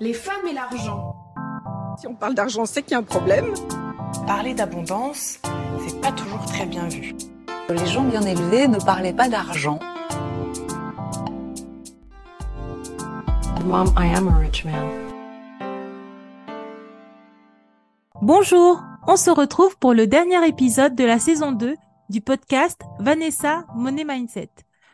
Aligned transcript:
Les 0.00 0.12
femmes 0.12 0.46
et 0.48 0.52
l'argent. 0.52 1.16
Si 1.98 2.06
on 2.06 2.14
parle 2.14 2.34
d'argent, 2.34 2.64
c'est 2.66 2.82
qu'il 2.84 2.92
y 2.92 2.94
a 2.94 2.98
un 2.98 3.02
problème. 3.02 3.52
Parler 4.28 4.54
d'abondance, 4.54 5.40
c'est 5.84 6.00
pas 6.00 6.12
toujours 6.12 6.44
très 6.46 6.66
bien 6.66 6.86
vu. 6.86 7.16
Les 7.68 7.84
gens 7.84 8.04
bien 8.04 8.22
élevés 8.22 8.68
ne 8.68 8.78
parlaient 8.78 9.12
pas 9.12 9.28
d'argent. 9.28 9.80
Mom, 13.64 13.92
I 13.98 14.14
am 14.14 14.28
a 14.28 14.38
rich 14.38 14.64
man. 14.64 14.88
Bonjour, 18.22 18.80
on 19.08 19.16
se 19.16 19.30
retrouve 19.30 19.76
pour 19.78 19.94
le 19.94 20.06
dernier 20.06 20.46
épisode 20.46 20.94
de 20.94 21.04
la 21.04 21.18
saison 21.18 21.50
2 21.50 21.74
du 22.08 22.20
podcast 22.20 22.80
Vanessa 23.00 23.64
Money 23.74 24.04
Mindset. 24.04 24.50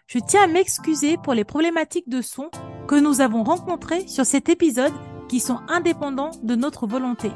Je 0.07 0.19
tiens 0.19 0.45
à 0.45 0.47
m'excuser 0.47 1.19
pour 1.19 1.35
les 1.35 1.45
problématiques 1.45 2.09
de 2.09 2.23
son 2.23 2.49
que 2.87 2.95
nous 2.95 3.21
avons 3.21 3.43
rencontrées 3.43 4.07
sur 4.07 4.27
cet 4.27 4.49
épisode 4.49 4.93
qui 5.29 5.41
sont 5.41 5.61
indépendants 5.69 6.31
de 6.43 6.55
notre 6.55 6.87
volonté. 6.87 7.31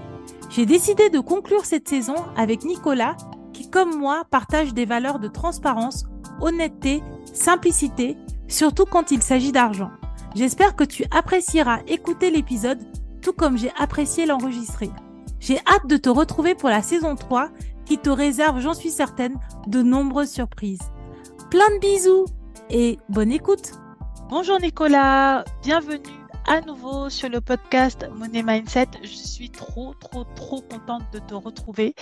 J'ai 0.51 0.67
décidé 0.67 1.11
de 1.11 1.21
conclure 1.21 1.65
cette 1.65 1.89
saison 1.89 2.17
avec 2.37 2.65
Nicolas 2.65 3.17
qui, 3.53 3.71
comme 3.71 3.99
moi, 3.99 4.25
partage 4.31 4.75
des 4.75 4.85
valeurs 4.85 5.19
de 5.19 5.29
transparence, 5.29 6.05
honnêteté, 6.41 7.03
simplicité, 7.33 8.17
surtout 8.47 8.85
quand 8.85 9.11
il 9.11 9.23
s'agit 9.23 9.53
d'argent. 9.53 9.91
J'espère 10.35 10.77
que 10.77 10.85
tu 10.85 11.05
apprécieras 11.11 11.81
écouter 11.87 12.31
l'épisode 12.31 12.79
tout 13.23 13.33
comme 13.33 13.59
j'ai 13.59 13.73
apprécié 13.79 14.27
l'enregistrer. 14.27 14.91
J'ai 15.41 15.59
hâte 15.67 15.87
de 15.87 15.97
te 15.97 16.09
retrouver 16.09 16.55
pour 16.55 16.69
la 16.69 16.83
saison 16.83 17.15
3 17.15 17.51
qui 17.85 17.99
te 17.99 18.11
réserve, 18.11 18.61
j'en 18.61 18.75
suis 18.75 18.91
certaine, 18.91 19.39
de 19.67 19.83
nombreuses 19.83 20.31
surprises. 20.31 20.83
Plein 21.51 21.69
de 21.75 21.81
bisous 21.81 22.27
et 22.71 22.99
bonne 23.09 23.33
écoute. 23.33 23.73
Bonjour 24.31 24.61
Nicolas, 24.61 25.43
bienvenue 25.63 26.03
à 26.47 26.61
nouveau 26.61 27.09
sur 27.09 27.31
le 27.31 27.41
podcast 27.41 28.07
Money 28.15 28.43
Mindset. 28.43 28.89
Je 29.03 29.09
suis 29.09 29.49
trop, 29.49 29.95
trop, 29.95 30.25
trop 30.37 30.61
contente 30.61 31.03
de 31.15 31.19
te 31.19 31.33
retrouver. 31.33 31.95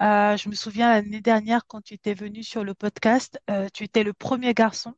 Euh, 0.00 0.34
je 0.38 0.48
me 0.48 0.54
souviens 0.54 0.88
l'année 0.88 1.20
dernière 1.20 1.66
quand 1.66 1.82
tu 1.82 1.92
étais 1.92 2.14
venu 2.14 2.42
sur 2.42 2.64
le 2.64 2.72
podcast, 2.72 3.38
euh, 3.50 3.68
tu 3.74 3.84
étais 3.84 4.02
le 4.02 4.14
premier 4.14 4.54
garçon. 4.54 4.94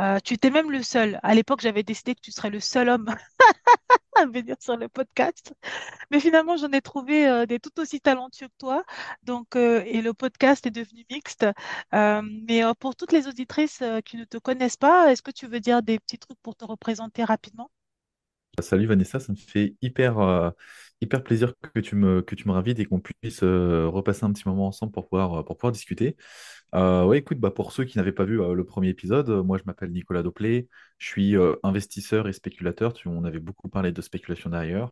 Euh, 0.00 0.18
tu 0.20 0.34
étais 0.34 0.50
même 0.50 0.70
le 0.70 0.82
seul. 0.82 1.20
À 1.22 1.34
l'époque, 1.34 1.60
j'avais 1.60 1.82
décidé 1.82 2.14
que 2.14 2.20
tu 2.20 2.32
serais 2.32 2.50
le 2.50 2.60
seul 2.60 2.88
homme 2.88 3.06
à 4.16 4.26
venir 4.26 4.56
sur 4.60 4.76
le 4.76 4.88
podcast. 4.88 5.54
Mais 6.10 6.20
finalement, 6.20 6.56
j'en 6.56 6.70
ai 6.72 6.80
trouvé 6.80 7.28
euh, 7.28 7.46
des 7.46 7.60
tout 7.60 7.78
aussi 7.80 8.00
talentueux 8.00 8.48
que 8.48 8.58
toi. 8.58 8.84
Donc, 9.22 9.56
euh, 9.56 9.82
et 9.86 10.02
le 10.02 10.12
podcast 10.12 10.66
est 10.66 10.70
devenu 10.70 11.04
mixte. 11.10 11.46
Mais 11.92 12.62
pour 12.80 12.96
toutes 12.96 13.12
les 13.12 13.28
auditrices 13.28 13.82
qui 14.04 14.16
ne 14.16 14.24
te 14.24 14.38
connaissent 14.38 14.76
pas, 14.76 15.12
est-ce 15.12 15.22
que 15.22 15.30
tu 15.30 15.46
veux 15.46 15.60
dire 15.60 15.82
des 15.82 15.98
petits 15.98 16.18
trucs 16.18 16.40
pour 16.42 16.56
te 16.56 16.64
représenter 16.64 17.24
rapidement? 17.24 17.70
Salut 18.60 18.86
Vanessa, 18.86 19.18
ça 19.18 19.32
me 19.32 19.36
fait 19.36 19.74
hyper, 19.82 20.52
hyper 21.04 21.22
plaisir 21.22 21.54
que 21.74 21.80
tu 21.80 21.96
me, 21.96 22.22
que 22.22 22.34
tu 22.34 22.48
me 22.48 22.52
ravides 22.52 22.80
et 22.80 22.84
qu'on 22.84 23.00
puisse 23.00 23.42
repasser 23.42 24.24
un 24.24 24.32
petit 24.32 24.48
moment 24.48 24.66
ensemble 24.68 24.92
pour 24.92 25.08
pouvoir, 25.08 25.44
pour 25.44 25.56
pouvoir 25.56 25.72
discuter. 25.72 26.16
ouais, 26.72 27.18
écoute, 27.18 27.38
bah, 27.38 27.50
pour 27.50 27.72
ceux 27.72 27.84
qui 27.84 27.98
n'avaient 27.98 28.12
pas 28.12 28.24
vu 28.24 28.36
le 28.38 28.64
premier 28.64 28.88
épisode, 28.88 29.28
moi 29.44 29.58
je 29.58 29.62
m'appelle 29.66 29.90
Nicolas 29.92 30.22
Doplé, 30.22 30.68
je 30.98 31.06
suis 31.06 31.34
investisseur 31.62 32.28
et 32.28 32.32
spéculateur. 32.32 32.92
Tu, 32.92 33.08
on 33.08 33.24
avait 33.24 33.38
beaucoup 33.38 33.68
parlé 33.68 33.92
de 33.92 34.02
spéculation 34.02 34.50
derrière. 34.50 34.90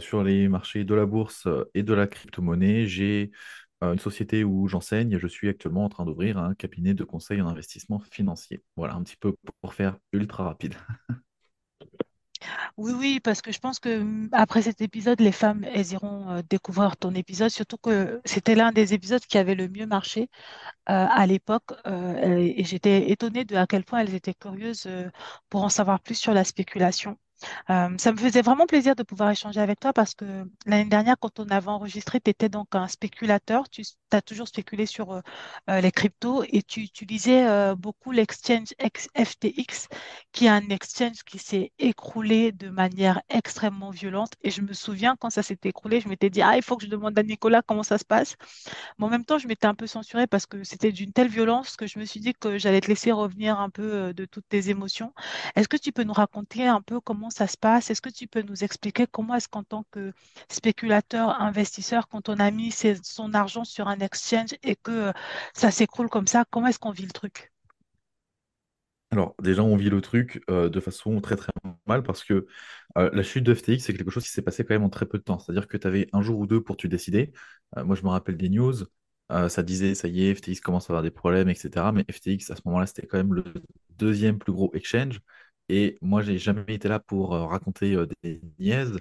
sur 0.00 0.22
les 0.24 0.48
marchés 0.48 0.84
de 0.84 0.94
la 0.94 1.06
bourse 1.06 1.48
et 1.74 1.82
de 1.82 1.94
la 1.94 2.06
crypto-monnaie, 2.06 2.86
j'ai 2.86 3.30
une 3.82 3.98
société 3.98 4.44
où 4.44 4.68
j'enseigne 4.68 5.12
et 5.12 5.18
je 5.18 5.26
suis 5.26 5.48
actuellement 5.48 5.84
en 5.84 5.88
train 5.88 6.04
d'ouvrir 6.04 6.38
un 6.38 6.54
cabinet 6.54 6.94
de 6.94 7.04
conseil 7.04 7.40
en 7.40 7.48
investissement 7.48 8.00
financier. 8.00 8.62
Voilà, 8.76 8.94
un 8.94 9.02
petit 9.02 9.16
peu 9.16 9.34
pour 9.60 9.74
faire 9.74 9.98
ultra 10.12 10.44
rapide. 10.44 10.74
Oui, 12.78 12.92
oui, 12.96 13.20
parce 13.20 13.42
que 13.42 13.52
je 13.52 13.58
pense 13.58 13.78
que 13.80 13.98
mm, 14.02 14.30
après 14.32 14.62
cet 14.62 14.80
épisode, 14.80 15.20
les 15.20 15.32
femmes, 15.32 15.64
elles 15.64 15.92
iront 15.92 16.28
euh, 16.30 16.42
découvrir 16.48 16.96
ton 16.96 17.14
épisode, 17.14 17.50
surtout 17.50 17.76
que 17.78 18.20
c'était 18.24 18.54
l'un 18.54 18.72
des 18.72 18.94
épisodes 18.94 19.20
qui 19.26 19.38
avait 19.38 19.54
le 19.54 19.68
mieux 19.68 19.86
marché 19.86 20.30
euh, 20.90 21.06
à 21.10 21.26
l'époque. 21.26 21.72
euh, 21.86 22.36
et 22.56 22.64
j'étais 22.64 23.10
étonnée 23.10 23.44
de 23.44 23.56
à 23.56 23.66
quel 23.66 23.84
point 23.84 24.00
elles 24.00 24.14
étaient 24.14 24.34
curieuses 24.34 24.88
pour 25.50 25.64
en 25.64 25.70
savoir 25.70 26.00
plus 26.00 26.16
sur 26.16 26.34
la 26.34 26.44
spéculation. 26.44 27.18
Ça 27.68 27.88
me 28.12 28.16
faisait 28.18 28.42
vraiment 28.42 28.66
plaisir 28.66 28.94
de 28.96 29.02
pouvoir 29.04 29.30
échanger 29.30 29.60
avec 29.60 29.80
toi 29.80 29.92
parce 29.92 30.14
que 30.14 30.44
l'année 30.66 30.88
dernière, 30.88 31.16
quand 31.20 31.40
on 31.40 31.48
avait 31.50 31.68
enregistré, 31.68 32.20
tu 32.20 32.30
étais 32.30 32.48
donc 32.50 32.68
un 32.74 32.88
spéculateur. 32.88 33.64
As 34.14 34.22
toujours 34.22 34.48
spéculé 34.48 34.86
sur 34.86 35.12
euh, 35.12 35.20
euh, 35.70 35.80
les 35.80 35.92
cryptos 35.92 36.44
et 36.48 36.62
tu 36.62 36.80
utilisais 36.80 37.74
beaucoup 37.76 38.12
l'exchange 38.12 38.68
FTX, 38.78 39.88
qui 40.32 40.46
est 40.46 40.48
un 40.48 40.68
exchange 40.70 41.22
qui 41.24 41.38
s'est 41.38 41.72
écroulé 41.78 42.52
de 42.52 42.68
manière 42.68 43.20
extrêmement 43.28 43.90
violente. 43.90 44.32
Et 44.42 44.50
je 44.50 44.62
me 44.62 44.72
souviens, 44.72 45.16
quand 45.18 45.30
ça 45.30 45.42
s'est 45.42 45.58
écroulé, 45.64 46.00
je 46.00 46.08
m'étais 46.08 46.30
dit, 46.30 46.42
ah, 46.42 46.56
il 46.56 46.62
faut 46.62 46.76
que 46.76 46.84
je 46.84 46.90
demande 46.90 47.18
à 47.18 47.22
Nicolas 47.22 47.62
comment 47.62 47.82
ça 47.82 47.98
se 47.98 48.04
passe. 48.04 48.36
Mais 48.98 49.06
en 49.06 49.08
même 49.08 49.24
temps, 49.24 49.38
je 49.38 49.48
m'étais 49.48 49.66
un 49.66 49.74
peu 49.74 49.86
censurée 49.86 50.26
parce 50.26 50.46
que 50.46 50.64
c'était 50.64 50.92
d'une 50.92 51.12
telle 51.12 51.28
violence 51.28 51.76
que 51.76 51.86
je 51.86 51.98
me 51.98 52.04
suis 52.04 52.20
dit 52.20 52.34
que 52.34 52.58
j'allais 52.58 52.80
te 52.80 52.88
laisser 52.88 53.12
revenir 53.12 53.60
un 53.60 53.70
peu 53.70 54.12
de 54.14 54.24
toutes 54.24 54.48
tes 54.48 54.70
émotions. 54.70 55.12
Est-ce 55.56 55.68
que 55.68 55.76
tu 55.76 55.92
peux 55.92 56.04
nous 56.04 56.12
raconter 56.12 56.66
un 56.66 56.80
peu 56.80 57.00
comment 57.00 57.30
ça 57.30 57.46
se 57.46 57.56
passe? 57.56 57.90
Est-ce 57.90 58.00
que 58.02 58.10
tu 58.10 58.26
peux 58.26 58.42
nous 58.42 58.64
expliquer 58.64 59.06
comment 59.06 59.34
est-ce 59.34 59.48
qu'en 59.48 59.62
tant 59.62 59.84
que 59.90 60.12
spéculateur, 60.48 61.40
investisseur, 61.40 62.08
quand 62.08 62.28
on 62.28 62.38
a 62.38 62.50
mis 62.50 62.72
son 63.02 63.34
argent 63.34 63.64
sur 63.64 63.88
un 63.88 64.00
exchange 64.02 64.54
et 64.62 64.76
que 64.76 65.08
euh, 65.08 65.12
ça 65.54 65.70
s'écroule 65.70 66.08
comme 66.08 66.26
ça, 66.26 66.44
comment 66.50 66.66
est-ce 66.68 66.78
qu'on 66.78 66.90
vit 66.90 67.04
le 67.04 67.12
truc? 67.12 67.52
Alors, 69.10 69.34
déjà, 69.42 69.62
on 69.62 69.76
vit 69.76 69.90
le 69.90 70.00
truc 70.00 70.42
euh, 70.50 70.70
de 70.70 70.80
façon 70.80 71.20
très 71.20 71.36
très 71.36 71.52
mal 71.86 72.02
parce 72.02 72.24
que 72.24 72.46
euh, 72.96 73.10
la 73.12 73.22
chute 73.22 73.44
de 73.44 73.54
FTX, 73.54 73.80
c'est 73.80 73.92
quelque 73.94 74.10
chose 74.10 74.24
qui 74.24 74.30
s'est 74.30 74.40
passé 74.42 74.64
quand 74.64 74.74
même 74.74 74.84
en 74.84 74.88
très 74.90 75.04
peu 75.06 75.18
de 75.18 75.22
temps. 75.22 75.38
C'est-à-dire 75.38 75.68
que 75.68 75.76
tu 75.76 75.86
avais 75.86 76.08
un 76.14 76.22
jour 76.22 76.38
ou 76.38 76.46
deux 76.46 76.62
pour 76.62 76.76
te 76.78 76.86
décider. 76.86 77.32
moi, 77.84 77.94
je 77.94 78.02
me 78.02 78.08
rappelle 78.08 78.36
des 78.38 78.48
news. 78.48 78.74
ça 79.48 79.62
disait, 79.62 79.94
ça 79.94 80.08
y 80.08 80.24
est, 80.26 80.34
FTX 80.34 80.60
commence 80.62 80.84
à 80.88 80.92
avoir 80.92 81.02
des 81.02 81.10
problèmes, 81.10 81.48
etc. 81.50 81.92
Mais 81.92 82.04
FTX, 82.10 82.50
à 82.50 82.56
ce 82.56 82.62
moment-là, 82.66 82.86
c'était 82.86 83.06
quand 83.06 83.18
même 83.18 83.34
le 83.34 83.44
deuxième 83.98 84.38
plus 84.38 84.52
gros 84.52 84.70
exchange. 84.74 85.20
Et 85.68 85.98
moi, 86.02 86.22
j'ai 86.22 86.38
jamais 86.38 86.64
été 86.74 86.88
là 86.88 86.98
pour 86.98 87.30
raconter 87.32 87.96
des 88.22 88.40
niaises. 88.58 88.98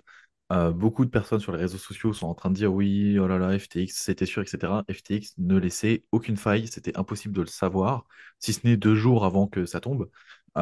Euh, 0.51 0.71
beaucoup 0.71 1.05
de 1.05 1.09
personnes 1.09 1.39
sur 1.39 1.53
les 1.53 1.59
réseaux 1.59 1.77
sociaux 1.77 2.11
sont 2.13 2.27
en 2.27 2.35
train 2.35 2.49
de 2.49 2.55
dire 2.55 2.73
oui, 2.73 3.17
oh 3.19 3.27
là 3.27 3.37
là, 3.37 3.57
FTX, 3.57 3.87
c'était 3.93 4.25
sûr, 4.25 4.41
etc. 4.41 4.83
FTX 4.91 5.35
ne 5.37 5.57
laissait 5.57 6.03
aucune 6.11 6.35
faille, 6.35 6.67
c'était 6.67 6.97
impossible 6.97 7.33
de 7.33 7.41
le 7.41 7.47
savoir, 7.47 8.05
si 8.39 8.51
ce 8.53 8.67
n'est 8.67 8.75
deux 8.75 8.95
jours 8.95 9.23
avant 9.25 9.47
que 9.47 9.65
ça 9.65 9.79
tombe. 9.79 10.09
et 10.57 10.59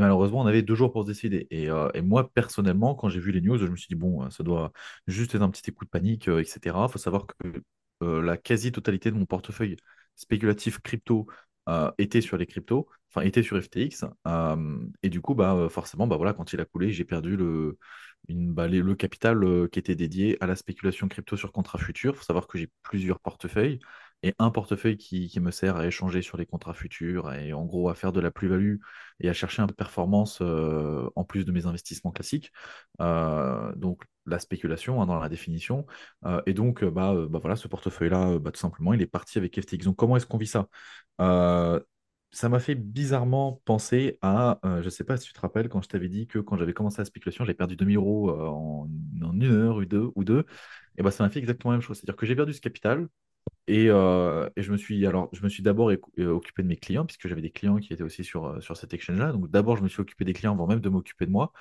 malheureusement, 0.00 0.40
on 0.40 0.46
avait 0.46 0.62
deux 0.62 0.74
jours 0.74 0.92
pour 0.92 1.02
se 1.02 1.08
décider. 1.08 1.46
Et, 1.50 1.64
et 1.94 2.02
moi, 2.02 2.30
personnellement, 2.32 2.94
quand 2.94 3.08
j'ai 3.10 3.20
vu 3.20 3.32
les 3.32 3.40
news, 3.42 3.58
je 3.58 3.66
me 3.66 3.76
suis 3.76 3.88
dit, 3.88 3.94
bon, 3.96 4.30
ça 4.30 4.42
doit 4.42 4.72
juste 5.06 5.34
être 5.34 5.42
un 5.42 5.50
petit 5.50 5.72
coup 5.72 5.84
de 5.84 5.90
panique, 5.90 6.28
etc. 6.28 6.86
Il 6.88 6.92
faut 6.92 6.98
savoir 6.98 7.26
que 7.26 7.62
la 8.00 8.36
quasi-totalité 8.38 9.10
de 9.10 9.16
mon 9.16 9.26
portefeuille 9.26 9.76
spéculatif 10.16 10.78
crypto 10.80 11.26
était 11.98 12.22
sur 12.22 12.38
les 12.38 12.46
cryptos 12.46 12.88
enfin 13.10 13.22
était 13.26 13.42
sur 13.42 13.60
FTX. 13.62 14.04
Euh, 14.26 14.78
et 15.02 15.08
du 15.08 15.20
coup, 15.20 15.34
bah, 15.34 15.54
euh, 15.54 15.68
forcément, 15.68 16.06
bah, 16.06 16.16
voilà, 16.16 16.32
quand 16.34 16.52
il 16.52 16.60
a 16.60 16.64
coulé, 16.64 16.92
j'ai 16.92 17.04
perdu 17.04 17.36
le, 17.36 17.78
une, 18.28 18.52
bah, 18.52 18.68
le 18.68 18.94
capital 18.94 19.42
euh, 19.44 19.68
qui 19.68 19.78
était 19.78 19.94
dédié 19.94 20.36
à 20.42 20.46
la 20.46 20.56
spéculation 20.56 21.08
crypto 21.08 21.36
sur 21.36 21.52
contrats 21.52 21.78
futurs. 21.78 22.14
Il 22.14 22.16
faut 22.18 22.24
savoir 22.24 22.46
que 22.46 22.58
j'ai 22.58 22.70
plusieurs 22.82 23.20
portefeuilles 23.20 23.78
et 24.22 24.34
un 24.38 24.50
portefeuille 24.50 24.96
qui, 24.96 25.28
qui, 25.28 25.40
me 25.40 25.50
sert 25.50 25.76
à 25.76 25.86
échanger 25.86 26.22
sur 26.22 26.36
les 26.36 26.46
contrats 26.46 26.74
futurs 26.74 27.32
et 27.32 27.52
en 27.52 27.64
gros 27.64 27.88
à 27.88 27.94
faire 27.94 28.12
de 28.12 28.20
la 28.20 28.30
plus-value 28.32 28.76
et 29.20 29.28
à 29.28 29.32
chercher 29.32 29.62
un 29.62 29.66
peu 29.66 29.72
de 29.72 29.76
performance 29.76 30.40
en 30.40 31.24
plus 31.24 31.44
de 31.44 31.52
mes 31.52 31.66
investissements 31.66 32.10
classiques. 32.10 32.52
donc 32.98 34.02
la 34.26 34.38
spéculation 34.40 35.00
hein, 35.00 35.06
dans 35.06 35.20
la 35.20 35.28
définition. 35.28 35.86
et 36.46 36.52
donc, 36.52 36.84
bah, 36.84 37.14
bah, 37.30 37.38
voilà, 37.38 37.54
ce 37.54 37.68
portefeuille-là, 37.68 38.40
bah, 38.40 38.50
tout 38.50 38.60
simplement, 38.60 38.92
il 38.92 39.00
est 39.02 39.06
parti 39.06 39.38
avec 39.38 39.60
FTX. 39.60 39.84
Donc 39.84 39.96
comment 39.96 40.16
est-ce 40.16 40.26
qu'on 40.26 40.36
vit 40.36 40.48
ça? 40.48 40.68
Ça 42.30 42.48
m'a 42.48 42.60
fait 42.60 42.74
bizarrement 42.74 43.60
penser 43.64 44.18
à, 44.22 44.60
euh, 44.64 44.80
je 44.80 44.86
ne 44.86 44.90
sais 44.90 45.04
pas 45.04 45.16
si 45.16 45.26
tu 45.28 45.32
te 45.32 45.40
rappelles, 45.40 45.68
quand 45.68 45.80
je 45.82 45.88
t'avais 45.88 46.08
dit 46.08 46.26
que 46.26 46.38
quand 46.38 46.56
j'avais 46.56 46.74
commencé 46.74 46.98
la 46.98 47.04
spéculation, 47.06 47.44
j'avais 47.44 47.54
perdu 47.56 47.76
2000 47.76 47.96
euros 47.96 48.30
euh, 48.30 48.46
en, 48.48 48.88
une 49.32 49.44
heure 49.44 49.76
ou 49.76 49.84
deux, 49.84 50.10
ou 50.14 50.24
deux. 50.24 50.44
Et 50.98 51.02
ben 51.02 51.10
ça 51.10 51.24
m'a 51.24 51.30
fait 51.30 51.38
exactement 51.40 51.72
la 51.72 51.78
même 51.78 51.82
chose. 51.82 51.98
C'est-à-dire 51.98 52.16
que 52.16 52.26
j'ai 52.26 52.36
perdu 52.36 52.52
ce 52.52 52.60
capital 52.60 53.08
et, 53.68 53.86
euh, 53.90 54.48
et 54.56 54.62
je 54.62 54.72
me 54.72 54.76
suis, 54.78 55.06
alors, 55.06 55.30
je 55.32 55.42
me 55.42 55.48
suis 55.50 55.62
d'abord 55.62 55.92
occupé 56.18 56.62
de 56.62 56.68
mes 56.68 56.76
clients, 56.76 57.06
puisque 57.06 57.28
j'avais 57.28 57.42
des 57.42 57.50
clients 57.50 57.78
qui 57.78 57.92
étaient 57.92 58.02
aussi 58.04 58.24
sur, 58.24 58.62
sur 58.62 58.76
cet 58.76 58.94
exchange-là. 58.94 59.32
Donc 59.32 59.50
d'abord, 59.50 59.76
je 59.76 59.82
me 59.82 59.88
suis 59.88 60.00
occupé 60.02 60.24
des 60.24 60.34
clients 60.34 60.54
avant 60.54 60.66
même 60.66 60.80
de 60.80 60.88
m'occuper 60.90 61.26
de 61.26 61.32
moi. 61.32 61.52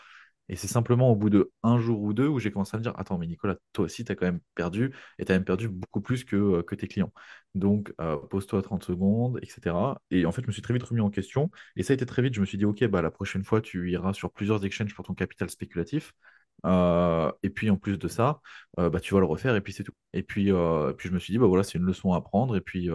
Et 0.50 0.56
c'est 0.56 0.68
simplement 0.68 1.12
au 1.12 1.16
bout 1.16 1.30
de 1.30 1.52
un 1.64 1.78
jour 1.80 2.02
ou 2.02 2.14
deux 2.14 2.28
où 2.28 2.40
j'ai 2.40 2.52
commencé 2.52 2.76
à 2.76 2.80
me 2.80 2.84
dire, 2.84 2.94
attends, 2.98 3.18
mais 3.18 3.28
Nicolas, 3.28 3.56
toi 3.74 3.86
aussi, 3.86 4.06
tu 4.06 4.12
as 4.12 4.16
quand 4.16 4.26
même 4.26 4.40
perdu, 4.56 4.94
et 5.20 5.26
tu 5.26 5.32
as 5.32 5.36
même 5.36 5.44
perdu 5.46 5.68
beaucoup 5.70 6.02
plus 6.02 6.24
que, 6.24 6.36
euh, 6.36 6.64
que 6.64 6.76
tes 6.76 6.88
clients. 6.88 7.12
Donc, 7.56 7.94
euh, 8.02 8.18
pose-toi 8.18 8.62
30 8.62 8.84
secondes, 8.84 9.40
etc. 9.42 10.02
Et 10.12 10.26
en 10.26 10.32
fait, 10.32 10.42
je 10.42 10.48
me 10.48 10.52
suis 10.54 10.62
très 10.62 10.74
vite 10.74 10.84
remis 10.84 11.02
en 11.02 11.10
question. 11.10 11.52
Et 11.76 11.84
ça 11.84 11.94
a 11.94 11.96
été 11.96 12.06
très 12.06 12.22
vite, 12.22 12.34
je 12.34 12.42
me 12.42 12.46
suis 12.46 12.58
dit, 12.58 12.66
OK, 12.66 12.84
bah, 12.86 13.02
la 13.02 13.12
prochaine 13.12 13.44
fois, 13.44 13.62
tu 13.62 13.92
iras 13.92 14.14
sur 14.14 14.32
plusieurs 14.32 14.64
exchanges 14.66 14.94
pour 14.96 15.06
ton 15.06 15.14
capital 15.14 15.50
spéculatif. 15.50 16.14
Euh, 16.65 17.31
et 17.44 17.50
puis 17.50 17.69
en 17.69 17.77
plus 17.77 17.98
de 18.00 18.07
ça, 18.07 18.42
euh, 18.80 18.89
bah, 18.89 19.00
tu 19.00 19.13
vas 19.13 19.19
le 19.19 19.25
refaire 19.25 19.56
et 19.56 19.62
puis 19.62 19.74
c'est 19.74 19.83
tout. 19.83 19.94
Et 20.13 20.24
puis, 20.24 20.51
euh, 20.51 20.94
puis 20.94 21.09
je 21.09 21.13
me 21.13 21.19
suis 21.19 21.31
dit, 21.31 21.38
bah 21.38 21.45
voilà, 21.48 21.63
c'est 21.63 21.77
une 21.77 21.86
leçon 21.86 22.13
à 22.13 22.18
apprendre 22.18 22.56
et 22.56 22.62
puis, 22.62 22.89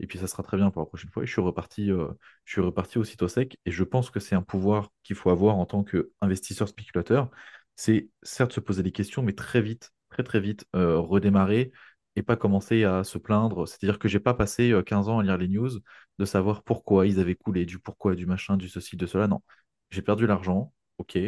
et 0.00 0.06
puis 0.06 0.18
ça 0.18 0.26
sera 0.26 0.42
très 0.42 0.56
bien 0.56 0.70
pour 0.70 0.82
la 0.82 0.86
prochaine 0.86 1.10
fois. 1.10 1.22
Et 1.22 1.26
je 1.26 1.32
suis 1.32 1.40
reparti, 1.42 1.88
je 1.88 2.52
suis 2.52 2.60
reparti 2.60 2.98
aussitôt 2.98 3.28
sec. 3.28 3.58
Et 3.66 3.70
je 3.70 3.84
pense 3.84 4.10
que 4.10 4.20
c'est 4.20 4.34
un 4.34 4.42
pouvoir 4.42 4.90
qu'il 5.02 5.16
faut 5.16 5.30
avoir 5.30 5.56
en 5.56 5.66
tant 5.66 5.84
qu'investisseur 5.84 6.68
spéculateur. 6.68 7.30
c'est 7.76 8.08
certes 8.22 8.52
se 8.52 8.60
poser 8.60 8.82
des 8.82 8.92
questions, 8.92 9.22
mais 9.22 9.32
très 9.34 9.60
vite, 9.62 9.92
très 10.10 10.22
très 10.22 10.40
vite, 10.40 10.66
redémarrer 10.72 11.72
et 12.16 12.22
pas 12.22 12.36
commencer 12.36 12.84
à 12.84 13.04
se 13.04 13.18
plaindre. 13.18 13.66
C'est-à-dire 13.66 13.98
que 13.98 14.08
j'ai 14.08 14.20
pas 14.20 14.34
passé 14.34 14.70
euh, 14.72 14.82
15 14.82 15.08
ans 15.08 15.18
à 15.18 15.22
lire 15.22 15.36
les 15.38 15.48
news, 15.48 15.70
de 16.18 16.24
savoir 16.24 16.62
pourquoi 16.62 17.06
ils 17.06 17.18
avaient 17.20 17.34
coulé, 17.34 17.64
du 17.66 17.78
pourquoi, 17.78 18.14
du 18.14 18.26
machin, 18.26 18.56
du 18.56 18.68
ceci, 18.68 18.96
de 18.96 19.06
cela. 19.06 19.26
Non, 19.28 19.42
j'ai 19.90 20.02
perdu 20.02 20.26
l'argent, 20.26 20.72
ok, 20.98 21.18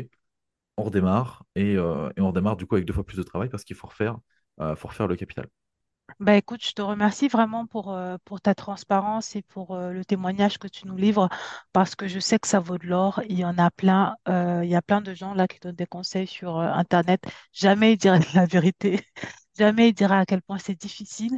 on 0.77 0.85
redémarre 0.85 1.45
et, 1.55 1.77
euh, 1.77 2.11
et 2.17 2.21
on 2.21 2.29
redémarre 2.29 2.57
du 2.57 2.67
coup 2.67 2.75
avec 2.77 2.87
deux 2.87 2.93
fois 2.95 3.05
plus 3.05 3.17
de 3.17 3.23
travail 3.23 3.49
parce 3.49 3.65
qu'il 3.65 3.77
faut 3.77 3.87
refaire, 3.89 4.19
euh, 4.61 4.77
faut 4.77 4.89
refaire 4.89 5.09
le 5.09 5.17
capital. 5.17 5.49
Bah 6.21 6.37
écoute, 6.37 6.65
je 6.65 6.73
te 6.73 6.81
remercie 6.83 7.29
vraiment 7.29 7.67
pour, 7.67 7.93
euh, 7.93 8.17
ta 8.43 8.55
transparence 8.55 9.35
et 9.37 9.43
pour 9.43 9.77
le 9.77 10.05
témoignage 10.05 10.59
que 10.59 10.69
tu 10.69 10.87
nous 10.87 10.97
livres 10.97 11.29
parce 11.73 11.95
que 11.97 12.07
je 12.09 12.21
sais 12.21 12.39
que 12.39 12.47
ça 12.49 12.61
vaut 12.61 12.79
de 12.79 12.87
l'or. 12.87 13.21
Il 13.29 13.39
y 13.39 13.45
en 13.45 13.59
a 13.59 13.71
plein, 13.71 14.15
il 14.29 14.69
y 14.69 14.75
a 14.77 14.83
plein 14.83 15.01
de 15.01 15.15
gens 15.15 15.35
là 15.35 15.49
qui 15.49 15.59
donnent 15.61 15.75
des 15.75 15.87
conseils 15.87 16.27
sur 16.27 16.59
Internet. 16.59 17.23
Jamais 17.53 17.93
ils 17.95 17.97
diraient 17.99 18.21
la 18.35 18.47
vérité. 18.47 19.01
Jamais 19.59 19.89
il 19.91 19.95
dira 19.95 20.19
à 20.21 20.27
quel 20.27 20.43
point 20.43 20.59
c'est 20.59 20.75
difficile, 20.81 21.33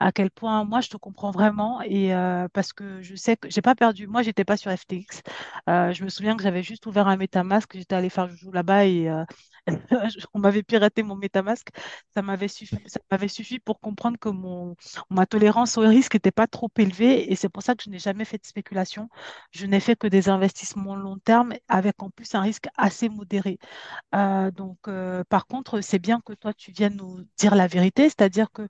à 0.00 0.12
quel 0.12 0.30
point 0.30 0.64
moi 0.64 0.80
je 0.80 0.88
te 0.88 0.96
comprends 0.96 1.30
vraiment 1.30 1.80
et 1.82 2.10
parce 2.52 2.72
que 2.72 3.00
je 3.02 3.14
sais 3.14 3.36
que 3.36 3.48
j'ai 3.50 3.62
pas 3.62 3.74
perdu. 3.74 4.06
Moi 4.06 4.22
j'étais 4.22 4.44
pas 4.44 4.56
sur 4.56 4.70
FTX. 4.72 5.22
Je 5.68 6.04
me 6.04 6.08
souviens 6.08 6.36
que 6.36 6.42
j'avais 6.42 6.62
juste 6.62 6.86
ouvert 6.86 7.08
un 7.08 7.16
MetaMask, 7.16 7.76
j'étais 7.76 7.94
allée 7.94 8.10
faire 8.10 8.28
joujou 8.28 8.52
là-bas 8.52 8.86
et 8.86 9.08
on 10.34 10.38
m'avait 10.38 10.62
piraté 10.62 11.02
mon 11.02 11.16
MetaMask. 11.16 11.68
Ça 12.14 12.22
m'avait 12.22 12.48
suffi, 12.48 12.76
ça 12.86 13.00
m'avait 13.10 13.28
suffi 13.28 13.58
pour 13.58 13.80
comprendre 13.80 14.18
que 14.18 14.28
mon 14.28 14.76
ma 15.10 15.26
tolérance 15.26 15.78
au 15.78 15.82
risque 15.82 16.14
n'était 16.14 16.30
pas 16.32 16.46
trop 16.46 16.70
élevée 16.76 17.32
et 17.32 17.36
c'est 17.36 17.48
pour 17.48 17.62
ça 17.62 17.74
que 17.74 17.82
je 17.84 17.90
n'ai 17.90 17.98
jamais 17.98 18.24
fait 18.24 18.38
de 18.38 18.46
spéculation. 18.46 19.08
Je 19.52 19.66
n'ai 19.66 19.80
fait 19.80 19.96
que 19.96 20.06
des 20.06 20.28
investissements 20.28 20.96
long 20.96 21.18
terme 21.18 21.54
avec 21.68 22.02
en 22.02 22.10
plus 22.10 22.34
un 22.34 22.40
risque 22.40 22.66
assez 22.76 23.08
modéré. 23.08 23.58
Donc, 24.12 24.78
par 25.28 25.46
contre, 25.46 25.80
c'est 25.80 25.98
bien 25.98 26.20
que 26.20 26.32
toi, 26.34 26.52
tu 26.54 26.72
viennes 26.72 26.96
nous 26.96 27.24
dire 27.38 27.54
la 27.54 27.66
vérité, 27.66 28.04
c'est-à-dire 28.04 28.50
que 28.52 28.68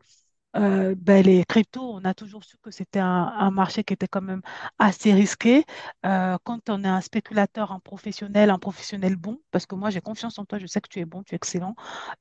euh, 0.57 0.95
ben, 0.97 1.25
les 1.25 1.45
cryptos, 1.45 1.83
on 1.83 2.05
a 2.05 2.15
toujours 2.15 2.45
su 2.45 2.57
que 2.59 2.71
c'était 2.71 3.01
un, 3.01 3.51
marché 3.51 3.85
qui 3.85 3.93
était 3.95 4.09
quand 4.09 4.23
même 4.23 4.43
assez 4.79 5.13
risqué. 5.13 5.65
Euh, 6.07 6.37
quand 6.45 6.71
on 6.71 6.85
est 6.85 6.89
un 6.89 7.01
spéculateur, 7.01 7.73
un 7.73 7.81
professionnel, 7.81 8.51
un 8.51 8.59
professionnel 8.59 9.17
bon, 9.17 9.41
parce 9.51 9.67
que 9.67 9.75
moi, 9.75 9.91
j'ai 9.91 10.01
confiance 10.01 10.39
en 10.39 10.45
toi, 10.45 10.59
je 10.59 10.67
sais 10.67 10.81
que 10.81 10.89
tu 10.89 11.01
es 11.01 11.05
bon, 11.05 11.23
tu 11.23 11.35
es 11.35 11.37
excellent, 11.37 11.75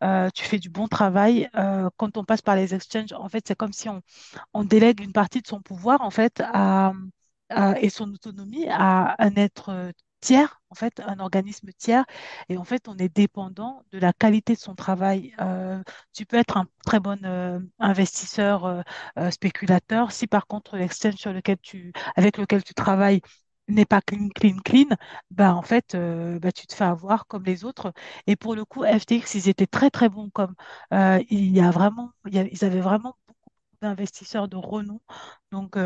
euh, 0.03 0.29
tu 0.33 0.43
fais 0.43 0.59
du 0.59 0.69
bon 0.69 0.87
travail. 0.87 1.49
Quand 1.97 2.17
on 2.17 2.23
passe 2.23 2.41
par 2.41 2.55
les 2.55 2.73
exchanges, 2.75 3.13
en 3.13 3.29
fait, 3.29 3.47
c'est 3.47 3.55
comme 3.55 3.73
si 3.73 3.89
on, 3.89 4.63
délègue 4.63 5.01
une 5.01 5.13
partie 5.13 5.41
de 5.41 5.47
son 5.47 5.61
pouvoir, 5.61 6.01
en 6.01 6.09
fait, 6.09 6.41
et 7.81 7.89
son 7.89 8.11
autonomie 8.13 8.67
à 8.69 9.15
un 9.19 9.35
être 9.35 9.93
tiers, 10.23 10.61
en 10.69 10.75
fait, 10.75 11.01
un 11.01 11.19
organisme 11.19 11.69
tiers. 11.77 12.05
Et 12.49 12.57
en 12.57 12.63
fait, 12.63 12.87
on 12.87 12.97
est 12.97 13.09
dépendant 13.13 13.83
de 13.91 13.99
la 13.99 14.13
qualité 14.13 14.53
de 14.53 14.59
son 14.59 14.75
travail. 14.75 15.33
Euh, 15.41 15.83
tu 16.13 16.25
peux 16.25 16.37
être 16.37 16.57
un 16.57 16.65
très 16.85 16.99
bon 16.99 17.19
euh, 17.25 17.59
investisseur, 17.79 18.65
euh, 18.65 19.31
spéculateur. 19.31 20.11
Si 20.11 20.27
par 20.27 20.47
contre 20.47 20.77
l'exchange 20.77 21.15
sur 21.15 21.33
lequel 21.33 21.57
tu, 21.61 21.91
avec 22.15 22.37
lequel 22.37 22.63
tu 22.63 22.73
travailles 22.73 23.21
n'est 23.67 23.85
pas 23.85 24.01
clean, 24.01 24.29
clean, 24.35 24.57
clean, 24.63 24.87
bah 25.31 25.53
en 25.55 25.61
fait, 25.61 25.95
euh, 25.95 26.39
bah, 26.39 26.51
tu 26.51 26.67
te 26.67 26.73
fais 26.75 26.83
avoir 26.85 27.27
comme 27.27 27.43
les 27.45 27.63
autres. 27.65 27.93
Et 28.27 28.35
pour 28.35 28.55
le 28.55 28.65
coup, 28.65 28.83
FTX, 28.83 29.35
ils 29.35 29.49
étaient 29.49 29.67
très 29.67 29.89
très 29.89 30.09
bons 30.09 30.29
comme 30.31 30.55
il 31.29 31.51
y 31.55 31.59
a 31.61 31.71
vraiment, 31.71 32.11
il 32.27 32.35
y 32.35 32.49
ils 32.51 32.65
avaient 32.65 32.81
vraiment 32.81 33.15
beaucoup 33.27 33.49
d'investisseurs 33.81 34.47
de 34.47 34.57
renom. 34.57 35.01
Donc 35.51 35.77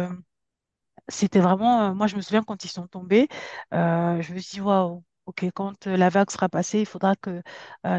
c'était 1.09 1.39
vraiment, 1.39 1.89
euh, 1.89 1.93
moi 1.93 2.07
je 2.07 2.15
me 2.15 2.21
souviens 2.21 2.43
quand 2.43 2.63
ils 2.63 2.69
sont 2.69 2.87
tombés, 2.87 3.27
euh, 3.73 4.21
je 4.21 4.33
me 4.33 4.39
suis 4.39 4.57
dit, 4.57 4.61
waouh, 4.61 5.03
ok, 5.25 5.45
quand 5.53 5.87
euh, 5.87 5.97
la 5.97 6.09
vague 6.09 6.29
sera 6.31 6.49
passée, 6.49 6.79
il 6.81 6.85
faudra 6.85 7.15
que 7.15 7.41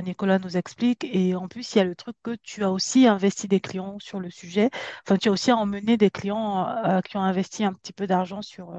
Nicolas 0.03 0.39
nous 0.39 0.57
explique. 0.57 1.05
Et 1.05 1.35
en 1.35 1.49
plus, 1.49 1.75
il 1.75 1.79
y 1.79 1.81
a 1.81 1.85
le 1.85 1.95
truc 1.95 2.17
que 2.23 2.37
tu 2.43 2.65
as 2.65 2.71
aussi 2.71 3.07
investi 3.07 3.49
des 3.49 3.61
clients 3.61 3.99
sur 4.01 4.21
le 4.21 4.31
sujet. 4.31 4.71
Enfin, 5.07 5.17
tu 5.19 5.29
as 5.29 5.33
aussi 5.33 5.53
emmené 5.53 5.97
des 5.97 6.11
clients 6.11 6.67
qui 7.05 7.17
ont 7.17 7.23
investi 7.23 7.65
un 7.65 7.73
petit 7.75 7.93
peu 7.93 8.07
d'argent 8.07 8.43
sur, 8.43 8.73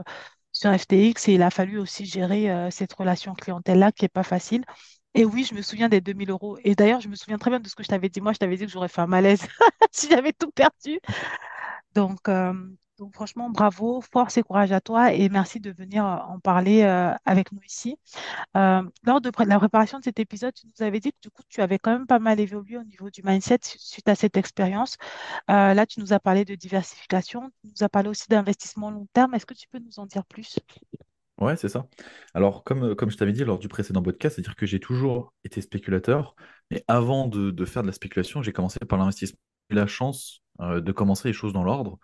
sur 0.52 0.72
FTX 0.74 1.28
et 1.30 1.34
il 1.36 1.42
a 1.44 1.50
fallu 1.52 1.78
aussi 1.80 2.06
gérer 2.06 2.70
cette 2.72 2.94
relation 2.94 3.34
clientèle-là 3.36 3.92
qui 3.92 4.06
n'est 4.06 4.10
pas 4.10 4.24
facile. 4.24 4.64
Et 5.16 5.26
oui, 5.26 5.44
je 5.44 5.56
me 5.56 5.62
souviens 5.62 5.90
des 5.90 6.02
2000 6.02 6.30
euros. 6.32 6.58
Et 6.64 6.76
d'ailleurs, 6.76 7.02
je 7.02 7.08
me 7.10 7.16
souviens 7.16 7.38
très 7.38 7.50
bien 7.50 7.60
de 7.60 7.68
ce 7.68 7.76
que 7.76 7.84
je 7.84 7.88
t'avais 7.90 8.10
dit. 8.10 8.22
Moi, 8.22 8.34
je 8.34 8.38
t'avais 8.40 8.58
dit 8.58 8.66
que 8.66 8.72
j'aurais 8.72 8.88
fait 8.90 9.02
un 9.02 9.08
malaise 9.08 9.42
si 9.92 10.10
j'avais 10.10 10.34
tout 10.34 10.52
perdu. 10.52 11.00
Donc, 11.96 12.30
donc 13.00 13.14
franchement, 13.16 13.50
bravo, 13.50 14.02
force 14.02 14.38
et 14.38 14.44
courage 14.44 14.72
à 14.72 14.82
toi 14.82 15.14
et 15.14 15.30
merci 15.30 15.60
de 15.60 15.72
venir 15.72 16.06
euh, 16.06 16.18
en 16.18 16.40
parler 16.40 16.84
euh, 16.84 17.14
avec 17.26 17.52
nous 17.52 17.62
ici. 17.66 17.98
Euh, 18.58 18.84
lors 19.04 19.22
de 19.22 19.32
la 19.46 19.58
préparation 19.58 20.00
de 20.00 20.04
cet 20.04 20.20
épisode, 20.20 20.54
tu 20.54 20.68
nous 20.68 20.86
avais 20.86 21.00
dit 21.00 21.12
que 21.12 21.18
du 21.22 21.30
coup, 21.32 21.42
tu 21.50 21.62
avais 21.62 21.80
quand 21.80 21.92
même 21.92 22.06
pas 22.08 22.20
mal 22.20 22.40
évolué 22.40 22.78
au 22.78 22.84
niveau 22.84 23.10
du 23.10 23.22
mindset 23.24 23.60
su- 23.64 23.80
suite 23.80 24.10
à 24.10 24.16
cette 24.16 24.38
expérience. 24.38 24.98
Là, 25.48 25.86
tu 25.86 26.00
nous 26.02 26.14
as 26.14 26.20
parlé 26.20 26.46
de 26.46 26.56
diversification, 26.56 27.50
tu 27.62 27.68
nous 27.68 27.84
as 27.84 27.90
parlé 27.90 28.10
aussi 28.10 28.28
d'investissement 28.30 28.92
long 28.92 29.08
terme. 29.14 29.34
Est-ce 29.34 29.46
que 29.46 29.54
tu 29.54 29.68
peux 29.70 29.80
nous 29.80 30.00
en 30.00 30.06
dire 30.06 30.26
plus? 30.26 30.60
Ouais, 31.40 31.56
c'est 31.56 31.70
ça. 31.70 31.88
Alors, 32.34 32.66
comme, 32.66 33.10
je 33.10 33.16
t'avais 33.16 33.32
dit 33.32 33.46
lors 33.46 33.60
du 33.60 33.70
précédent 33.70 34.04
podcast, 34.04 34.36
c'est-à-dire 34.36 34.58
que 34.58 34.66
j'ai 34.66 34.82
toujours 34.82 35.34
été 35.46 35.62
spéculateur, 35.62 36.36
mais 36.70 36.84
avant 36.90 37.28
de, 37.28 37.66
faire 37.66 37.82
de 37.82 37.88
la 37.88 37.94
spéculation, 37.94 38.42
j'ai 38.42 38.52
commencé 38.52 38.78
par 38.80 39.00
l'investissement. 39.00 39.40
J'ai 39.70 39.76
eu 39.76 39.80
la 39.80 39.88
chance 39.88 40.44
de 40.60 40.92
commencer 40.92 41.30
les 41.30 41.34
choses 41.34 41.54
dans 41.54 41.64
l'ordre, 41.64 41.98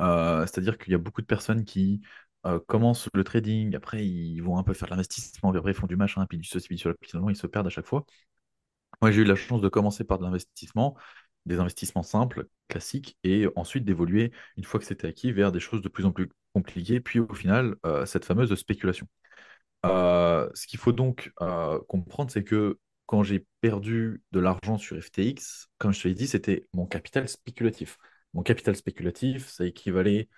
Euh, 0.00 0.42
c'est-à-dire 0.46 0.78
qu'il 0.78 0.92
y 0.92 0.94
a 0.94 0.98
beaucoup 0.98 1.20
de 1.22 1.26
personnes 1.26 1.64
qui 1.64 2.00
euh, 2.46 2.58
commencent 2.60 3.08
le 3.14 3.24
trading, 3.24 3.74
après 3.76 4.06
ils 4.06 4.40
vont 4.40 4.58
un 4.58 4.62
peu 4.62 4.72
faire 4.74 4.88
l'investissement, 4.90 5.50
puis 5.50 5.58
après 5.58 5.72
ils 5.72 5.74
font 5.74 5.86
du 5.86 5.96
machin, 5.96 6.24
puis 6.26 6.38
du 6.38 6.48
ceci, 6.48 6.68
puis 6.68 6.78
cela, 6.78 6.94
puis 7.00 7.10
finalement 7.10 7.30
ils 7.30 7.36
se 7.36 7.46
perdent 7.46 7.66
à 7.66 7.70
chaque 7.70 7.86
fois. 7.86 8.04
Moi, 9.02 9.10
j'ai 9.12 9.22
eu 9.22 9.24
la 9.24 9.34
chance 9.36 9.60
de 9.60 9.68
commencer 9.68 10.04
par 10.04 10.18
de 10.18 10.24
l'investissement, 10.24 10.96
des 11.46 11.58
investissements 11.58 12.02
simples, 12.02 12.48
classiques, 12.68 13.16
et 13.24 13.46
ensuite 13.56 13.84
d'évoluer, 13.84 14.32
une 14.56 14.64
fois 14.64 14.80
que 14.80 14.86
c'était 14.86 15.08
acquis, 15.08 15.32
vers 15.32 15.52
des 15.52 15.60
choses 15.60 15.80
de 15.82 15.88
plus 15.88 16.04
en 16.06 16.12
plus 16.12 16.28
compliquées, 16.54 17.00
puis 17.00 17.18
au 17.20 17.32
final, 17.34 17.76
euh, 17.86 18.04
cette 18.06 18.24
fameuse 18.24 18.54
spéculation. 18.54 19.06
Ce 19.84 20.66
qu'il 20.66 20.78
faut 20.78 20.92
donc 20.92 21.32
comprendre, 21.88 22.30
c'est 22.30 22.44
que 22.44 22.78
quand 23.06 23.22
j'ai 23.22 23.44
perdu 23.60 24.22
de 24.32 24.40
l'argent 24.40 24.78
sur 24.78 24.96
FTX, 25.02 25.68
comme 25.78 25.92
je 25.92 26.02
te 26.02 26.08
l'ai 26.08 26.14
dit, 26.14 26.28
c'était 26.28 26.66
mon 26.74 26.86
capital 26.86 27.28
spéculatif. 27.28 27.98
Mon 28.34 28.42
capital 28.42 28.76
spéculatif, 28.76 29.48
ça 29.48 29.66
équivalait, 29.66 30.28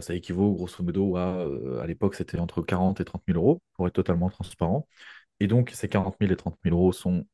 ça 0.00 0.14
équivaut 0.14 0.52
grosso 0.54 0.82
modo 0.82 1.16
à, 1.16 1.36
euh, 1.46 1.80
à 1.80 1.86
l'époque, 1.86 2.14
c'était 2.14 2.38
entre 2.38 2.62
40 2.62 3.00
et 3.00 3.04
30 3.04 3.22
000 3.26 3.36
euros, 3.38 3.62
pour 3.74 3.86
être 3.86 3.94
totalement 3.94 4.30
transparent. 4.30 4.88
Et 5.40 5.48
donc, 5.48 5.70
ces 5.74 5.88
40 5.88 6.16
000 6.20 6.32
et 6.32 6.36
30 6.36 6.58
000 6.64 6.74
euros 6.74 6.92
sont 6.92 7.26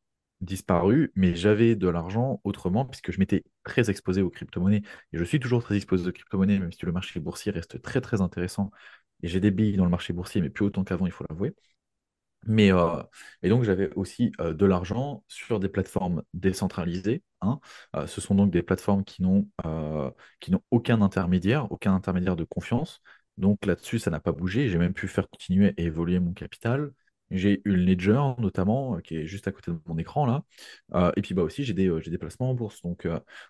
disparus, 0.43 1.11
mais 1.17 1.35
j'avais 1.37 1.77
de 1.77 1.89
l'argent 1.89 2.41
autrement, 2.45 2.87
puisque 2.87 3.13
je 3.13 3.19
m'étais 3.21 3.45
très 3.65 3.91
exposé 3.91 4.23
aux 4.23 4.31
crypto-monnaies. 4.31 4.83
Et 5.13 5.19
je 5.19 5.25
suis 5.25 5.41
toujours 5.41 5.63
très 5.65 5.77
exposé 5.77 6.09
aux 6.09 6.13
crypto-monnaies, 6.13 6.59
même 6.59 6.73
si 6.73 6.87
le 6.87 6.93
marché 6.93 7.21
boursier 7.21 7.53
reste 7.53 7.83
très, 7.83 8.01
très 8.03 8.21
intéressant. 8.23 8.71
Et 9.23 9.29
j'ai 9.29 9.41
des 9.41 9.51
billes 9.53 9.77
dans 9.77 9.85
le 9.85 9.91
marché 9.91 10.13
boursier, 10.15 10.41
mais 10.43 10.51
plus 10.51 10.67
autant 10.67 10.85
qu'avant, 10.85 11.07
il 11.07 11.13
faut 11.13 11.25
l'avouer. 11.31 11.55
Mais, 12.47 12.73
euh, 12.73 13.03
et 13.43 13.49
donc, 13.51 13.65
j'avais 13.65 13.93
aussi 13.95 14.33
euh, 14.41 14.55
de 14.55 14.65
l'argent 14.67 15.23
sur 15.29 15.61
des 15.61 15.69
plateformes 15.69 16.23
décentralisées. 16.35 17.23
hein. 17.43 17.61
Euh, 17.97 18.07
ce 18.07 18.21
sont 18.21 18.35
donc 18.35 18.51
des 18.51 18.63
plateformes 18.63 19.05
qui 19.05 19.23
n'ont 19.23 19.47
aucun 20.71 21.03
intermédiaire, 21.03 21.71
aucun 21.73 21.95
intermédiaire 21.95 22.37
de 22.37 22.45
confiance. 22.45 23.01
Donc 23.37 23.65
là-dessus, 23.67 23.99
ça 23.99 24.11
n'a 24.11 24.21
pas 24.21 24.33
bougé. 24.33 24.69
J'ai 24.69 24.79
même 24.79 24.93
pu 24.95 25.09
faire 25.09 25.29
continuer 25.29 25.75
et 25.77 25.85
évoluer 25.85 26.19
mon 26.19 26.33
capital. 26.33 26.93
J'ai 27.31 27.63
une 27.65 27.77
Ledger, 27.77 28.21
notamment, 28.39 28.99
qui 28.99 29.17
est 29.17 29.27
juste 29.27 29.47
à 29.47 29.53
côté 29.53 29.71
de 29.71 29.79
mon 29.87 29.99
écran, 29.99 30.27
là. 30.27 30.43
Et 31.17 31.23
puis 31.23 31.35
bah, 31.35 31.43
aussi, 31.43 31.63
j'ai 31.65 31.75
des, 31.75 31.89
des 32.01 32.19
placements 32.19 32.51
en 32.51 32.55
bourse. 32.55 32.83
Donc, 32.83 33.07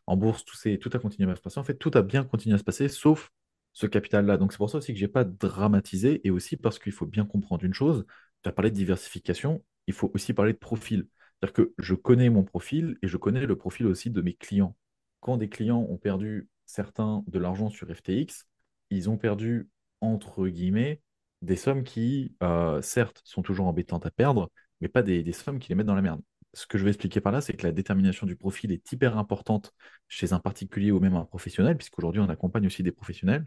en 0.07 0.17
bourse, 0.17 0.45
tout, 0.45 0.57
tout 0.79 0.91
a 0.93 0.99
continué 0.99 1.31
à 1.33 1.37
se 1.37 1.41
passer. 1.41 1.59
En 1.59 1.65
fait, 1.65 1.75
tout 1.77 1.91
a 1.95 2.03
bien 2.03 2.25
continué 2.25 2.55
à 2.55 2.59
se 2.59 2.65
passer, 2.65 2.89
sauf 2.89 3.31
ce 3.73 3.87
capital-là. 3.87 4.37
Donc, 4.37 4.53
c'est 4.53 4.59
pour 4.59 4.69
ça 4.71 4.79
aussi 4.79 4.93
que 4.93 4.99
j'ai 4.99 5.09
pas 5.09 5.25
dramatisé. 5.25 6.21
Et 6.27 6.31
aussi 6.31 6.57
parce 6.57 6.79
qu'il 6.79 6.93
faut 6.93 7.07
bien 7.07 7.25
comprendre 7.25 7.65
une 7.65 7.75
chose 7.75 8.05
tu 8.43 8.49
as 8.49 8.53
parlé 8.53 8.71
de 8.71 8.77
diversification, 8.77 9.65
il 9.87 9.95
faut 9.95 10.11
aussi 10.15 10.33
parler 10.35 10.53
de 10.53 10.59
profil. 10.59 11.07
C'est-à-dire 11.41 11.53
que 11.55 11.75
je 11.79 11.95
connais 11.95 12.31
mon 12.31 12.45
profil 12.45 12.97
et 13.03 13.09
je 13.09 13.17
connais 13.17 13.47
le 13.47 13.57
profil 13.57 13.87
aussi 13.87 14.11
de 14.11 14.21
mes 14.21 14.35
clients. 14.35 14.77
Quand 15.21 15.37
des 15.37 15.49
clients 15.49 15.87
ont 15.89 15.99
perdu 15.99 16.49
certains 16.67 17.25
de 17.27 17.39
l'argent 17.39 17.71
sur 17.71 17.89
FTX, 17.89 18.47
ils 18.91 19.09
ont 19.11 19.17
perdu, 19.17 19.69
entre 20.01 20.49
guillemets, 20.49 21.01
des 21.43 21.57
sommes 21.57 21.85
qui, 21.85 22.35
euh, 22.43 22.83
certes, 22.83 23.23
sont 23.25 23.43
toujours 23.43 23.67
embêtantes 23.67 24.07
à 24.07 24.11
perdre, 24.11 24.51
mais 24.81 24.89
pas 24.89 25.03
des, 25.03 25.33
sommes 25.33 25.59
qui 25.59 25.71
les 25.71 25.75
mettent 25.75 25.87
dans 25.87 25.95
la 25.95 26.03
merde. 26.03 26.21
Ce 26.53 26.67
que 26.67 26.79
je 26.79 26.85
vais 26.85 26.91
expliquer 26.91 27.21
par 27.21 27.33
là, 27.33 27.41
c'est 27.41 27.55
que 27.55 27.67
la 27.67 27.73
détermination 27.73 28.27
du 28.27 28.37
profil 28.37 28.73
est 28.73 28.93
hyper 28.93 29.17
importante 29.17 29.73
chez 30.09 30.33
un 30.33 30.41
particulier 30.41 30.91
ou 30.91 31.01
même 31.01 31.15
un 31.15 31.25
professionnel, 31.25 31.77
puisqu'aujourd'hui 31.77 32.21
on 32.21 32.29
accompagne 32.29 32.67
aussi 32.67 32.83
des 32.83 32.93
professionnels, 32.93 33.47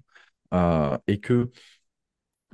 euh, 0.54 0.98
et 1.08 1.20
que 1.20 1.52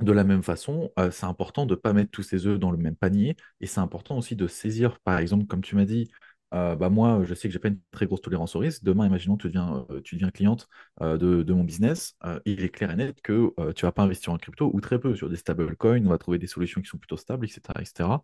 de 0.02 0.12
la 0.12 0.24
même 0.24 0.44
façon, 0.44 0.92
euh, 1.00 1.12
c'est 1.12 1.26
important 1.26 1.66
de 1.66 1.76
ne 1.76 1.80
pas 1.80 1.94
mettre 1.94 2.12
tous 2.12 2.24
ses 2.24 2.48
œufs 2.48 2.60
dans 2.60 2.72
le 2.72 2.78
même 2.78 2.96
panier 2.96 3.36
et 3.62 3.68
c'est 3.68 3.80
important 3.80 4.18
aussi 4.18 4.36
de 4.36 4.48
saisir, 4.48 5.00
par 5.02 5.20
exemple, 5.20 5.46
comme 5.46 5.62
tu 5.62 5.76
m'as 5.76 5.86
dit, 5.86 6.10
euh, 6.54 6.76
bah 6.76 6.90
moi, 6.90 7.24
je 7.26 7.34
sais 7.36 7.48
que 7.48 7.54
j'ai 7.54 7.60
pas 7.60 7.68
une 7.68 7.80
très 7.92 8.08
grosse 8.08 8.22
tolérance 8.22 8.56
au 8.56 8.60
risque. 8.60 8.84
Demain, 8.84 9.06
imaginons, 9.06 9.38
tu 9.38 9.48
deviens, 9.48 9.86
euh, 9.92 10.02
tu 10.02 10.16
deviens 10.16 10.32
cliente 10.32 10.68
de, 11.00 11.54
mon 11.54 11.64
business. 11.64 12.16
il 12.46 12.64
est 12.64 12.70
clair 12.70 12.92
et 12.92 12.96
net 12.96 13.22
que 13.22 13.54
tu 13.74 13.86
vas 13.86 13.92
pas 13.92 14.04
investir 14.04 14.34
en 14.34 14.38
crypto 14.38 14.72
ou 14.74 14.82
très 14.82 15.00
peu 15.00 15.16
sur 15.16 15.30
des 15.30 15.36
stablecoins. 15.38 16.06
On 16.06 16.10
va 16.10 16.18
trouver 16.18 16.40
des 16.40 16.48
solutions 16.48 16.82
qui 16.82 16.88
sont 16.88 16.98
plutôt 16.98 17.18
stables, 17.18 17.46
etc., 17.46 17.62
etc. 17.82 18.24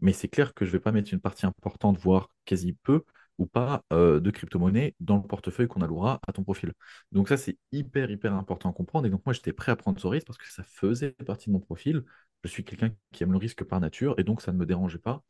Mais 0.00 0.12
c'est 0.12 0.28
clair 0.28 0.54
que 0.54 0.64
je 0.64 0.70
ne 0.70 0.72
vais 0.74 0.80
pas 0.80 0.92
mettre 0.92 1.12
une 1.12 1.20
partie 1.20 1.46
importante, 1.46 1.98
voire 1.98 2.30
quasi 2.44 2.72
peu, 2.72 3.04
ou 3.38 3.46
pas, 3.46 3.84
euh, 3.92 4.20
de 4.20 4.30
crypto-monnaie 4.30 4.94
dans 5.00 5.16
le 5.16 5.22
portefeuille 5.22 5.68
qu'on 5.68 5.82
allouera 5.82 6.20
à 6.26 6.32
ton 6.32 6.42
profil. 6.44 6.72
Donc 7.12 7.28
ça, 7.28 7.36
c'est 7.36 7.58
hyper, 7.72 8.10
hyper 8.10 8.34
important 8.34 8.70
à 8.70 8.72
comprendre. 8.72 9.06
Et 9.06 9.10
donc 9.10 9.24
moi, 9.26 9.32
j'étais 9.32 9.52
prêt 9.52 9.72
à 9.72 9.76
prendre 9.76 10.00
ce 10.00 10.06
risque 10.06 10.26
parce 10.26 10.38
que 10.38 10.46
ça 10.50 10.62
faisait 10.64 11.12
partie 11.12 11.48
de 11.48 11.52
mon 11.54 11.60
profil. 11.60 12.04
Je 12.44 12.48
suis 12.48 12.64
quelqu'un 12.64 12.90
qui 13.12 13.22
aime 13.22 13.32
le 13.32 13.38
risque 13.38 13.64
par 13.64 13.80
nature 13.80 14.14
et 14.18 14.24
donc 14.24 14.42
ça 14.42 14.52
ne 14.52 14.58
me 14.58 14.66
dérangeait 14.66 14.98
pas 14.98 15.22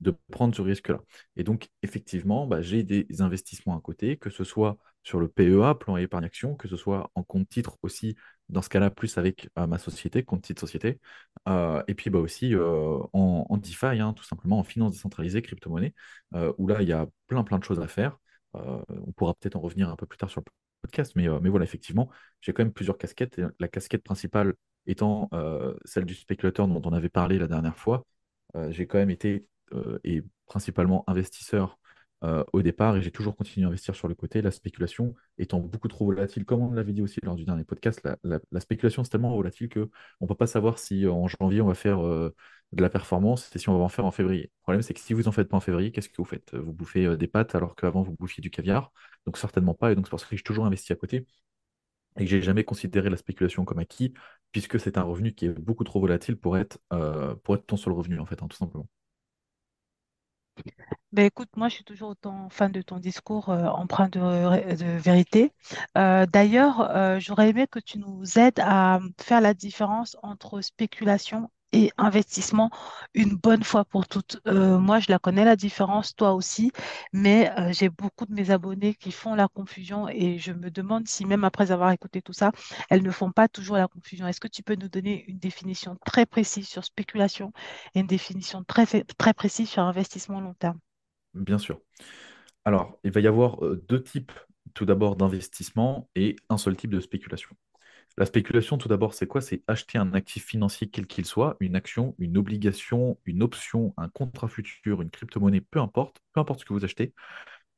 de 0.00 0.14
prendre 0.30 0.54
ce 0.54 0.62
risque-là. 0.62 1.00
Et 1.36 1.44
donc, 1.44 1.68
effectivement, 1.82 2.46
bah, 2.46 2.60
j'ai 2.60 2.82
des 2.82 3.06
investissements 3.20 3.76
à 3.76 3.80
côté, 3.80 4.16
que 4.16 4.30
ce 4.30 4.44
soit 4.44 4.76
sur 5.02 5.20
le 5.20 5.28
PEA, 5.28 5.74
plan 5.78 5.96
épargne 5.96 6.24
action, 6.24 6.56
que 6.56 6.68
ce 6.68 6.76
soit 6.76 7.10
en 7.14 7.22
compte 7.22 7.48
titre 7.48 7.78
aussi, 7.82 8.16
dans 8.48 8.62
ce 8.62 8.68
cas-là, 8.68 8.90
plus 8.90 9.18
avec 9.18 9.48
euh, 9.58 9.66
ma 9.66 9.78
société, 9.78 10.24
compte 10.24 10.42
titre 10.42 10.60
société, 10.60 11.00
euh, 11.48 11.82
et 11.86 11.94
puis 11.94 12.10
bah, 12.10 12.18
aussi 12.18 12.54
euh, 12.54 12.98
en, 13.12 13.56
DeFi, 13.56 14.00
hein, 14.00 14.12
tout 14.14 14.24
simplement 14.24 14.58
en 14.58 14.64
finance 14.64 14.92
décentralisée, 14.92 15.42
crypto-monnaie, 15.42 15.94
où 16.58 16.66
là, 16.66 16.82
il 16.82 16.88
y 16.88 16.92
a 16.92 17.06
plein, 17.28 17.44
plein 17.44 17.58
de 17.58 17.64
choses 17.64 17.80
à 17.80 17.88
faire. 17.88 18.18
on 18.54 19.12
pourra 19.16 19.34
peut-être 19.34 19.56
en 19.56 19.60
revenir 19.60 19.88
un 19.88 19.96
peu 19.96 20.06
plus 20.06 20.18
tard 20.18 20.30
sur 20.30 20.40
le 20.40 20.46
podcast, 20.82 21.12
mais, 21.16 21.28
mais 21.40 21.50
voilà, 21.50 21.64
effectivement, 21.64 22.10
j'ai 22.40 22.52
quand 22.52 22.64
même 22.64 22.72
plusieurs 22.72 22.98
casquettes. 22.98 23.40
la 23.60 23.68
casquette 23.68 24.02
principale 24.02 24.54
étant 24.86 25.30
celle 25.84 26.04
du 26.04 26.14
spéculateur 26.14 26.68
dont 26.68 26.82
on 26.84 26.92
avait 26.92 27.08
parlé 27.08 27.38
la 27.38 27.46
dernière 27.48 27.76
fois. 27.76 28.06
j'ai 28.70 28.86
quand 28.86 28.98
même 28.98 29.10
été 29.10 29.46
et 30.04 30.22
principalement 30.46 31.04
investisseur 31.08 31.78
euh, 32.24 32.44
au 32.54 32.62
départ 32.62 32.96
et 32.96 33.02
j'ai 33.02 33.10
toujours 33.10 33.36
continué 33.36 33.66
à 33.66 33.68
investir 33.68 33.94
sur 33.94 34.08
le 34.08 34.14
côté. 34.14 34.40
La 34.40 34.50
spéculation 34.50 35.14
étant 35.36 35.60
beaucoup 35.60 35.88
trop 35.88 36.06
volatile, 36.06 36.46
comme 36.46 36.62
on 36.62 36.72
l'avait 36.72 36.94
dit 36.94 37.02
aussi 37.02 37.20
lors 37.22 37.36
du 37.36 37.44
dernier 37.44 37.64
podcast, 37.64 38.00
la, 38.24 38.60
spéculation 38.60 39.04
c'est 39.04 39.10
tellement 39.10 39.34
volatile 39.36 39.68
qu'on 39.68 39.88
ne 40.22 40.26
peut 40.26 40.34
pas 40.34 40.46
savoir 40.46 40.78
si 40.78 41.04
euh, 41.04 41.12
en 41.12 41.28
janvier 41.28 41.60
on 41.60 41.66
va 41.66 41.74
faire 41.74 42.04
euh, 42.04 42.34
de 42.72 42.82
la 42.82 42.88
performance 42.88 43.54
et 43.54 43.58
si 43.58 43.68
on 43.68 43.76
va 43.78 43.84
en 43.84 43.88
faire 43.90 44.06
en 44.06 44.10
février. 44.10 44.44
Le 44.44 44.62
problème 44.62 44.82
c'est 44.82 44.94
que 44.94 45.00
si 45.00 45.12
vous 45.12 45.24
n'en 45.24 45.32
faites 45.32 45.48
pas 45.48 45.58
en 45.58 45.60
février, 45.60 45.92
qu'est-ce 45.92 46.08
que 46.08 46.16
vous 46.16 46.24
faites? 46.24 46.54
Vous 46.54 46.72
bouffez 46.72 47.16
des 47.18 47.26
pâtes 47.28 47.54
alors 47.54 47.76
qu'avant 47.76 48.02
vous 48.02 48.12
bouffiez 48.18 48.40
du 48.40 48.50
caviar. 48.50 48.92
Donc 49.26 49.36
certainement 49.36 49.74
pas 49.74 49.92
et 49.92 49.94
donc 49.94 50.06
c'est 50.06 50.10
pour 50.10 50.20
ça 50.20 50.26
que 50.26 50.36
j'ai 50.36 50.42
toujours 50.42 50.64
investi 50.66 50.92
à 50.92 50.96
côté 50.96 51.26
et 52.18 52.24
que 52.24 52.30
j'ai 52.30 52.42
jamais 52.42 52.64
considéré 52.64 53.10
la 53.10 53.16
spéculation 53.16 53.64
comme 53.64 53.78
acquis 53.78 54.12
puisque 54.52 54.80
c'est 54.80 54.98
un 54.98 55.02
revenu 55.02 55.34
qui 55.34 55.46
est 55.46 55.50
beaucoup 55.50 55.84
trop 55.84 56.00
volatile 56.00 56.36
pour 56.36 56.56
être, 56.58 56.78
pour 57.44 57.54
être 57.56 57.66
ton 57.66 57.76
seul 57.76 57.92
revenu 57.92 58.18
en 58.20 58.26
fait, 58.26 58.42
hein, 58.42 58.48
tout 58.48 58.56
simplement. 58.56 58.86
Ben 61.12 61.24
écoute, 61.26 61.48
moi 61.56 61.68
je 61.68 61.76
suis 61.76 61.84
toujours 61.84 62.10
autant 62.10 62.48
fan 62.50 62.70
de 62.72 62.82
ton 62.82 62.98
discours 62.98 63.48
euh, 63.50 63.64
empreint 63.66 64.08
de, 64.08 64.20
de 64.76 64.98
vérité. 64.98 65.52
Euh, 65.96 66.26
d'ailleurs, 66.26 66.80
euh, 66.90 67.18
j'aurais 67.20 67.48
aimé 67.50 67.66
que 67.66 67.78
tu 67.78 67.98
nous 67.98 68.38
aides 68.38 68.60
à 68.60 69.00
faire 69.20 69.40
la 69.40 69.54
différence 69.54 70.16
entre 70.22 70.60
spéculation 70.60 71.50
et 71.76 71.92
investissement 71.98 72.70
une 73.14 73.34
bonne 73.36 73.62
fois 73.62 73.84
pour 73.84 74.08
toutes. 74.08 74.40
Euh, 74.46 74.78
moi, 74.78 74.98
je 74.98 75.10
la 75.10 75.18
connais 75.18 75.44
la 75.44 75.56
différence, 75.56 76.16
toi 76.16 76.32
aussi, 76.32 76.72
mais 77.12 77.50
euh, 77.58 77.70
j'ai 77.72 77.90
beaucoup 77.90 78.24
de 78.24 78.32
mes 78.32 78.50
abonnés 78.50 78.94
qui 78.94 79.12
font 79.12 79.34
la 79.34 79.46
confusion 79.46 80.08
et 80.08 80.38
je 80.38 80.52
me 80.52 80.70
demande 80.70 81.06
si 81.06 81.26
même 81.26 81.44
après 81.44 81.70
avoir 81.72 81.90
écouté 81.90 82.22
tout 82.22 82.32
ça, 82.32 82.50
elles 82.88 83.02
ne 83.02 83.10
font 83.10 83.30
pas 83.30 83.46
toujours 83.46 83.76
la 83.76 83.88
confusion. 83.88 84.26
Est-ce 84.26 84.40
que 84.40 84.48
tu 84.48 84.62
peux 84.62 84.74
nous 84.74 84.88
donner 84.88 85.24
une 85.28 85.38
définition 85.38 85.98
très 86.06 86.24
précise 86.24 86.66
sur 86.66 86.82
spéculation 86.82 87.52
et 87.94 88.00
une 88.00 88.06
définition 88.06 88.64
très, 88.64 88.86
précise 89.34 89.68
sur 89.68 89.82
investissement 89.82 90.40
long 90.40 90.54
terme? 90.54 90.78
Bien 91.34 91.58
sûr. 91.58 91.78
Alors, 92.64 92.98
il 93.04 93.10
va 93.10 93.20
y 93.20 93.26
avoir 93.26 93.62
euh, 93.62 93.84
deux 93.86 94.02
types, 94.02 94.32
tout 94.72 94.86
d'abord, 94.86 95.16
d'investissement 95.16 96.08
et 96.14 96.36
un 96.48 96.56
seul 96.56 96.74
type 96.74 96.90
de 96.90 97.00
spéculation. 97.00 97.50
La 98.18 98.24
spéculation, 98.24 98.78
tout 98.78 98.88
d'abord, 98.88 99.12
c'est 99.12 99.26
quoi? 99.26 99.42
C'est 99.42 99.62
acheter 99.66 99.98
un 99.98 100.14
actif 100.14 100.46
financier 100.46 100.88
quel 100.88 101.06
qu'il 101.06 101.26
soit, 101.26 101.56
une 101.60 101.76
action, 101.76 102.14
une 102.18 102.38
obligation, 102.38 103.18
une 103.26 103.42
option, 103.42 103.92
un 103.98 104.08
contrat 104.08 104.48
futur, 104.48 105.02
une 105.02 105.10
crypto-monnaie, 105.10 105.60
peu 105.60 105.80
importe, 105.80 106.20
peu 106.32 106.40
importe 106.40 106.60
ce 106.60 106.64
que 106.64 106.72
vous 106.72 106.84
achetez, 106.84 107.12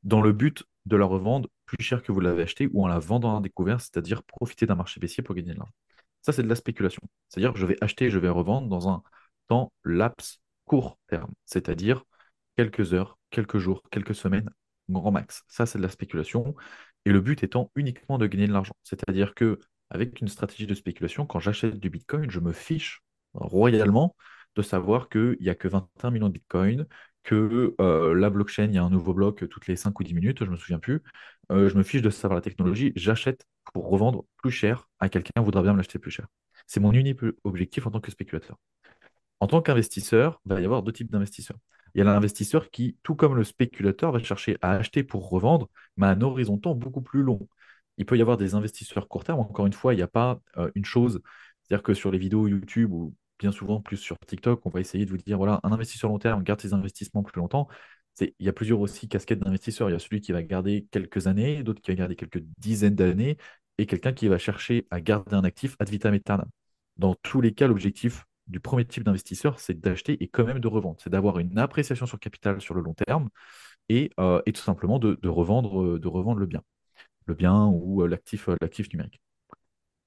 dans 0.03 0.21
le 0.21 0.31
but 0.31 0.63
de 0.85 0.95
la 0.95 1.05
revendre 1.05 1.49
plus 1.65 1.83
cher 1.83 2.03
que 2.03 2.11
vous 2.13 2.21
l'avez 2.21 2.43
acheté 2.43 2.69
ou 2.71 2.83
en 2.83 2.87
la 2.87 2.99
vendant 2.99 3.37
à 3.37 3.41
découvert, 3.41 3.81
c'est-à-dire 3.81 4.23
profiter 4.23 4.65
d'un 4.65 4.75
marché 4.75 4.99
baissier 4.99 5.23
pour 5.23 5.35
gagner 5.35 5.53
de 5.53 5.59
l'argent. 5.59 5.73
Ça, 6.21 6.31
c'est 6.31 6.43
de 6.43 6.47
la 6.49 6.55
spéculation. 6.55 7.01
C'est-à-dire 7.27 7.55
je 7.57 7.65
vais 7.65 7.77
acheter 7.81 8.05
et 8.05 8.09
je 8.09 8.19
vais 8.19 8.29
revendre 8.29 8.69
dans 8.69 8.89
un 8.89 9.03
temps 9.47 9.73
laps 9.83 10.39
court 10.65 10.99
terme, 11.07 11.33
c'est-à-dire 11.45 12.03
quelques 12.55 12.93
heures, 12.93 13.17
quelques 13.29 13.57
jours, 13.57 13.83
quelques 13.91 14.15
semaines, 14.15 14.49
grand 14.89 15.11
max. 15.11 15.43
Ça, 15.47 15.65
c'est 15.65 15.77
de 15.79 15.83
la 15.83 15.89
spéculation. 15.89 16.55
Et 17.05 17.11
le 17.11 17.21
but 17.21 17.43
étant 17.43 17.71
uniquement 17.75 18.17
de 18.17 18.27
gagner 18.27 18.47
de 18.47 18.53
l'argent. 18.53 18.75
C'est-à-dire 18.83 19.33
que 19.33 19.59
avec 19.89 20.21
une 20.21 20.27
stratégie 20.27 20.67
de 20.67 20.73
spéculation, 20.73 21.25
quand 21.25 21.39
j'achète 21.39 21.79
du 21.79 21.89
Bitcoin, 21.89 22.29
je 22.29 22.39
me 22.39 22.51
fiche 22.53 23.01
royalement 23.33 24.15
de 24.55 24.61
savoir 24.61 25.09
qu'il 25.09 25.37
n'y 25.39 25.49
a 25.49 25.55
que 25.55 25.67
21 25.67 26.11
millions 26.11 26.27
de 26.27 26.33
Bitcoin, 26.33 26.87
que 27.23 27.75
euh, 27.81 28.13
la 28.13 28.29
blockchain, 28.29 28.65
il 28.65 28.73
y 28.75 28.77
a 28.77 28.83
un 28.83 28.89
nouveau 28.89 29.13
bloc 29.13 29.47
toutes 29.49 29.67
les 29.67 29.75
5 29.75 29.99
ou 29.99 30.03
10 30.03 30.13
minutes, 30.13 30.39
je 30.39 30.45
ne 30.45 30.51
me 30.51 30.57
souviens 30.57 30.79
plus. 30.79 31.03
Euh, 31.51 31.69
je 31.69 31.75
me 31.75 31.83
fiche 31.83 32.01
de 32.01 32.09
savoir 32.09 32.35
la 32.35 32.41
technologie, 32.41 32.93
j'achète 32.95 33.45
pour 33.73 33.89
revendre 33.89 34.25
plus 34.37 34.51
cher 34.51 34.87
à 34.99 35.09
quelqu'un 35.09 35.31
qui 35.35 35.43
voudra 35.43 35.61
bien 35.61 35.73
me 35.73 35.77
l'acheter 35.77 35.99
plus 35.99 36.11
cher. 36.11 36.27
C'est 36.67 36.79
mon 36.79 36.91
unique 36.91 37.19
objectif 37.43 37.87
en 37.87 37.91
tant 37.91 37.99
que 37.99 38.11
spéculateur. 38.11 38.57
En 39.39 39.47
tant 39.47 39.61
qu'investisseur, 39.61 40.41
il 40.45 40.53
va 40.53 40.61
y 40.61 40.65
avoir 40.65 40.83
deux 40.83 40.91
types 40.91 41.11
d'investisseurs. 41.11 41.57
Il 41.95 41.99
y 41.99 42.01
a 42.01 42.05
l'investisseur 42.05 42.69
qui, 42.69 42.97
tout 43.03 43.15
comme 43.15 43.35
le 43.35 43.43
spéculateur, 43.43 44.11
va 44.11 44.19
chercher 44.19 44.57
à 44.61 44.73
acheter 44.73 45.03
pour 45.03 45.29
revendre, 45.29 45.69
mais 45.97 46.07
à 46.07 46.09
un 46.11 46.21
horizon 46.21 46.57
temps 46.57 46.75
beaucoup 46.75 47.01
plus 47.01 47.23
long 47.23 47.47
il 47.99 48.05
peut 48.05 48.17
y 48.17 48.21
avoir 48.21 48.37
des 48.37 48.55
investisseurs 48.55 49.07
court 49.07 49.23
terme. 49.23 49.39
Encore 49.39 49.67
une 49.67 49.73
fois, 49.73 49.93
il 49.93 49.97
n'y 49.97 50.03
a 50.03 50.07
pas 50.07 50.39
euh, 50.57 50.71
une 50.75 50.85
chose, 50.85 51.21
c'est-à-dire 51.61 51.83
que 51.83 51.93
sur 51.93 52.11
les 52.11 52.17
vidéos 52.17 52.47
YouTube 52.47 52.91
ou 52.93 53.13
bien 53.39 53.51
souvent 53.51 53.81
plus 53.81 53.97
sur 53.97 54.17
TikTok, 54.19 54.65
on 54.65 54.69
va 54.69 54.79
essayer 54.79 55.05
de 55.05 55.11
vous 55.11 55.17
dire, 55.17 55.37
voilà, 55.37 55.59
un 55.63 55.71
investisseur 55.71 56.09
long 56.09 56.19
terme 56.19 56.43
garde 56.43 56.61
ses 56.61 56.73
investissements 56.73 57.23
plus 57.23 57.39
longtemps. 57.39 57.67
Il 58.21 58.33
y 58.39 58.49
a 58.49 58.53
plusieurs 58.53 58.79
aussi 58.81 59.07
casquettes 59.07 59.39
d'investisseurs. 59.39 59.89
Il 59.89 59.93
y 59.93 59.95
a 59.95 59.99
celui 59.99 60.21
qui 60.21 60.31
va 60.33 60.43
garder 60.43 60.87
quelques 60.91 61.27
années, 61.27 61.63
d'autres 61.63 61.81
qui 61.81 61.91
va 61.91 61.95
garder 61.95 62.15
quelques 62.15 62.43
dizaines 62.57 62.95
d'années, 62.95 63.37
et 63.77 63.85
quelqu'un 63.85 64.13
qui 64.13 64.27
va 64.27 64.37
chercher 64.37 64.87
à 64.91 64.99
garder 65.01 65.35
un 65.35 65.43
actif 65.43 65.75
ad 65.79 65.89
vitam 65.89 66.13
aeternam. 66.13 66.49
Dans 66.97 67.15
tous 67.15 67.39
les 67.41 67.53
cas, 67.53 67.67
l'objectif 67.67 68.25
du 68.47 68.59
premier 68.59 68.85
type 68.85 69.03
d'investisseur, 69.03 69.59
c'est 69.59 69.79
d'acheter 69.79 70.21
et 70.23 70.27
quand 70.27 70.43
même 70.43 70.59
de 70.59 70.67
revendre. 70.67 70.97
C'est 71.01 71.09
d'avoir 71.09 71.39
une 71.39 71.57
appréciation 71.57 72.05
sur 72.05 72.19
capital 72.19 72.59
sur 72.61 72.73
le 72.75 72.81
long 72.81 72.93
terme 72.93 73.29
et, 73.89 74.11
euh, 74.19 74.41
tout 74.41 74.61
simplement 74.61 74.99
revendre, 75.23 75.97
de 75.99 76.07
revendre 76.07 76.39
le 76.39 76.45
bien 76.45 76.63
le 77.29 77.35
bien 77.35 77.67
ou 77.67 78.01
euh, 78.01 78.07
l'actif, 78.07 78.49
euh, 78.49 78.55
l'actif 78.61 78.91
numérique. 78.91 79.21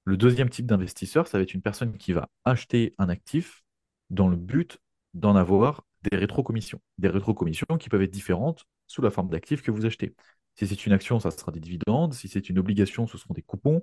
Le 0.04 0.16
deuxième 0.16 0.50
type 0.50 0.66
d'investisseur, 0.66 1.26
ça 1.28 1.38
va 1.38 1.42
être 1.42 1.54
une 1.54 1.62
personne 1.62 1.96
qui 1.96 2.12
va 2.12 2.28
acheter 2.44 2.94
un 2.98 3.08
actif 3.08 3.62
dans 4.10 4.28
le 4.28 4.36
but 4.36 4.78
d'en 5.14 5.36
avoir 5.36 5.86
des 6.10 6.16
rétrocommissions. 6.16 6.80
Des 6.98 7.08
rétrocommissions 7.08 7.78
qui 7.78 7.88
peuvent 7.88 8.02
être 8.02 8.10
différentes 8.10 8.64
sous 8.88 9.00
la 9.00 9.10
forme 9.10 9.30
d'actifs 9.30 9.62
que 9.62 9.70
vous 9.70 9.86
achetez. 9.86 10.14
Si 10.56 10.66
c'est 10.66 10.84
une 10.86 10.92
action, 10.92 11.20
ça 11.20 11.30
sera 11.30 11.52
des 11.52 11.60
dividendes. 11.60 12.12
Si 12.12 12.28
c'est 12.28 12.50
une 12.50 12.58
obligation, 12.58 13.06
ce 13.06 13.16
seront 13.16 13.32
des 13.32 13.42
coupons. 13.42 13.82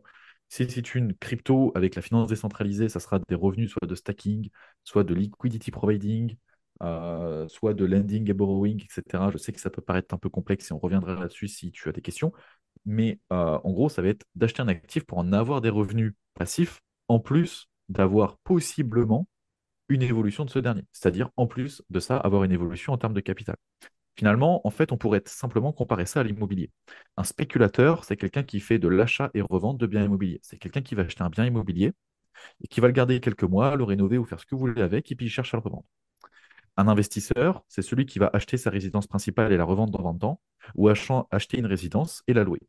Si 0.49 0.69
c'est 0.69 0.93
une 0.95 1.15
crypto 1.15 1.71
avec 1.75 1.95
la 1.95 2.01
finance 2.01 2.27
décentralisée, 2.29 2.89
ça 2.89 2.99
sera 2.99 3.19
des 3.19 3.35
revenus 3.35 3.71
soit 3.71 3.87
de 3.87 3.95
stacking, 3.95 4.49
soit 4.83 5.03
de 5.03 5.13
liquidity 5.13 5.71
providing, 5.71 6.35
euh, 6.83 7.47
soit 7.47 7.73
de 7.73 7.85
lending 7.85 8.29
et 8.29 8.33
borrowing, 8.33 8.83
etc. 8.83 9.29
Je 9.31 9.37
sais 9.37 9.53
que 9.53 9.59
ça 9.59 9.69
peut 9.69 9.81
paraître 9.81 10.13
un 10.13 10.17
peu 10.17 10.29
complexe 10.29 10.69
et 10.71 10.73
on 10.73 10.79
reviendra 10.79 11.15
là-dessus 11.15 11.47
si 11.47 11.71
tu 11.71 11.87
as 11.89 11.91
des 11.91 12.01
questions 12.01 12.33
mais 12.85 13.19
euh, 13.31 13.59
en 13.63 13.71
gros, 13.71 13.89
ça 13.89 14.01
va 14.01 14.09
être 14.09 14.25
d'acheter 14.35 14.61
un 14.61 14.67
actif 14.67 15.05
pour 15.05 15.17
en 15.17 15.31
avoir 15.33 15.61
des 15.61 15.69
revenus 15.69 16.13
passifs, 16.33 16.81
en 17.07 17.19
plus 17.19 17.69
d'avoir 17.89 18.37
possiblement 18.39 19.27
une 19.89 20.03
évolution 20.03 20.45
de 20.45 20.49
ce 20.49 20.59
dernier. 20.59 20.83
C'est-à-dire, 20.91 21.29
en 21.37 21.47
plus 21.47 21.83
de 21.89 21.99
ça, 21.99 22.17
avoir 22.17 22.43
une 22.43 22.51
évolution 22.51 22.93
en 22.93 22.97
termes 22.97 23.13
de 23.13 23.21
capital. 23.21 23.55
Finalement, 24.15 24.65
en 24.67 24.69
fait, 24.69 24.91
on 24.91 24.97
pourrait 24.97 25.23
simplement 25.25 25.71
comparer 25.71 26.05
ça 26.05 26.19
à 26.19 26.23
l'immobilier. 26.23 26.71
Un 27.17 27.23
spéculateur, 27.23 28.03
c'est 28.03 28.17
quelqu'un 28.17 28.43
qui 28.43 28.59
fait 28.59 28.77
de 28.77 28.87
l'achat 28.87 29.31
et 29.33 29.41
revente 29.41 29.77
de 29.77 29.87
biens 29.87 30.03
immobiliers. 30.03 30.39
C'est 30.43 30.57
quelqu'un 30.57 30.81
qui 30.81 30.93
va 30.95 31.03
acheter 31.03 31.23
un 31.23 31.29
bien 31.29 31.45
immobilier 31.45 31.93
et 32.61 32.67
qui 32.67 32.81
va 32.81 32.87
le 32.87 32.93
garder 32.93 33.19
quelques 33.19 33.43
mois, 33.43 33.75
le 33.75 33.83
rénover 33.83 34.17
ou 34.17 34.25
faire 34.25 34.39
ce 34.39 34.45
que 34.45 34.55
vous 34.55 34.59
voulez 34.59 34.81
avec, 34.81 35.11
et 35.11 35.15
puis 35.15 35.27
il 35.27 35.29
cherche 35.29 35.53
à 35.53 35.57
le 35.57 35.63
revendre. 35.63 35.85
Un 36.79 36.87
investisseur, 36.87 37.61
c'est 37.67 37.81
celui 37.81 38.05
qui 38.05 38.19
va 38.19 38.29
acheter 38.31 38.55
sa 38.55 38.69
résidence 38.69 39.05
principale 39.05 39.51
et 39.51 39.57
la 39.57 39.65
revendre 39.65 39.91
dans 39.91 40.01
20 40.01 40.23
ans, 40.23 40.39
ou 40.75 40.87
acheter 40.87 41.57
une 41.59 41.65
résidence 41.65 42.23
et 42.25 42.33
la 42.33 42.45
louer. 42.45 42.61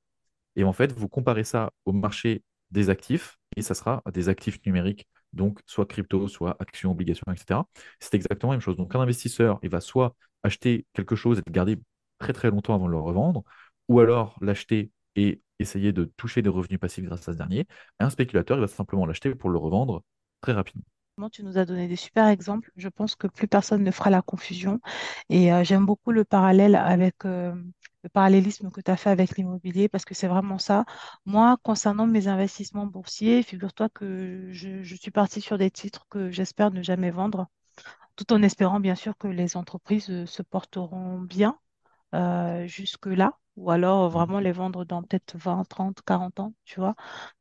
Et 0.57 0.65
en 0.65 0.73
fait, 0.73 0.93
vous 0.93 1.09
comparez 1.09 1.45
ça 1.45 1.73
au 1.85 1.93
marché 1.93 2.43
des 2.73 2.91
actifs, 2.91 3.39
et 3.57 3.63
ça 3.63 3.75
sera 3.75 4.03
des 4.13 4.29
actifs 4.29 4.59
numériques, 4.67 5.07
donc 5.33 5.61
soit 5.65 5.87
crypto, 5.87 6.27
soit 6.27 6.57
actions, 6.61 6.91
obligations, 6.91 7.31
etc. 7.33 7.69
C'est 8.01 8.17
exactement 8.17 8.51
la 8.51 8.57
même 8.57 8.63
chose. 8.63 8.77
Donc 8.77 8.97
un 8.97 9.01
investisseur, 9.01 9.61
il 9.63 9.71
va 9.71 9.81
soit 9.81 10.17
acheter 10.43 10.87
quelque 10.93 11.15
chose 11.15 11.39
et 11.39 11.43
le 11.47 11.53
garder 11.53 11.79
très 12.19 12.33
très 12.33 12.51
longtemps 12.51 12.75
avant 12.75 12.87
de 12.87 12.91
le 12.93 12.99
revendre, 12.99 13.45
ou 13.87 14.01
alors 14.01 14.37
l'acheter 14.41 14.91
et 15.15 15.41
essayer 15.61 15.93
de 15.93 16.05
toucher 16.17 16.43
des 16.43 16.49
revenus 16.51 16.81
passifs 16.81 17.05
grâce 17.05 17.29
à 17.29 17.33
ce 17.33 17.39
dernier. 17.39 17.69
Un 18.01 18.11
spéculateur, 18.11 18.57
il 18.59 18.63
va 18.63 18.67
simplement 18.67 19.07
l'acheter 19.07 19.33
pour 19.37 19.51
le 19.51 19.59
revendre 19.59 20.03
très 20.41 20.53
rapidement. 20.53 20.85
Tu 21.33 21.45
nous 21.45 21.59
as 21.59 21.67
donné 21.67 21.87
des 21.87 21.97
super 21.97 22.29
exemples. 22.29 22.71
Je 22.77 22.89
pense 22.89 23.15
que 23.15 23.27
plus 23.27 23.47
personne 23.47 23.85
ne 23.85 23.91
fera 23.91 24.09
la 24.11 24.23
confusion. 24.23 24.81
Et 25.29 25.53
euh, 25.53 25.65
j'aime 25.65 25.85
beaucoup 25.85 26.13
le 26.13 26.25
parallèle 26.25 26.75
avec 26.77 27.27
euh, 27.27 27.55
le 28.03 28.09
parallélisme 28.09 28.71
que 28.71 28.81
tu 28.81 28.91
as 28.91 28.97
fait 28.97 29.11
avec 29.11 29.37
l'immobilier 29.37 29.89
parce 29.89 30.07
que 30.07 30.15
c'est 30.15 30.29
vraiment 30.29 30.59
ça. 30.59 30.87
Moi, 31.27 31.59
concernant 31.63 32.07
mes 32.07 32.29
investissements 32.29 32.87
boursiers, 32.87 33.43
figure-toi 33.43 33.91
que 33.91 34.49
je, 34.51 34.83
suis 34.83 35.11
partie 35.11 35.43
sur 35.43 35.59
des 35.59 35.71
titres 35.71 36.07
que 36.09 36.31
j'espère 36.31 36.71
ne 36.71 36.83
jamais 36.83 37.11
vendre 37.11 37.49
tout 38.17 38.33
en 38.33 38.43
espérant 38.43 38.81
bien 38.81 38.95
sûr 38.95 39.17
que 39.19 39.29
les 39.29 39.57
entreprises 39.57 40.11
euh, 40.11 40.27
se 40.27 40.43
porteront 40.43 41.21
bien 41.21 41.59
jusque-là, 42.67 43.39
ou 43.57 43.71
alors 43.71 44.05
Mhm. 44.07 44.11
vraiment 44.11 44.41
les 44.41 44.53
vendre 44.53 44.85
dans 44.85 45.03
peut-être 45.03 45.37
20, 45.37 45.65
30, 45.69 46.01
40 46.07 46.41
ans, 46.41 46.55
tu 46.65 46.81
vois. 46.81 46.95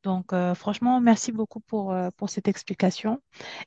Donc, 0.03 0.33
euh, 0.33 0.55
franchement, 0.55 0.99
merci 1.01 1.31
beaucoup 1.31 1.59
pour, 1.61 1.91
euh, 1.93 2.09
pour 2.17 2.29
cette 2.29 2.47
explication. 2.47 3.21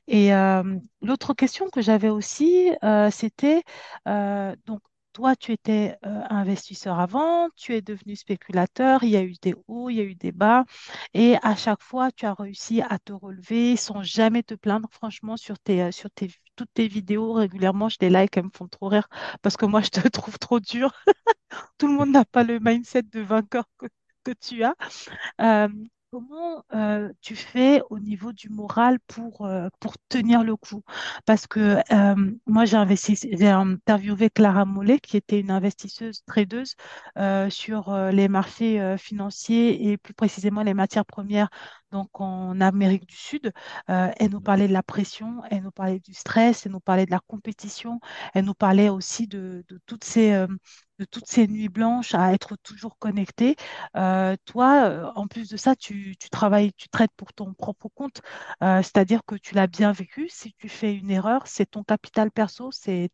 Et 0.07 0.33
euh, 0.35 0.79
l'autre 1.01 1.33
question 1.33 1.69
que 1.69 1.81
j'avais 1.81 2.09
aussi, 2.09 2.71
c'était, 3.11 3.63
donc, 4.05 4.81
toi, 5.13 5.35
tu 5.35 5.51
étais 5.51 5.95
investisseur 6.03 6.99
avant, 6.99 7.47
tu 7.55 7.75
es 7.75 7.81
devenu 7.81 8.15
spéculateur, 8.15 9.03
il 9.03 9.09
y 9.11 9.17
a 9.17 9.23
eu 9.23 9.33
des 9.41 9.55
hauts, 9.67 9.89
il 9.89 9.95
y 9.97 9.99
a 10.01 10.03
eu 10.03 10.15
des 10.15 10.31
bas, 10.31 10.65
et 11.13 11.35
à 11.43 11.55
chaque 11.55 11.83
fois, 11.83 12.11
tu 12.11 12.25
as 12.25 12.33
réussi 12.33 12.81
à 12.81 12.97
te 12.99 13.13
relever 13.13 13.75
sans 13.77 14.01
jamais 14.03 14.41
te 14.43 14.55
plaindre, 14.55 14.89
franchement, 14.91 15.37
sur 15.37 15.59
tes, 15.59 15.91
sur 15.91 16.09
tes, 16.11 16.29
toutes 16.55 16.73
tes 16.73 16.87
vidéos, 16.87 17.33
régulièrement, 17.33 17.89
je 17.89 17.97
les 18.01 18.09
like, 18.09 18.37
elles 18.37 18.45
me 18.45 18.49
font 18.55 18.67
trop 18.67 18.87
rire, 18.89 19.07
parce 19.41 19.57
que 19.57 19.65
moi, 19.65 19.81
je 19.81 19.89
te 19.89 20.07
trouve 20.09 20.37
trop 20.39 20.59
dur. 20.59 20.93
Tout 21.77 21.87
le 21.87 21.93
monde 21.93 22.11
n'a 22.11 22.25
pas 22.25 22.43
le 22.43 22.59
mindset 22.59 23.03
de 23.03 23.21
vainqueur 23.21 23.65
que, 23.77 23.87
tu 24.39 24.63
as. 24.63 24.75
Euh, 25.41 25.67
comment 26.13 26.63
euh, 26.75 27.11
tu 27.21 27.35
fais 27.35 27.81
au 27.89 27.97
niveau 27.97 28.33
du 28.33 28.49
moral 28.49 28.99
pour, 29.07 29.47
euh, 29.47 29.67
pour 29.79 29.95
tenir 30.09 30.43
le 30.43 30.55
coup? 30.55 30.83
Parce 31.25 31.47
que 31.47 31.79
euh, 31.91 32.31
moi, 32.45 32.65
j'ai 32.65 32.77
interviewé 32.77 34.29
Clara 34.29 34.65
Mollet, 34.65 34.99
qui 34.99 35.17
était 35.17 35.39
une 35.39 35.49
investisseuse 35.49 36.23
tradeuse 36.27 36.75
sur 37.49 37.95
les 38.11 38.27
marchés 38.27 38.95
financiers 38.97 39.89
et 39.89 39.97
plus 39.97 40.13
précisément 40.13 40.61
les 40.61 40.73
matières 40.75 41.05
premières, 41.05 41.49
donc 41.93 42.19
en 42.21 42.59
Amérique 42.61 43.07
du 43.07 43.15
Sud. 43.15 43.53
Euh, 43.89 44.11
elle 44.19 44.31
nous 44.31 44.41
parlait 44.41 44.67
de 44.67 44.73
la 44.73 44.83
pression, 44.83 45.43
elle 45.51 45.63
nous 45.63 45.71
parlait 45.71 45.99
du 46.01 46.13
stress, 46.13 46.65
elle 46.65 46.73
nous 46.73 46.81
parlait 46.81 47.05
de 47.05 47.11
la 47.11 47.21
compétition, 47.27 47.99
elle 48.33 48.45
nous 48.45 48.55
parlait 48.55 48.89
aussi 48.89 49.27
de, 49.27 49.63
de 49.69 49.79
toutes 49.85 50.03
ces, 50.03 50.33
euh, 50.33 50.47
de 50.99 51.05
toutes 51.05 51.27
ces 51.27 51.47
nuits 51.47 51.69
blanches 51.69 52.13
à 52.13 52.33
être 52.33 52.55
toujours 52.57 52.97
connectée. 52.99 53.55
Euh, 53.97 54.35
toi, 54.45 54.85
euh, 54.85 55.11
en 55.15 55.27
plus 55.27 55.49
de 55.49 55.57
ça, 55.57 55.75
tu, 55.75 56.15
travailles, 56.31 56.71
tu 56.73 56.87
traites 56.89 57.11
pour 57.17 57.33
ton 57.33 57.53
propre 57.53 57.89
compte, 57.95 58.21
euh, 58.63 58.81
c'est-à-dire 58.83 59.21
que 59.25 59.35
tu 59.35 59.55
l'as 59.55 59.67
bien 59.67 59.91
vécu. 59.91 60.27
Si 60.29 60.53
tu 60.53 60.69
fais 60.69 60.95
une 60.95 61.09
erreur, 61.11 61.47
c'est 61.47 61.65
ton 61.65 61.83
capital 61.83 62.31
perso, 62.31 62.71
c'est 62.71 63.09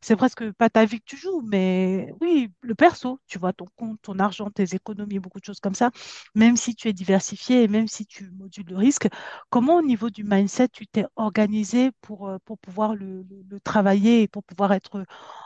c'est 0.00 0.16
presque 0.16 0.50
pas 0.52 0.70
ta 0.70 0.84
vie 0.84 0.98
que 1.00 1.04
tu 1.06 1.16
joues, 1.16 1.42
mais 1.42 2.12
oui, 2.20 2.50
le 2.60 2.74
perso, 2.74 3.20
tu 3.26 3.38
vois, 3.38 3.52
ton 3.52 3.66
compte, 3.76 4.00
ton 4.02 4.18
argent, 4.18 4.50
tes 4.50 4.74
économies, 4.74 5.18
beaucoup 5.18 5.40
de 5.40 5.44
choses 5.44 5.60
comme 5.60 5.74
ça. 5.74 5.90
Même 6.34 6.56
si 6.56 6.74
tu 6.74 6.88
es 6.88 6.92
diversifié 6.92 7.62
et 7.62 7.68
même 7.68 7.88
si 7.88 8.06
tu 8.06 8.30
modules 8.30 8.66
le 8.68 8.76
risque, 8.76 9.08
comment 9.50 9.76
au 9.76 9.82
niveau 9.82 10.10
du 10.10 10.24
mindset, 10.24 10.68
tu 10.68 10.86
t'es 10.86 11.04
organisé 11.16 11.90
pour, 12.00 12.30
pour 12.44 12.58
pouvoir 12.58 12.94
le 12.94 13.24
travailler 13.64 14.22
et 14.22 14.28
pour 14.28 14.44
pouvoir 14.44 14.72
être 14.72 15.04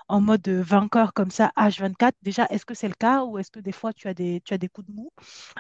en 0.09 0.21
mode 0.21 0.49
vainqueur 0.49 1.13
comme 1.13 1.31
ça, 1.31 1.53
H24. 1.69 2.17
Déjà, 2.23 2.47
est-ce 2.51 2.65
que 2.67 2.75
c'est 2.75 2.89
le 2.89 2.95
cas 2.95 3.25
ou 3.25 3.39
est-ce 3.39 3.51
que 3.51 3.61
des 3.61 3.73
fois 3.73 3.93
tu 3.93 4.09
as 4.09 4.15
des, 4.15 4.41
tu 4.45 4.55
as 4.55 4.59
des 4.59 4.69
coups 4.69 4.89
de 4.89 4.93
mou? 4.95 5.11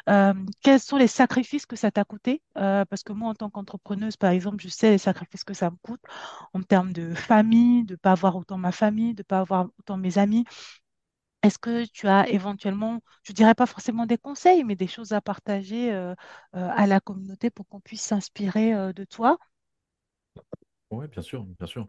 Euh, 0.08 0.34
quels 0.62 0.80
sont 0.80 0.96
les 0.98 1.06
sacrifices 1.08 1.66
que 1.66 1.76
ça 1.76 1.90
t'a 1.90 2.04
coûté? 2.04 2.42
Euh, 2.58 2.84
parce 2.86 3.02
que 3.04 3.12
moi, 3.12 3.30
en 3.30 3.34
tant 3.34 3.50
qu'entrepreneuse, 3.50 4.16
par 4.16 4.30
exemple, 4.30 4.58
je 4.62 4.68
sais 4.68 4.90
les 4.90 4.98
sacrifices 4.98 5.44
que 5.44 5.54
ça 5.54 5.70
me 5.70 5.76
coûte 5.82 6.02
en 6.54 6.62
termes 6.62 6.92
de 6.92 7.14
famille, 7.14 7.84
de 7.84 7.94
ne 7.94 7.96
pas 7.96 8.12
avoir 8.12 8.36
autant 8.36 8.58
ma 8.58 8.72
famille, 8.72 9.14
de 9.14 9.20
ne 9.20 9.24
pas 9.24 9.40
avoir 9.40 9.68
autant 9.80 9.96
mes 9.98 10.18
amis. 10.18 10.44
Est-ce 11.42 11.58
que 11.58 11.84
tu 11.86 12.08
as 12.08 12.28
éventuellement, 12.28 13.00
je 13.24 13.32
dirais 13.32 13.54
pas 13.54 13.66
forcément 13.66 14.06
des 14.06 14.18
conseils, 14.18 14.64
mais 14.64 14.76
des 14.76 14.86
choses 14.88 15.12
à 15.12 15.20
partager 15.22 15.92
euh, 15.92 16.14
à 16.52 16.86
la 16.86 17.00
communauté 17.00 17.50
pour 17.50 17.66
qu'on 17.68 17.80
puisse 17.80 18.02
s'inspirer 18.02 18.92
de 18.92 19.04
toi? 19.04 19.38
Ouais, 20.90 21.08
bien 21.08 21.22
sûr, 21.22 21.44
bien 21.44 21.66
sûr. 21.66 21.88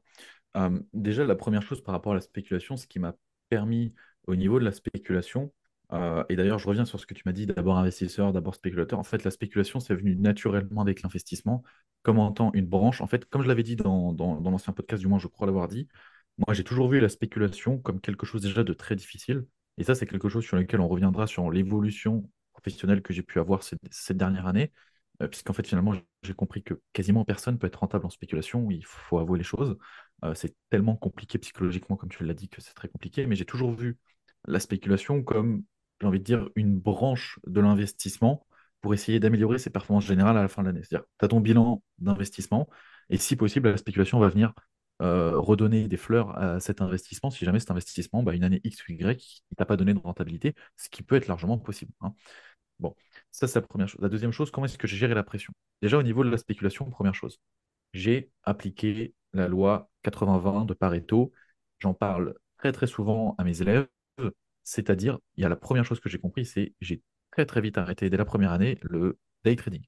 Déjà, 0.93 1.25
la 1.25 1.35
première 1.35 1.61
chose 1.61 1.81
par 1.83 1.93
rapport 1.93 2.13
à 2.13 2.15
la 2.15 2.21
spéculation, 2.21 2.77
ce 2.77 2.87
qui 2.87 2.99
m'a 2.99 3.15
permis 3.49 3.93
au 4.27 4.35
niveau 4.35 4.59
de 4.59 4.65
la 4.65 4.71
spéculation, 4.71 5.53
euh, 5.93 6.23
et 6.29 6.35
d'ailleurs 6.35 6.59
je 6.59 6.67
reviens 6.67 6.85
sur 6.85 6.99
ce 6.99 7.05
que 7.05 7.13
tu 7.13 7.23
m'as 7.25 7.31
dit, 7.31 7.45
d'abord 7.45 7.77
investisseur, 7.77 8.33
d'abord 8.33 8.55
spéculateur, 8.55 8.99
en 8.99 9.03
fait 9.03 9.23
la 9.23 9.31
spéculation 9.31 9.79
c'est 9.79 9.95
venu 9.95 10.15
naturellement 10.15 10.81
avec 10.81 11.01
l'investissement, 11.01 11.63
comme 12.03 12.19
en 12.19 12.31
tant 12.31 12.51
une 12.53 12.67
branche, 12.67 13.01
en 13.01 13.07
fait 13.07 13.25
comme 13.25 13.41
je 13.43 13.47
l'avais 13.47 13.63
dit 13.63 13.75
dans, 13.75 14.13
dans, 14.13 14.39
dans 14.41 14.51
l'ancien 14.51 14.73
podcast, 14.73 15.01
du 15.01 15.07
moins 15.07 15.19
je 15.19 15.27
crois 15.27 15.47
l'avoir 15.47 15.67
dit, 15.67 15.87
moi 16.45 16.53
j'ai 16.53 16.63
toujours 16.63 16.89
vu 16.89 16.99
la 16.99 17.09
spéculation 17.09 17.79
comme 17.79 18.01
quelque 18.01 18.25
chose 18.25 18.41
déjà 18.41 18.63
de 18.63 18.73
très 18.73 18.95
difficile, 18.95 19.45
et 19.77 19.83
ça 19.83 19.95
c'est 19.95 20.05
quelque 20.07 20.29
chose 20.29 20.43
sur 20.45 20.57
lequel 20.57 20.81
on 20.81 20.87
reviendra 20.87 21.27
sur 21.27 21.49
l'évolution 21.51 22.29
professionnelle 22.53 23.01
que 23.01 23.13
j'ai 23.13 23.23
pu 23.23 23.39
avoir 23.39 23.63
cette, 23.63 23.79
cette 23.91 24.17
dernière 24.17 24.47
année, 24.47 24.71
euh, 25.21 25.27
puisqu'en 25.27 25.53
fait 25.53 25.65
finalement 25.65 25.93
j'ai 26.23 26.33
compris 26.33 26.63
que 26.63 26.75
quasiment 26.93 27.23
personne 27.25 27.57
peut 27.57 27.67
être 27.67 27.79
rentable 27.79 28.05
en 28.05 28.09
spéculation, 28.09 28.69
il 28.71 28.85
faut 28.85 29.19
avouer 29.19 29.37
les 29.37 29.43
choses. 29.43 29.77
Euh, 30.23 30.33
c'est 30.33 30.55
tellement 30.69 30.95
compliqué 30.95 31.37
psychologiquement, 31.37 31.95
comme 31.95 32.09
tu 32.09 32.23
l'as 32.25 32.33
dit, 32.33 32.49
que 32.49 32.61
c'est 32.61 32.73
très 32.73 32.87
compliqué, 32.87 33.25
mais 33.27 33.35
j'ai 33.35 33.45
toujours 33.45 33.71
vu 33.71 33.97
la 34.47 34.59
spéculation 34.59 35.23
comme, 35.23 35.63
j'ai 36.01 36.07
envie 36.07 36.19
de 36.19 36.23
dire, 36.23 36.49
une 36.55 36.79
branche 36.79 37.39
de 37.47 37.59
l'investissement 37.61 38.45
pour 38.81 38.93
essayer 38.93 39.19
d'améliorer 39.19 39.59
ses 39.59 39.69
performances 39.69 40.05
générales 40.05 40.37
à 40.37 40.41
la 40.41 40.47
fin 40.47 40.61
de 40.61 40.67
l'année. 40.67 40.81
C'est-à-dire, 40.83 41.05
tu 41.19 41.25
as 41.25 41.27
ton 41.27 41.39
bilan 41.41 41.83
d'investissement, 41.99 42.67
et 43.09 43.17
si 43.17 43.35
possible, 43.35 43.69
la 43.69 43.77
spéculation 43.77 44.19
va 44.19 44.29
venir 44.29 44.53
euh, 45.01 45.37
redonner 45.37 45.87
des 45.87 45.97
fleurs 45.97 46.37
à 46.37 46.59
cet 46.59 46.81
investissement 46.81 47.29
si 47.29 47.45
jamais 47.45 47.59
cet 47.59 47.71
investissement, 47.71 48.23
bah, 48.23 48.33
une 48.33 48.43
année 48.43 48.61
X 48.63 48.87
ou 48.87 48.91
Y, 48.93 49.43
il 49.51 49.55
t'a 49.55 49.65
pas 49.65 49.77
donné 49.77 49.93
de 49.93 49.99
rentabilité, 49.99 50.55
ce 50.75 50.89
qui 50.89 51.03
peut 51.03 51.15
être 51.15 51.27
largement 51.27 51.57
possible. 51.57 51.91
hein. 52.01 52.13
Bon, 52.79 52.95
ça 53.31 53.47
c'est 53.47 53.59
la 53.59 53.67
première 53.67 53.87
chose. 53.89 54.01
La 54.01 54.09
deuxième 54.09 54.31
chose, 54.31 54.51
comment 54.51 54.65
est-ce 54.65 54.77
que 54.77 54.87
j'ai 54.87 54.97
géré 54.97 55.13
la 55.15 55.23
pression? 55.23 55.53
Déjà 55.81 55.97
au 55.97 56.03
niveau 56.03 56.23
de 56.23 56.29
la 56.29 56.37
spéculation, 56.37 56.89
première 56.89 57.15
chose 57.15 57.39
j'ai 57.93 58.31
appliqué 58.43 59.15
la 59.33 59.47
loi 59.49 59.89
80-20 60.03 60.65
de 60.65 60.73
Pareto. 60.75 61.33
J'en 61.79 61.93
parle 61.95 62.35
très 62.57 62.71
très 62.71 62.87
souvent 62.87 63.35
à 63.39 63.43
mes 63.43 63.61
élèves. 63.61 63.87
C'est-à-dire, 64.63 65.19
il 65.35 65.43
y 65.43 65.45
a 65.45 65.49
la 65.49 65.55
première 65.55 65.85
chose 65.85 65.99
que 65.99 66.09
j'ai 66.09 66.19
compris, 66.19 66.45
c'est 66.45 66.73
j'ai 66.81 67.01
très 67.31 67.45
très 67.45 67.61
vite 67.61 67.77
arrêté 67.77 68.09
dès 68.09 68.17
la 68.17 68.25
première 68.25 68.51
année 68.51 68.77
le 68.81 69.17
day 69.43 69.55
trading. 69.55 69.83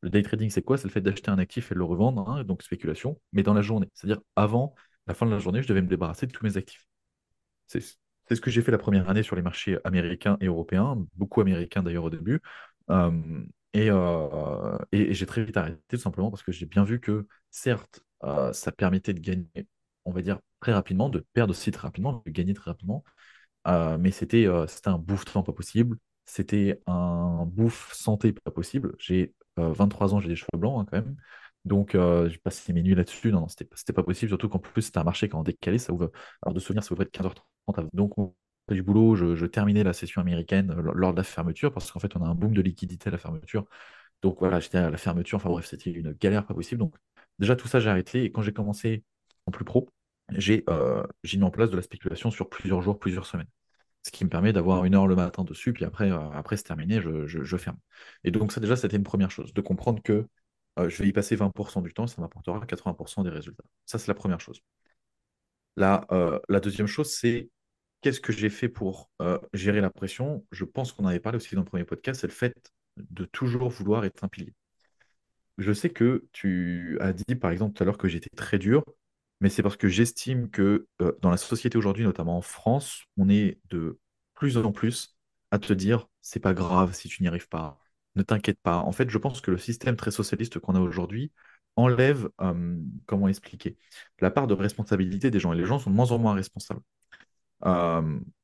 Le 0.00 0.10
day 0.10 0.22
trading, 0.22 0.50
c'est 0.50 0.62
quoi? 0.62 0.78
C'est 0.78 0.88
le 0.88 0.92
fait 0.92 1.00
d'acheter 1.00 1.30
un 1.30 1.38
actif 1.38 1.70
et 1.70 1.74
de 1.74 1.78
le 1.78 1.84
revendre, 1.84 2.28
hein, 2.28 2.44
donc 2.44 2.62
spéculation, 2.62 3.20
mais 3.32 3.42
dans 3.42 3.54
la 3.54 3.62
journée. 3.62 3.88
C'est-à-dire, 3.94 4.20
avant 4.36 4.74
la 5.06 5.14
fin 5.14 5.26
de 5.26 5.30
la 5.30 5.38
journée, 5.38 5.62
je 5.62 5.68
devais 5.68 5.82
me 5.82 5.86
débarrasser 5.88 6.26
de 6.26 6.32
tous 6.32 6.44
mes 6.44 6.56
actifs. 6.56 6.86
C'est 7.66 7.80
ce 8.36 8.40
que 8.40 8.50
j'ai 8.50 8.62
fait 8.62 8.72
la 8.72 8.78
première 8.78 9.08
année 9.10 9.22
sur 9.22 9.36
les 9.36 9.42
marchés 9.42 9.78
américains 9.84 10.36
et 10.40 10.46
européens, 10.46 10.96
beaucoup 11.16 11.40
américains 11.40 11.82
d'ailleurs 11.82 12.04
au 12.04 12.10
début. 12.10 12.40
Et, 13.74 13.90
euh, 13.90 14.76
et- 14.92 15.10
et 15.10 15.14
j'ai 15.14 15.26
très 15.26 15.42
vite 15.44 15.56
arrêté 15.56 15.78
tout 15.88 15.96
simplement 15.96 16.30
parce 16.30 16.42
que 16.42 16.52
j'ai 16.52 16.66
bien 16.66 16.84
vu 16.84 17.00
que 17.00 17.26
certes, 17.50 18.00
euh, 18.24 18.52
ça 18.52 18.70
permettait 18.72 19.14
de 19.14 19.20
gagner, 19.20 19.66
on 20.04 20.12
va 20.12 20.20
dire, 20.22 20.38
très 20.60 20.72
rapidement, 20.74 21.08
de 21.08 21.24
perdre 21.32 21.52
aussi 21.52 21.70
très 21.70 21.82
rapidement, 21.88 22.22
de 22.26 22.30
gagner 22.30 22.52
très 22.54 22.70
rapidement. 22.70 23.02
Euh, 23.68 23.98
mais 23.98 24.10
c'était 24.10 24.46
euh, 24.46 24.66
un 24.86 24.98
bouffe-temps 24.98 25.42
pas 25.42 25.52
possible. 25.52 25.96
C'était 26.24 26.80
un 26.86 27.44
bouffe 27.46 27.92
santé 27.94 28.32
pas 28.32 28.50
possible. 28.50 28.94
J'ai 28.98 29.34
euh, 29.58 29.72
23 29.72 30.14
ans, 30.14 30.20
j'ai 30.20 30.28
des 30.28 30.36
cheveux 30.36 30.58
blancs 30.58 30.80
hein, 30.82 30.86
quand 30.90 30.96
même. 31.04 31.16
Donc 31.64 31.94
euh, 31.94 32.28
j'ai 32.28 32.38
passé 32.38 32.72
mes 32.72 32.82
nuits 32.82 32.94
là-dessus. 32.94 33.30
Non, 33.32 33.46
c'était 33.48 33.92
pas 33.92 34.02
possible. 34.02 34.30
Surtout 34.30 34.48
qu'en 34.48 34.58
plus, 34.58 34.82
c'était 34.82 34.98
un 34.98 35.04
marché 35.04 35.28
quand 35.28 35.42
décalé. 35.42 35.78
Ça 35.78 35.92
ouvre, 35.92 36.10
alors 36.42 36.54
de 36.54 36.60
souvenir, 36.60 36.82
ça 36.84 36.92
ouvrait 36.92 37.04
de 37.04 37.10
15h30. 37.10 37.78
à- 37.78 37.84
Donc 37.92 38.18
on 38.18 38.34
fait 38.68 38.74
du 38.74 38.82
boulot. 38.82 39.14
Je, 39.14 39.34
je 39.36 39.46
terminais 39.46 39.84
la 39.84 39.92
session 39.92 40.20
américaine 40.20 40.70
euh, 40.72 40.92
lors 40.94 41.12
de 41.12 41.16
la 41.18 41.22
fermeture 41.24 41.72
parce 41.72 41.90
qu'en 41.92 42.00
fait, 42.00 42.16
on 42.16 42.22
a 42.24 42.28
un 42.28 42.34
boom 42.34 42.52
de 42.54 42.62
liquidité 42.62 43.08
à 43.08 43.12
la 43.12 43.18
fermeture. 43.18 43.64
Donc 44.22 44.38
voilà, 44.40 44.60
j'étais 44.60 44.78
à 44.78 44.90
la 44.90 44.96
fermeture. 44.98 45.36
Enfin 45.36 45.50
bref, 45.50 45.66
c'était 45.66 45.90
une 45.90 46.12
galère 46.12 46.46
pas 46.46 46.54
possible. 46.54 46.78
Donc 46.80 46.94
déjà, 47.38 47.56
tout 47.56 47.68
ça, 47.68 47.80
j'ai 47.80 47.90
arrêté. 47.90 48.24
Et 48.24 48.32
quand 48.32 48.42
j'ai 48.42 48.52
commencé 48.52 49.04
en 49.46 49.50
plus 49.52 49.64
pro, 49.64 49.88
j'ai 50.38 50.64
euh, 50.68 51.02
j'ai 51.24 51.38
mis 51.38 51.44
en 51.44 51.50
place 51.50 51.70
de 51.70 51.76
la 51.76 51.82
spéculation 51.82 52.30
sur 52.30 52.48
plusieurs 52.48 52.82
jours, 52.82 52.98
plusieurs 52.98 53.26
semaines 53.26 53.48
ce 54.06 54.12
qui 54.12 54.24
me 54.24 54.30
permet 54.30 54.52
d'avoir 54.52 54.84
une 54.84 54.94
heure 54.94 55.08
le 55.08 55.16
matin 55.16 55.44
dessus, 55.44 55.72
puis 55.72 55.84
après, 55.84 56.10
euh, 56.12 56.30
après 56.32 56.56
c'est 56.58 56.64
terminé, 56.64 57.00
je, 57.02 57.26
je- 57.26 57.56
ferme. 57.56 57.78
Et 58.24 58.30
donc 58.32 58.52
ça 58.52 58.60
déjà, 58.60 58.76
c'était 58.76 58.96
une 58.98 59.02
première 59.04 59.30
chose, 59.30 59.54
de 59.54 59.60
comprendre 59.62 60.02
que 60.02 60.28
euh, 60.78 60.88
je 60.90 61.02
vais 61.02 61.08
y 61.08 61.12
passer 61.12 61.36
20% 61.36 61.82
du 61.82 61.94
temps 61.94 62.06
ça 62.06 62.20
m'apportera 62.22 62.66
80% 62.66 63.24
des 63.24 63.30
résultats. 63.30 63.64
Ça, 63.86 63.98
c'est 63.98 64.08
la 64.08 64.14
première 64.14 64.40
chose. 64.40 64.60
La, 65.76 66.06
la 66.48 66.60
deuxième 66.60 66.86
chose, 66.86 67.10
c'est 67.12 67.50
qu'est-ce 68.00 68.20
que 68.20 68.32
j'ai 68.32 68.50
fait 68.50 68.68
pour 68.68 69.10
gérer 69.54 69.80
la 69.80 69.90
pression? 69.90 70.44
Je 70.52 70.64
pense 70.64 70.92
qu'on 70.92 71.06
avait 71.06 71.20
parlé 71.20 71.36
aussi 71.36 71.54
dans 71.54 71.62
le 71.62 71.66
premier 71.66 71.84
podcast, 71.84 72.20
c'est 72.20 72.26
le 72.26 72.32
fait 72.32 72.54
de 72.98 73.24
toujours 73.24 73.68
vouloir 73.70 74.04
être 74.04 74.24
un 74.24 74.28
pilier. 74.28 74.54
Je 75.58 75.72
sais 75.72 75.90
que 75.90 76.24
tu 76.32 76.96
as 77.00 77.12
dit, 77.12 77.34
par 77.36 77.50
exemple, 77.50 77.74
tout 77.74 77.82
à 77.82 77.86
l'heure 77.86 77.98
que 77.98 78.08
j'étais 78.08 78.30
très 78.36 78.58
dur, 78.58 78.84
mais 79.42 79.50
c'est 79.50 79.62
parce 79.62 79.76
que 79.76 79.88
j'estime 79.88 80.50
que 80.50 80.88
euh, 81.02 81.12
dans 81.22 81.30
la 81.30 81.36
société 81.36 81.78
aujourd'hui, 81.78 82.04
notamment 82.04 82.38
en 82.38 82.42
France, 82.42 83.04
on 83.18 83.28
est 83.28 83.60
de 83.70 83.98
plus 84.34 84.56
en 84.56 84.72
plus 84.72 85.16
à 85.50 85.58
te 85.58 85.74
dire, 85.74 86.08
c'est 86.22 86.40
pas 86.40 86.54
grave 86.54 86.94
si 86.94 87.08
tu 87.08 87.22
n'y 87.22 87.28
arrives 87.28 87.48
pas, 87.48 87.78
ne 88.16 88.22
t'inquiète 88.22 88.60
pas. 88.62 88.78
En 88.78 88.92
fait, 88.92 89.10
je 89.10 89.18
pense 89.18 89.42
que 89.42 89.50
le 89.50 89.58
système 89.58 89.96
très 89.96 90.12
socialiste 90.12 90.58
qu'on 90.60 90.74
a 90.76 90.80
aujourd'hui 90.80 91.32
enlève, 91.76 92.28
comment 93.06 93.28
expliquer, 93.28 93.76
la 94.20 94.30
part 94.30 94.46
de 94.46 94.54
responsabilité 94.54 95.30
des 95.30 95.40
gens, 95.40 95.52
et 95.52 95.56
les 95.56 95.66
gens 95.66 95.78
sont 95.78 95.90
de 95.90 95.96
moins 95.96 96.12
en 96.12 96.18
moins 96.18 96.34
responsables. 96.34 96.82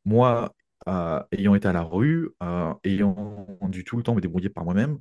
Moi, 0.05 0.55
euh, 0.89 1.23
ayant 1.33 1.55
été 1.55 1.69
à 1.69 1.73
la 1.73 1.83
rue, 1.83 2.31
euh, 2.43 2.75
ayant 2.85 3.47
dû 3.69 3.85
tout 3.85 3.97
le 3.97 4.03
temps 4.03 4.15
me 4.15 4.21
débrouiller 4.21 4.49
par 4.49 4.65
moi-même, 4.65 4.99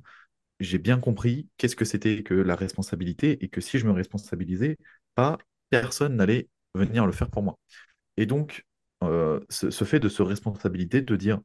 j'ai 0.60 0.78
bien 0.78 1.00
compris 1.00 1.48
qu'est-ce 1.58 1.76
que 1.76 1.84
c'était 1.84 2.22
que 2.22 2.34
la 2.34 2.56
responsabilité 2.56 3.44
et 3.44 3.48
que 3.48 3.60
si 3.60 3.78
je 3.78 3.86
me 3.86 3.92
responsabilisais 3.92 4.78
pas, 5.14 5.38
personne 5.70 6.16
n'allait 6.16 6.48
venir 6.74 7.06
le 7.06 7.12
faire 7.12 7.30
pour 7.30 7.42
moi. 7.42 7.58
Et 8.16 8.26
donc, 8.26 8.66
euh, 9.04 9.40
ce, 9.48 9.84
fait 9.84 10.00
de 10.00 10.08
se 10.08 10.22
responsabiliser, 10.22 11.02
de 11.02 11.16
dire 11.16 11.40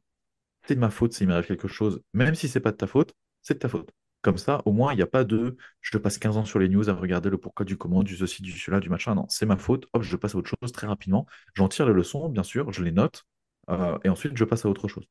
c'est 0.66 0.74
de 0.74 0.80
ma 0.80 0.90
faute 0.90 1.12
s'il 1.12 1.28
m'arrive 1.28 1.46
quelque 1.46 1.68
chose, 1.68 2.00
même 2.14 2.34
si 2.34 2.48
c'est 2.48 2.60
pas 2.60 2.72
de 2.72 2.76
ta 2.76 2.86
faute, 2.86 3.14
c'est 3.42 3.54
de 3.54 3.58
ta 3.60 3.68
faute. 3.68 3.90
Comme 4.22 4.38
ça, 4.38 4.62
au 4.64 4.72
moins, 4.72 4.92
il 4.92 4.96
n'y 4.96 5.02
a 5.02 5.06
pas 5.06 5.24
de 5.24 5.56
je 5.82 5.98
passe 5.98 6.18
15 6.18 6.38
ans 6.38 6.44
sur 6.46 6.58
les 6.58 6.68
news 6.68 6.88
à 6.88 6.94
regarder 6.94 7.28
le 7.28 7.36
pourquoi 7.38 7.66
du 7.66 7.76
comment, 7.76 8.02
du 8.02 8.16
ceci, 8.16 8.42
du 8.42 8.52
cela, 8.52 8.80
du 8.80 8.88
machin. 8.88 9.14
Non, 9.14 9.26
c'est 9.28 9.44
ma 9.46 9.58
faute. 9.58 9.86
Hop, 9.92 10.02
je 10.02 10.16
passe 10.16 10.34
à 10.34 10.38
autre 10.38 10.50
chose 10.60 10.72
très 10.72 10.86
rapidement. 10.86 11.26
J'en 11.54 11.68
tire 11.68 11.86
les 11.86 11.92
leçons, 11.92 12.28
bien 12.30 12.42
sûr, 12.42 12.72
je 12.72 12.82
les 12.82 12.92
note, 12.92 13.24
euh, 13.70 13.98
et 14.04 14.08
ensuite 14.08 14.36
je 14.36 14.44
passe 14.44 14.64
à 14.64 14.68
autre 14.70 14.88
chose. 14.88 15.04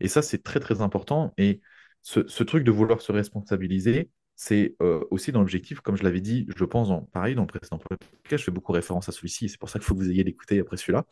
Et 0.00 0.08
ça, 0.08 0.22
c'est 0.22 0.42
très 0.42 0.60
très 0.60 0.80
important. 0.80 1.34
Et 1.36 1.60
ce, 2.02 2.26
ce 2.26 2.42
truc 2.44 2.64
de 2.64 2.70
vouloir 2.70 3.00
se 3.02 3.12
responsabiliser, 3.12 4.10
c'est 4.36 4.76
aussi 5.10 5.32
dans 5.32 5.40
l'objectif, 5.40 5.80
comme 5.80 5.96
je 5.96 6.02
l'avais 6.02 6.20
dit, 6.20 6.46
je 6.56 6.64
pense, 6.64 6.90
en, 6.90 7.02
pareil, 7.02 7.34
dans 7.34 7.42
le 7.42 7.46
précédent 7.46 7.78
podcast, 7.78 8.08
je 8.30 8.36
fais 8.36 8.50
beaucoup 8.50 8.72
référence 8.72 9.08
à 9.08 9.12
celui-ci, 9.12 9.48
c'est 9.48 9.58
pour 9.58 9.68
ça 9.68 9.78
qu'il 9.78 9.86
faut 9.86 9.94
que 9.94 10.00
vous 10.00 10.10
ayez 10.10 10.24
l'écouter 10.24 10.60
après 10.60 10.76
celui-là, 10.76 11.06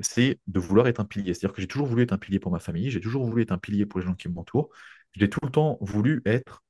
c'est 0.00 0.38
de 0.46 0.60
vouloir 0.60 0.88
être 0.88 1.00
un 1.00 1.04
pilier. 1.04 1.34
C'est-à-dire 1.34 1.54
que 1.54 1.60
j'ai 1.60 1.68
toujours 1.68 1.86
voulu 1.86 2.02
être 2.02 2.12
un 2.12 2.18
pilier 2.18 2.38
pour 2.38 2.52
ma 2.52 2.58
famille, 2.58 2.90
j'ai 2.90 3.00
toujours 3.00 3.24
voulu 3.24 3.42
être 3.42 3.52
un 3.52 3.58
pilier 3.58 3.86
pour 3.86 4.00
les 4.00 4.06
gens 4.06 4.14
qui 4.14 4.28
m'entourent, 4.28 4.70
j'ai 5.14 5.30
tout 5.30 5.40
le 5.42 5.50
temps 5.50 5.78
voulu 5.80 6.22
être 6.26 6.64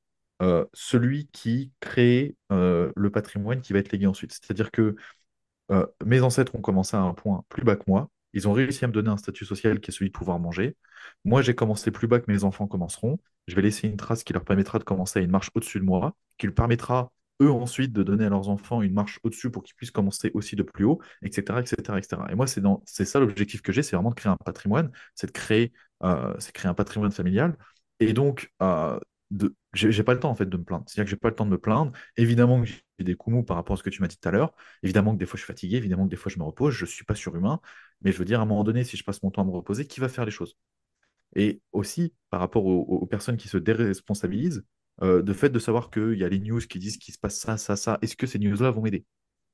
celui 0.72 1.28
qui 1.28 1.72
crée 1.80 2.36
le 2.50 3.08
patrimoine 3.08 3.60
qui 3.60 3.72
va 3.72 3.78
être 3.78 3.90
légué 3.90 4.06
ensuite. 4.06 4.32
C'est-à-dire 4.32 4.70
que 4.70 4.96
mes 6.04 6.20
ancêtres 6.20 6.54
ont 6.54 6.60
commencé 6.60 6.96
à 6.96 7.00
un 7.00 7.14
point 7.14 7.44
plus 7.48 7.64
bas 7.64 7.76
que 7.76 7.84
moi, 7.86 8.10
ils 8.34 8.46
ont 8.46 8.52
réussi 8.52 8.84
à 8.84 8.88
me 8.88 8.92
donner 8.92 9.08
un 9.08 9.16
statut 9.16 9.46
social 9.46 9.80
qui 9.80 9.90
est 9.90 9.94
celui 9.94 10.10
de 10.10 10.16
pouvoir 10.16 10.38
manger. 10.38 10.76
Moi, 11.24 11.40
j'ai 11.40 11.54
commencé 11.54 11.90
plus 11.90 12.06
bas 12.06 12.20
que 12.20 12.30
mes 12.30 12.44
enfants 12.44 12.66
commenceront. 12.66 13.18
Je 13.48 13.56
vais 13.56 13.62
laisser 13.62 13.88
une 13.88 13.96
trace 13.96 14.24
qui 14.24 14.32
leur 14.32 14.44
permettra 14.44 14.78
de 14.78 14.84
commencer 14.84 15.18
à 15.20 15.22
une 15.22 15.30
marche 15.30 15.50
au-dessus 15.54 15.80
de 15.80 15.84
moi, 15.84 16.16
qui 16.38 16.46
leur 16.46 16.54
permettra, 16.54 17.12
eux, 17.42 17.50
ensuite, 17.50 17.92
de 17.92 18.02
donner 18.04 18.26
à 18.26 18.28
leurs 18.28 18.48
enfants 18.48 18.82
une 18.82 18.92
marche 18.92 19.18
au-dessus 19.24 19.50
pour 19.50 19.64
qu'ils 19.64 19.74
puissent 19.74 19.90
commencer 19.90 20.30
aussi 20.34 20.54
de 20.56 20.62
plus 20.62 20.84
haut, 20.84 21.00
etc. 21.22 21.60
etc., 21.60 21.98
etc. 21.98 22.22
Et 22.30 22.36
moi, 22.36 22.46
c'est 22.46 23.04
ça 23.04 23.20
l'objectif 23.20 23.62
que 23.62 23.72
j'ai, 23.72 23.82
c'est 23.82 23.96
vraiment 23.96 24.10
de 24.10 24.14
créer 24.14 24.30
un 24.32 24.36
patrimoine, 24.36 24.92
c'est 25.16 25.28
de 25.28 25.32
créer, 25.32 25.72
euh, 26.04 26.34
un 26.64 26.74
patrimoine 26.74 27.10
familial. 27.12 27.56
Et 28.00 28.12
donc, 28.12 28.52
euh, 28.62 29.00
de... 29.30 29.54
j'ai 29.72 30.02
pas 30.02 30.14
le 30.14 30.20
temps 30.20 30.30
en 30.30 30.34
fait 30.34 30.46
de 30.48 30.56
me 30.56 30.64
plaindre. 30.64 30.84
C'est-à-dire 30.86 31.04
que 31.06 31.10
j'ai 31.10 31.16
pas 31.16 31.28
le 31.30 31.34
temps 31.34 31.46
de 31.46 31.50
me 31.50 31.58
plaindre. 31.58 31.92
Évidemment 32.16 32.60
que 32.62 32.66
j'ai 32.68 32.82
des 33.00 33.14
coups 33.14 33.34
mous 33.34 33.42
par 33.44 33.56
rapport 33.56 33.74
à 33.74 33.76
ce 33.78 33.82
que 33.82 33.90
tu 33.90 34.00
m'as 34.00 34.08
dit 34.08 34.18
tout 34.18 34.28
à 34.28 34.32
l'heure. 34.32 34.52
Évidemment 34.82 35.12
que 35.14 35.18
des 35.18 35.26
fois 35.26 35.36
je 35.36 35.42
suis 35.44 35.46
fatigué, 35.52 35.76
évidemment 35.76 36.04
que 36.04 36.10
des 36.10 36.16
fois 36.16 36.30
je 36.32 36.38
me 36.38 36.44
repose, 36.44 36.74
je 36.74 36.86
suis 36.86 37.04
pas 37.04 37.14
surhumain. 37.14 37.60
Mais 38.02 38.12
je 38.12 38.18
veux 38.18 38.24
dire, 38.24 38.40
à 38.40 38.42
un 38.44 38.46
moment 38.46 38.64
donné, 38.64 38.84
si 38.84 38.96
je 38.96 39.04
passe 39.04 39.22
mon 39.22 39.30
temps 39.30 39.42
à 39.42 39.44
me 39.44 39.50
reposer, 39.50 39.86
qui 39.86 40.00
va 40.00 40.08
faire 40.08 40.24
les 40.24 40.30
choses? 40.30 40.56
Et 41.36 41.60
aussi, 41.72 42.14
par 42.30 42.40
rapport 42.40 42.66
aux, 42.66 43.06
personnes 43.06 43.36
qui 43.36 43.48
se 43.48 43.58
déresponsabilisent, 43.58 44.64
euh, 45.02 45.22
de 45.22 45.32
fait 45.32 45.50
de 45.50 45.58
savoir 45.58 45.90
qu'il 45.90 46.18
y 46.18 46.24
a 46.24 46.28
les 46.28 46.40
news 46.40 46.60
qui 46.60 46.78
disent 46.78 46.96
qu'il 46.96 47.14
se 47.14 47.18
passe 47.18 47.38
ça, 47.38 47.56
ça, 47.56 47.76
ça, 47.76 47.98
est-ce 48.02 48.16
que 48.16 48.26
ces 48.26 48.38
news-là 48.38 48.70
vont 48.70 48.82
m'aider? 48.82 49.04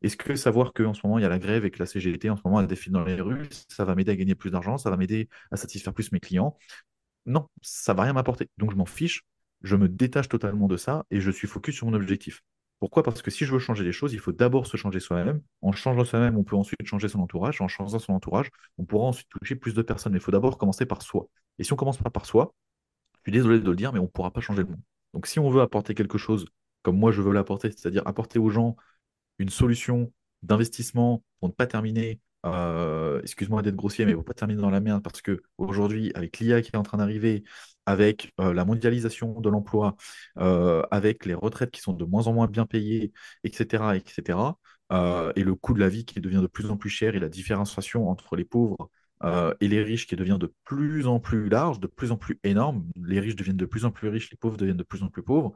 Est-ce 0.03 0.17
que 0.17 0.35
savoir 0.37 0.73
qu'en 0.73 0.95
ce 0.95 1.01
moment, 1.05 1.19
il 1.19 1.23
y 1.23 1.25
a 1.25 1.29
la 1.29 1.39
grève 1.39 1.65
et 1.65 1.71
que 1.71 1.79
la 1.79 1.87
CGT, 1.87 2.31
en 2.31 2.37
ce 2.37 2.43
moment, 2.45 2.61
elle 2.61 2.67
défile 2.67 2.93
dans 2.93 3.05
les 3.05 3.21
rues, 3.21 3.49
ça 3.69 3.85
va 3.85 3.95
m'aider 3.95 4.13
à 4.13 4.17
gagner 4.17 4.35
plus 4.35 4.51
d'argent, 4.51 4.77
ça 4.79 4.91
va 4.91 4.97
m'aider 4.97 5.29
à 5.51 5.57
satisfaire 5.57 5.95
plus 5.95 6.13
mes 6.13 6.21
clients? 6.21 6.57
Non, 7.27 7.49
ça 7.63 7.95
va 7.95 8.03
rien 8.05 8.13
m'apporter. 8.13 8.51
Donc 8.59 8.71
je 8.71 8.77
m'en 8.77 8.87
fiche, 8.87 9.23
je 9.63 9.77
me 9.77 9.89
détache 9.89 10.29
totalement 10.29 10.69
de 10.69 10.77
ça 10.77 11.07
et 11.11 11.21
je 11.21 11.31
suis 11.31 11.49
focus 11.49 11.77
sur 11.77 11.87
mon 11.87 11.95
objectif. 11.95 12.43
Pourquoi? 12.81 13.03
Parce 13.03 13.23
que 13.23 13.31
si 13.31 13.45
je 13.47 13.53
veux 13.53 13.59
changer 13.59 13.85
les 13.85 13.93
choses, 13.93 14.13
il 14.13 14.19
faut 14.19 14.33
d'abord 14.33 14.67
se 14.67 14.77
changer 14.77 15.01
soi-même. 15.01 15.41
En 15.63 15.73
changeant 15.73 16.05
soi-même, 16.05 16.37
on 16.37 16.45
peut 16.45 16.57
ensuite 16.57 16.85
changer 16.85 17.09
son 17.09 17.21
entourage. 17.21 17.61
En 17.61 17.69
changeant 17.69 17.99
son 17.99 18.13
entourage, 18.13 18.51
on 18.79 18.85
pourra 18.85 19.07
ensuite 19.07 19.29
toucher 19.29 19.55
plus 19.57 19.75
de 19.75 19.83
personnes. 19.83 20.13
Mais 20.13 20.19
il 20.19 20.23
faut 20.23 20.33
d'abord 20.33 20.59
commencer 20.59 20.85
par 20.87 21.03
soi. 21.03 21.29
Et 21.59 21.65
si 21.65 21.73
on 21.73 21.77
commence 21.77 21.99
pas 21.99 22.11
par 22.11 22.27
soi, 22.27 22.55
je 23.17 23.31
suis 23.31 23.33
désolé 23.33 23.61
de 23.61 23.69
le 23.71 23.77
dire, 23.77 23.93
mais 23.93 23.99
on 24.01 24.05
ne 24.05 24.09
pourra 24.09 24.33
pas 24.33 24.41
changer 24.41 24.63
le 24.63 24.69
monde. 24.69 24.81
Donc 25.15 25.27
si 25.27 25.39
on 25.39 25.51
veut 25.51 25.63
apporter 25.63 25.95
quelque 25.95 26.19
chose 26.19 26.47
comme 26.83 26.99
moi 26.99 27.13
je 27.13 27.23
veux 27.23 27.33
l'apporter, 27.33 27.71
c'est-à-dire 27.71 28.03
apporter 28.07 28.39
aux 28.39 28.51
gens 28.51 28.77
une 29.39 29.49
solution 29.49 30.13
d'investissement 30.43 31.25
pour 31.41 31.49
ne 31.49 31.55
pas 31.55 31.67
terminer, 31.67 32.21
euh, 32.47 33.21
excuse-moi 33.23 33.63
d'être 33.63 33.77
grossier, 33.77 34.05
mais 34.07 34.13
pour 34.13 34.23
ne 34.23 34.27
pas 34.27 34.35
terminer 34.35 34.61
dans 34.61 34.71
la 34.71 34.81
merde, 34.81 35.03
parce 35.03 35.23
qu'aujourd'hui, 35.23 36.13
avec 36.15 36.39
l'IA 36.39 36.63
qui 36.63 36.71
est 36.73 36.77
en 36.77 36.83
train 36.83 36.99
d'arriver, 36.99 37.45
avec 37.87 38.33
euh, 38.41 38.53
la 38.55 38.65
mondialisation 38.65 39.41
de 39.41 39.49
l'emploi, 39.49 39.97
euh, 40.39 40.83
avec 40.91 41.27
les 41.27 41.35
retraites 41.35 41.71
qui 41.71 41.81
sont 41.81 41.93
de 41.93 42.05
moins 42.05 42.27
en 42.27 42.33
moins 42.33 42.47
bien 42.47 42.67
payées, 42.67 43.13
etc., 43.45 43.97
etc., 43.97 44.39
et 45.37 45.43
le 45.43 45.55
coût 45.57 45.75
de 45.75 45.81
la 45.81 45.89
vie 45.89 46.05
qui 46.05 46.21
devient 46.21 46.41
de 46.41 46.47
plus 46.47 46.71
en 46.71 46.77
plus 46.77 46.91
cher 46.91 47.17
et 47.17 47.19
la 47.19 47.29
différenciation 47.29 48.09
entre 48.09 48.37
les 48.37 48.45
pauvres 48.45 48.91
et 49.61 49.67
les 49.67 49.83
riches 49.83 50.07
qui 50.07 50.15
devient 50.15 50.37
de 50.39 50.53
plus 50.65 51.09
en 51.09 51.19
plus 51.19 51.49
large, 51.49 51.81
de 51.81 51.89
plus 51.89 52.13
en 52.13 52.17
plus 52.17 52.39
énorme. 52.45 52.87
Les 52.95 53.19
riches 53.19 53.35
deviennent 53.35 53.57
de 53.57 53.67
plus 53.67 53.85
en 53.87 53.91
plus 53.91 54.09
riches, 54.09 54.31
les 54.31 54.37
pauvres 54.37 54.57
deviennent 54.57 54.77
de 54.77 54.85
plus 54.85 55.03
en 55.03 55.09
plus 55.09 55.25
pauvres. 55.25 55.55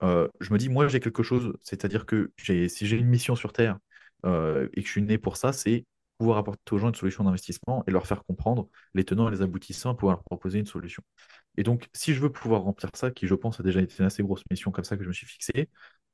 je 0.00 0.52
me 0.52 0.56
dis, 0.56 0.70
moi, 0.70 0.88
j'ai 0.88 1.00
quelque 1.00 1.22
chose, 1.22 1.52
c'est-à-dire 1.62 2.06
que 2.06 2.32
si 2.38 2.86
j'ai 2.86 2.96
une 2.96 3.08
mission 3.08 3.36
sur 3.36 3.52
Terre 3.52 3.78
et 4.24 4.28
que 4.28 4.86
je 4.86 4.90
suis 4.90 5.02
né 5.02 5.18
pour 5.18 5.36
ça, 5.36 5.52
c'est 5.52 5.84
pouvoir 6.18 6.38
apporter 6.38 6.74
aux 6.74 6.78
gens 6.78 6.88
une 6.88 6.94
solution 6.94 7.24
d'investissement 7.24 7.84
et 7.86 7.90
leur 7.90 8.06
faire 8.06 8.24
comprendre 8.24 8.68
les 8.94 9.04
tenants 9.04 9.28
et 9.28 9.32
les 9.32 9.42
aboutissants, 9.42 9.94
pouvoir 9.94 10.16
leur 10.16 10.24
proposer 10.24 10.58
une 10.58 10.66
solution. 10.66 11.02
Et 11.56 11.62
donc, 11.62 11.88
si 11.92 12.14
je 12.14 12.20
veux 12.20 12.32
pouvoir 12.32 12.62
remplir 12.62 12.90
ça, 12.94 13.10
qui 13.10 13.26
je 13.26 13.34
pense 13.34 13.60
a 13.60 13.62
déjà 13.62 13.80
été 13.80 13.96
une 14.00 14.06
assez 14.06 14.22
grosse 14.22 14.42
mission 14.50 14.70
comme 14.70 14.84
ça 14.84 14.96
que 14.96 15.02
je 15.04 15.08
me 15.08 15.12
suis 15.12 15.26
fixé, 15.26 15.68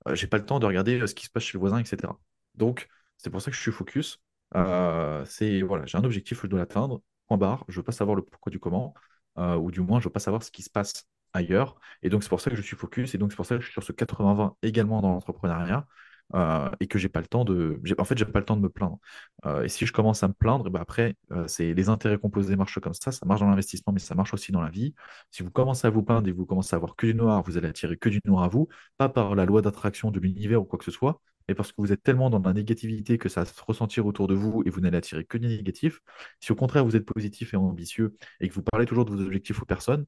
euh, 0.08 0.14
j'ai 0.14 0.26
pas 0.26 0.38
le 0.38 0.46
temps 0.46 0.60
de 0.60 0.66
regarder 0.66 1.00
euh, 1.00 1.06
ce 1.06 1.14
qui 1.14 1.26
se 1.26 1.30
passe 1.30 1.44
chez 1.44 1.54
le 1.54 1.60
voisin, 1.60 1.78
etc. 1.78 2.18
Donc, 2.54 2.88
c'est 3.18 3.30
pour 3.30 3.42
ça 3.42 3.50
que 3.50 3.56
je 3.56 3.62
suis 3.62 3.72
focus. 3.72 4.20
Euh, 4.56 5.24
c'est 5.26 5.62
voilà, 5.62 5.86
j'ai 5.86 5.98
un 5.98 6.04
objectif, 6.04 6.42
je 6.42 6.46
dois 6.48 6.58
l'atteindre. 6.60 7.02
Point 7.28 7.38
barre. 7.38 7.64
Je 7.68 7.76
veux 7.76 7.84
pas 7.84 7.92
savoir 7.92 8.16
le 8.16 8.22
pourquoi 8.22 8.50
du 8.50 8.58
comment, 8.60 8.94
ou 9.36 9.70
du 9.70 9.80
moins, 9.80 10.00
je 10.00 10.04
veux 10.06 10.12
pas 10.12 10.20
savoir 10.20 10.42
ce 10.42 10.50
qui 10.50 10.62
se 10.62 10.70
passe 10.70 11.06
ailleurs. 11.32 11.78
Et 12.02 12.10
donc, 12.10 12.22
c'est 12.22 12.28
pour 12.28 12.40
ça 12.40 12.50
que 12.50 12.56
je 12.56 12.62
suis 12.62 12.76
focus. 12.76 13.14
Et 13.14 13.18
donc, 13.18 13.32
c'est 13.32 13.36
pour 13.36 13.46
ça 13.46 13.54
que 13.56 13.60
je 13.60 13.66
suis 13.66 13.72
sur 13.72 13.82
ce 13.84 13.92
80-20 13.92 14.56
également 14.62 15.00
dans 15.00 15.10
l'entrepreneuriat. 15.10 15.86
Euh, 16.34 16.70
et 16.80 16.86
que 16.86 16.98
j'ai 16.98 17.08
pas 17.08 17.20
le 17.20 17.26
temps 17.26 17.44
de. 17.44 17.80
En 17.98 18.04
fait, 18.04 18.16
j'ai 18.16 18.24
pas 18.24 18.38
le 18.38 18.44
temps 18.44 18.56
de 18.56 18.62
me 18.62 18.68
plaindre. 18.68 18.98
Euh, 19.46 19.64
et 19.64 19.68
si 19.68 19.86
je 19.86 19.92
commence 19.92 20.22
à 20.22 20.28
me 20.28 20.32
plaindre, 20.32 20.66
et 20.66 20.70
ben 20.70 20.80
après, 20.80 21.16
euh, 21.32 21.46
c'est 21.48 21.74
les 21.74 21.88
intérêts 21.88 22.18
composés 22.18 22.56
marchent 22.56 22.78
comme 22.80 22.94
ça. 22.94 23.12
Ça 23.12 23.26
marche 23.26 23.40
dans 23.40 23.48
l'investissement, 23.48 23.92
mais 23.92 24.00
ça 24.00 24.14
marche 24.14 24.32
aussi 24.34 24.52
dans 24.52 24.62
la 24.62 24.70
vie. 24.70 24.94
Si 25.30 25.42
vous 25.42 25.50
commencez 25.50 25.86
à 25.86 25.90
vous 25.90 26.02
plaindre 26.02 26.28
et 26.28 26.32
vous 26.32 26.46
commencez 26.46 26.74
à 26.74 26.76
avoir 26.76 26.96
que 26.96 27.06
du 27.06 27.14
noir, 27.14 27.42
vous 27.42 27.56
allez 27.58 27.68
attirer 27.68 27.96
que 27.96 28.08
du 28.08 28.20
noir 28.24 28.44
à 28.44 28.48
vous, 28.48 28.68
pas 28.96 29.08
par 29.08 29.34
la 29.34 29.44
loi 29.44 29.62
d'attraction 29.62 30.10
de 30.10 30.20
l'univers 30.20 30.62
ou 30.62 30.64
quoi 30.64 30.78
que 30.78 30.84
ce 30.84 30.90
soit, 30.90 31.20
mais 31.48 31.54
parce 31.54 31.72
que 31.72 31.80
vous 31.80 31.92
êtes 31.92 32.02
tellement 32.02 32.30
dans 32.30 32.38
la 32.40 32.52
négativité 32.52 33.18
que 33.18 33.28
ça 33.28 33.40
va 33.42 33.46
se 33.46 33.62
ressentir 33.64 34.06
autour 34.06 34.28
de 34.28 34.34
vous 34.34 34.62
et 34.66 34.70
vous 34.70 34.80
n'allez 34.80 34.98
attirer 34.98 35.24
que 35.24 35.38
du 35.38 35.48
négatif. 35.48 36.00
Si 36.40 36.52
au 36.52 36.54
contraire 36.54 36.84
vous 36.84 36.96
êtes 36.96 37.06
positif 37.06 37.54
et 37.54 37.56
ambitieux 37.56 38.16
et 38.40 38.48
que 38.48 38.54
vous 38.54 38.62
parlez 38.62 38.86
toujours 38.86 39.04
de 39.04 39.10
vos 39.12 39.20
objectifs 39.20 39.60
aux 39.62 39.66
personnes, 39.66 40.06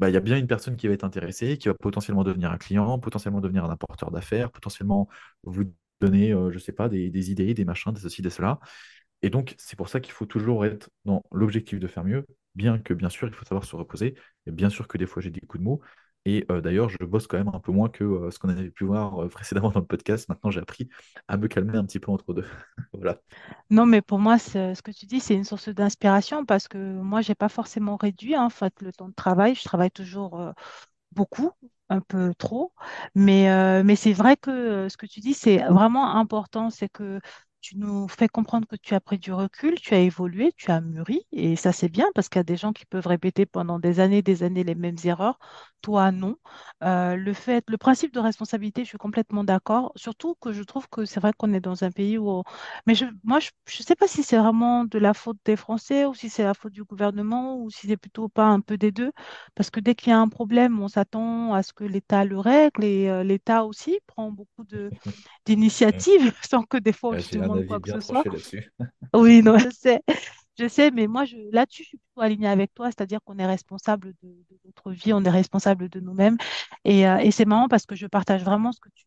bah, 0.00 0.10
il 0.10 0.14
y 0.14 0.16
a 0.16 0.20
bien 0.20 0.38
une 0.38 0.46
personne 0.48 0.76
qui 0.76 0.88
va 0.88 0.94
être 0.94 1.04
intéressée, 1.04 1.58
qui 1.58 1.68
va 1.68 1.74
potentiellement 1.74 2.24
devenir 2.24 2.50
un 2.52 2.58
client, 2.58 2.98
potentiellement 2.98 3.40
devenir 3.40 3.64
un 3.64 3.70
apporteur 3.70 4.10
d'affaires, 4.10 4.50
potentiellement 4.50 5.08
vous 5.44 5.64
donner, 6.00 6.32
euh, 6.32 6.50
je 6.50 6.58
sais 6.58 6.72
pas, 6.72 6.88
des, 6.88 7.10
des, 7.10 7.30
idées, 7.30 7.54
des 7.54 7.64
machins, 7.66 7.92
des 7.92 8.00
ceci, 8.00 8.22
des 8.22 8.30
cela. 8.30 8.60
Et 9.22 9.30
donc, 9.30 9.54
c'est 9.58 9.76
pour 9.76 9.88
ça 9.88 10.00
qu'il 10.00 10.12
faut 10.12 10.26
toujours 10.26 10.64
être 10.64 10.90
dans 11.04 11.22
l'objectif 11.32 11.78
de 11.78 11.86
faire 11.86 12.04
mieux, 12.04 12.26
bien 12.54 12.78
que, 12.78 12.94
bien 12.94 13.10
sûr, 13.10 13.28
il 13.28 13.34
faut 13.34 13.44
savoir 13.44 13.64
se 13.64 13.76
reposer, 13.76 14.14
et 14.46 14.50
bien 14.52 14.70
sûr 14.70 14.88
que 14.88 14.98
des 14.98 15.06
fois 15.06 15.22
j'ai 15.22 15.30
des 15.30 15.40
coups 15.40 15.60
de 15.60 15.64
mots, 15.64 15.80
et 16.26 16.46
d'ailleurs, 16.62 16.88
je 16.88 16.98
bosse 16.98 17.26
quand 17.26 17.38
même 17.38 17.50
un 17.54 17.60
peu 17.60 17.72
moins 17.72 17.88
que 17.88 18.28
ce 18.30 18.38
qu'on 18.38 18.50
avait 18.50 18.70
pu 18.70 18.84
voir 18.84 19.28
précédemment 19.30 19.70
dans 19.70 19.80
le 19.80 19.86
podcast. 19.86 20.28
Maintenant, 20.28 20.50
j'ai 20.50 20.60
appris 20.60 20.88
à 21.28 21.36
me 21.36 21.48
calmer 21.48 21.78
un 21.78 21.84
petit 21.84 21.98
peu 21.98 22.10
entre 22.12 22.34
deux. 22.34 22.44
voilà. 22.92 23.18
Non, 23.70 23.86
mais 23.86 24.02
pour 24.02 24.18
moi, 24.18 24.38
ce 24.38 24.80
que 24.82 24.90
tu 24.90 25.06
dis, 25.06 25.20
c'est 25.20 25.34
une 25.34 25.44
source 25.44 25.70
d'inspiration 25.70 26.44
parce 26.44 26.68
que 26.68 26.76
moi, 26.76 27.22
j'ai 27.22 27.34
pas 27.34 27.48
forcément 27.48 27.96
réduit 27.96 28.34
hein, 28.34 28.44
en 28.44 28.50
fait, 28.50 28.74
le 28.82 28.92
temps 28.92 29.08
de 29.08 29.14
travail. 29.14 29.54
Je 29.54 29.64
travaille 29.64 29.90
toujours 29.90 30.52
beaucoup, 31.12 31.52
un 31.88 32.00
peu 32.00 32.34
trop. 32.34 32.74
Mais, 33.14 33.82
mais 33.82 33.96
c'est 33.96 34.12
vrai 34.12 34.36
que 34.36 34.88
ce 34.90 34.96
que 34.98 35.06
tu 35.06 35.20
dis, 35.20 35.32
c'est 35.34 35.58
vraiment 35.58 36.16
important. 36.16 36.68
C'est 36.68 36.88
que 36.90 37.20
tu 37.60 37.76
nous 37.78 38.08
fais 38.08 38.28
comprendre 38.28 38.66
que 38.66 38.76
tu 38.76 38.94
as 38.94 39.00
pris 39.00 39.18
du 39.18 39.32
recul, 39.32 39.74
tu 39.80 39.94
as 39.94 39.98
évolué, 40.00 40.52
tu 40.56 40.70
as 40.70 40.80
mûri, 40.80 41.26
et 41.32 41.56
ça 41.56 41.72
c'est 41.72 41.88
bien 41.88 42.06
parce 42.14 42.28
qu'il 42.28 42.38
y 42.38 42.40
a 42.40 42.44
des 42.44 42.56
gens 42.56 42.72
qui 42.72 42.86
peuvent 42.86 43.06
répéter 43.06 43.46
pendant 43.46 43.78
des 43.78 44.00
années, 44.00 44.22
des 44.22 44.42
années 44.42 44.64
les 44.64 44.74
mêmes 44.74 44.96
erreurs. 45.04 45.38
Toi, 45.82 46.12
non. 46.12 46.36
Euh, 46.82 47.16
le 47.16 47.32
fait, 47.32 47.64
le 47.68 47.78
principe 47.78 48.12
de 48.12 48.20
responsabilité, 48.20 48.84
je 48.84 48.88
suis 48.88 48.98
complètement 48.98 49.44
d'accord. 49.44 49.92
Surtout 49.96 50.34
que 50.40 50.52
je 50.52 50.62
trouve 50.62 50.88
que 50.88 51.04
c'est 51.06 51.20
vrai 51.20 51.32
qu'on 51.36 51.52
est 51.54 51.60
dans 51.60 51.84
un 51.84 51.90
pays 51.90 52.18
où, 52.18 52.42
mais 52.86 52.94
je, 52.94 53.06
moi, 53.24 53.38
je 53.40 53.50
ne 53.78 53.84
sais 53.84 53.96
pas 53.96 54.06
si 54.08 54.22
c'est 54.22 54.36
vraiment 54.38 54.84
de 54.84 54.98
la 54.98 55.14
faute 55.14 55.38
des 55.44 55.56
Français 55.56 56.04
ou 56.06 56.14
si 56.14 56.28
c'est 56.28 56.44
la 56.44 56.54
faute 56.54 56.72
du 56.72 56.84
gouvernement 56.84 57.56
ou 57.58 57.70
si 57.70 57.86
c'est 57.86 57.96
plutôt 57.96 58.28
pas 58.28 58.44
un 58.46 58.60
peu 58.60 58.76
des 58.76 58.92
deux, 58.92 59.12
parce 59.54 59.70
que 59.70 59.80
dès 59.80 59.94
qu'il 59.94 60.10
y 60.10 60.12
a 60.12 60.18
un 60.18 60.28
problème, 60.28 60.80
on 60.80 60.88
s'attend 60.88 61.54
à 61.54 61.62
ce 61.62 61.72
que 61.72 61.84
l'État 61.84 62.24
le 62.24 62.38
règle 62.38 62.84
et 62.84 63.08
euh, 63.08 63.24
l'État 63.24 63.64
aussi 63.64 63.98
prend 64.06 64.30
beaucoup 64.30 64.64
de 64.64 64.90
d'initiatives 65.46 66.32
sans 66.50 66.62
que 66.64 66.76
des 66.78 66.92
fois 66.92 67.10
demande 67.54 67.66
quoi 67.66 67.80
que 67.80 67.90
ce 67.90 68.00
soit. 68.00 68.24
Oui, 69.14 69.42
non, 69.42 69.58
je 69.58 69.70
sais. 69.70 70.00
Je 70.58 70.68
sais, 70.68 70.90
mais 70.90 71.06
moi, 71.06 71.24
je, 71.24 71.36
là-dessus, 71.52 71.84
je 71.84 71.88
suis 71.88 71.98
plutôt 71.98 72.20
alignée 72.20 72.48
avec 72.48 72.74
toi, 72.74 72.86
c'est-à-dire 72.88 73.20
qu'on 73.24 73.38
est 73.38 73.46
responsable 73.46 74.12
de, 74.22 74.28
notre 74.64 74.90
vie, 74.92 75.12
on 75.12 75.24
est 75.24 75.30
responsable 75.30 75.88
de 75.88 76.00
nous-mêmes. 76.00 76.36
Et, 76.84 77.08
euh, 77.08 77.16
et 77.16 77.30
c'est 77.30 77.46
marrant 77.46 77.68
parce 77.68 77.86
que 77.86 77.94
je 77.96 78.06
partage 78.06 78.44
vraiment 78.44 78.70
ce 78.72 78.80
que 78.80 78.90
tu, 78.94 79.04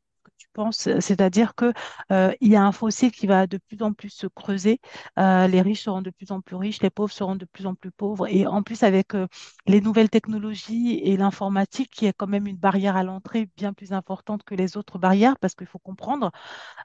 penses? 0.53 0.89
C'est-à-dire 0.99 1.55
que 1.55 1.73
euh, 2.11 2.33
il 2.41 2.51
y 2.51 2.55
a 2.55 2.63
un 2.63 2.71
fossé 2.71 3.11
qui 3.11 3.27
va 3.27 3.47
de 3.47 3.57
plus 3.57 3.81
en 3.81 3.93
plus 3.93 4.09
se 4.09 4.27
creuser. 4.27 4.79
Euh, 5.19 5.47
les 5.47 5.61
riches 5.61 5.83
seront 5.83 6.01
de 6.01 6.09
plus 6.11 6.31
en 6.31 6.41
plus 6.41 6.55
riches, 6.55 6.81
les 6.81 6.89
pauvres 6.89 7.11
seront 7.11 7.35
de 7.35 7.45
plus 7.45 7.65
en 7.65 7.75
plus 7.75 7.91
pauvres. 7.91 8.27
Et 8.27 8.47
en 8.47 8.63
plus, 8.63 8.83
avec 8.83 9.15
euh, 9.15 9.27
les 9.67 9.81
nouvelles 9.81 10.09
technologies 10.09 10.99
et 11.03 11.17
l'informatique, 11.17 11.89
qui 11.91 12.05
est 12.05 12.13
quand 12.13 12.27
même 12.27 12.47
une 12.47 12.57
barrière 12.57 12.95
à 12.95 13.03
l'entrée 13.03 13.49
bien 13.57 13.73
plus 13.73 13.93
importante 13.93 14.43
que 14.43 14.55
les 14.55 14.77
autres 14.77 14.99
barrières, 14.99 15.37
parce 15.39 15.55
qu'il 15.55 15.67
faut 15.67 15.79
comprendre, 15.79 16.31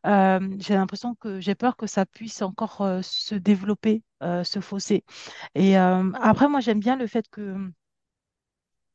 j'ai 0.04 0.74
l'impression 0.74 1.14
que 1.14 1.40
j'ai 1.40 1.54
peur 1.54 1.76
que 1.76 1.86
ça 1.86 2.06
puisse 2.06 2.42
encore 2.42 2.86
se 3.02 3.34
développer, 3.34 4.02
ce 4.22 4.60
fossé. 4.60 5.04
Et 5.54 5.76
après, 5.76 6.48
moi, 6.48 6.60
j'aime 6.60 6.80
bien 6.80 6.96
le 6.96 7.06
fait 7.06 7.26
que 7.30 7.56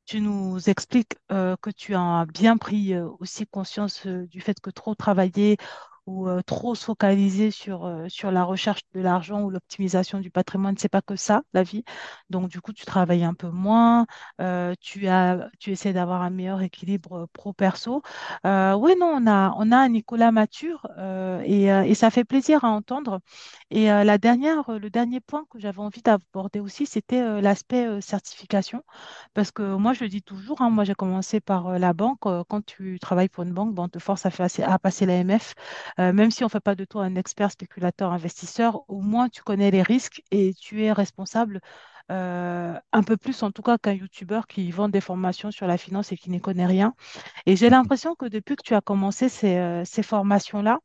tu 0.05 0.21
nous 0.21 0.69
expliques 0.69 1.15
euh, 1.31 1.55
que 1.61 1.69
tu 1.69 1.95
as 1.95 2.25
bien 2.33 2.57
pris 2.57 2.93
euh, 2.93 3.07
aussi 3.19 3.47
conscience 3.47 4.05
euh, 4.05 4.27
du 4.27 4.41
fait 4.41 4.59
que 4.59 4.69
trop 4.69 4.95
travailler 4.95 5.57
ou 6.05 6.27
euh, 6.27 6.41
trop 6.41 6.75
se 6.75 6.83
focaliser 6.85 7.49
sur, 7.51 7.85
euh, 7.85 8.07
sur 8.09 8.31
la 8.31 8.43
recherche 8.43 8.81
de 8.93 8.99
l'argent 9.01 9.41
ou 9.43 9.49
l'optimisation 9.49 10.19
du 10.19 10.29
patrimoine, 10.31 10.77
c'est 10.77 10.89
pas 10.89 11.01
que 11.01 11.15
ça, 11.15 11.43
la 11.53 11.63
vie. 11.63 11.83
Donc, 12.29 12.49
du 12.49 12.59
coup, 12.61 12.73
tu 12.73 12.85
travailles 12.85 13.23
un 13.23 13.33
peu 13.33 13.49
moins, 13.49 14.05
euh, 14.41 14.73
tu 14.81 15.07
as, 15.07 15.49
tu 15.59 15.71
essaies 15.71 15.93
d'avoir 15.93 16.21
un 16.21 16.29
meilleur 16.29 16.61
équilibre 16.61 17.27
pro-perso. 17.33 18.01
Oui, 18.43 18.93
non, 18.99 19.13
on 19.17 19.27
a, 19.27 19.53
on 19.57 19.71
a 19.71 19.77
un 19.77 19.89
Nicolas 19.89 20.31
mature 20.31 20.87
et, 21.45 21.65
et 21.67 21.95
ça 21.95 22.09
fait 22.11 22.23
plaisir 22.25 22.63
à 22.65 22.69
entendre. 22.69 23.19
Et 23.69 23.85
la 23.87 24.17
dernière, 24.17 24.69
le 24.71 24.89
dernier 24.89 25.19
point 25.19 25.45
que 25.49 25.59
j'avais 25.59 25.79
envie 25.79 26.01
d'aborder 26.01 26.59
aussi, 26.59 26.85
c'était 26.85 27.41
l'aspect 27.41 28.01
certification. 28.01 28.83
Parce 29.33 29.51
que 29.51 29.75
moi, 29.75 29.93
je 29.93 30.03
le 30.03 30.09
dis 30.09 30.21
toujours, 30.21 30.61
hein, 30.61 30.69
moi 30.69 30.83
j'ai 30.83 30.93
commencé 30.95 31.39
par 31.39 31.77
la 31.79 31.93
banque. 31.93 32.19
Quand 32.21 32.65
tu 32.65 32.99
travailles 32.99 33.29
pour 33.29 33.43
une 33.43 33.53
banque, 33.53 33.73
bon, 33.73 33.83
on 33.83 33.89
te 33.89 33.99
force 33.99 34.25
à, 34.25 34.31
faire, 34.31 34.47
à 34.69 34.79
passer 34.79 35.05
l'AMF. 35.05 35.55
Euh, 35.99 36.13
même 36.13 36.32
si 36.32 36.43
on 36.43 36.47
ne 36.47 36.51
fait 36.51 36.60
pas 36.60 36.75
de 36.75 36.86
toi 36.86 37.03
un 37.03 37.15
expert 37.15 37.51
spéculateur 37.51 38.12
investisseur, 38.12 38.84
au 38.89 39.01
moins 39.01 39.29
tu 39.29 39.43
connais 39.43 39.71
les 39.71 39.82
risques 39.84 40.21
et 40.32 40.53
tu 40.56 40.84
es 40.84 40.91
responsable 40.91 41.62
euh, 42.12 42.77
un 42.91 43.03
peu 43.03 43.17
plus 43.17 43.43
en 43.43 43.51
tout 43.51 43.62
cas 43.62 43.77
qu'un 43.77 43.93
YouTuber 43.93 44.41
qui 44.49 44.71
vend 44.71 44.89
des 44.89 45.01
formations 45.01 45.51
sur 45.51 45.67
la 45.67 45.77
finance 45.77 46.12
et 46.12 46.17
qui 46.17 46.29
n'y 46.29 46.41
connaît 46.41 46.65
rien. 46.65 46.93
Et 47.45 47.56
j'ai 47.56 47.69
l'impression 47.69 48.15
que 48.15 48.25
depuis 48.27 48.56
que 48.56 48.63
tu 48.63 48.75
as 48.75 48.82
commencé 48.82 49.29
ces, 49.29 49.58
euh, 49.58 49.84
ces 49.86 50.03
formations-là, 50.03 50.79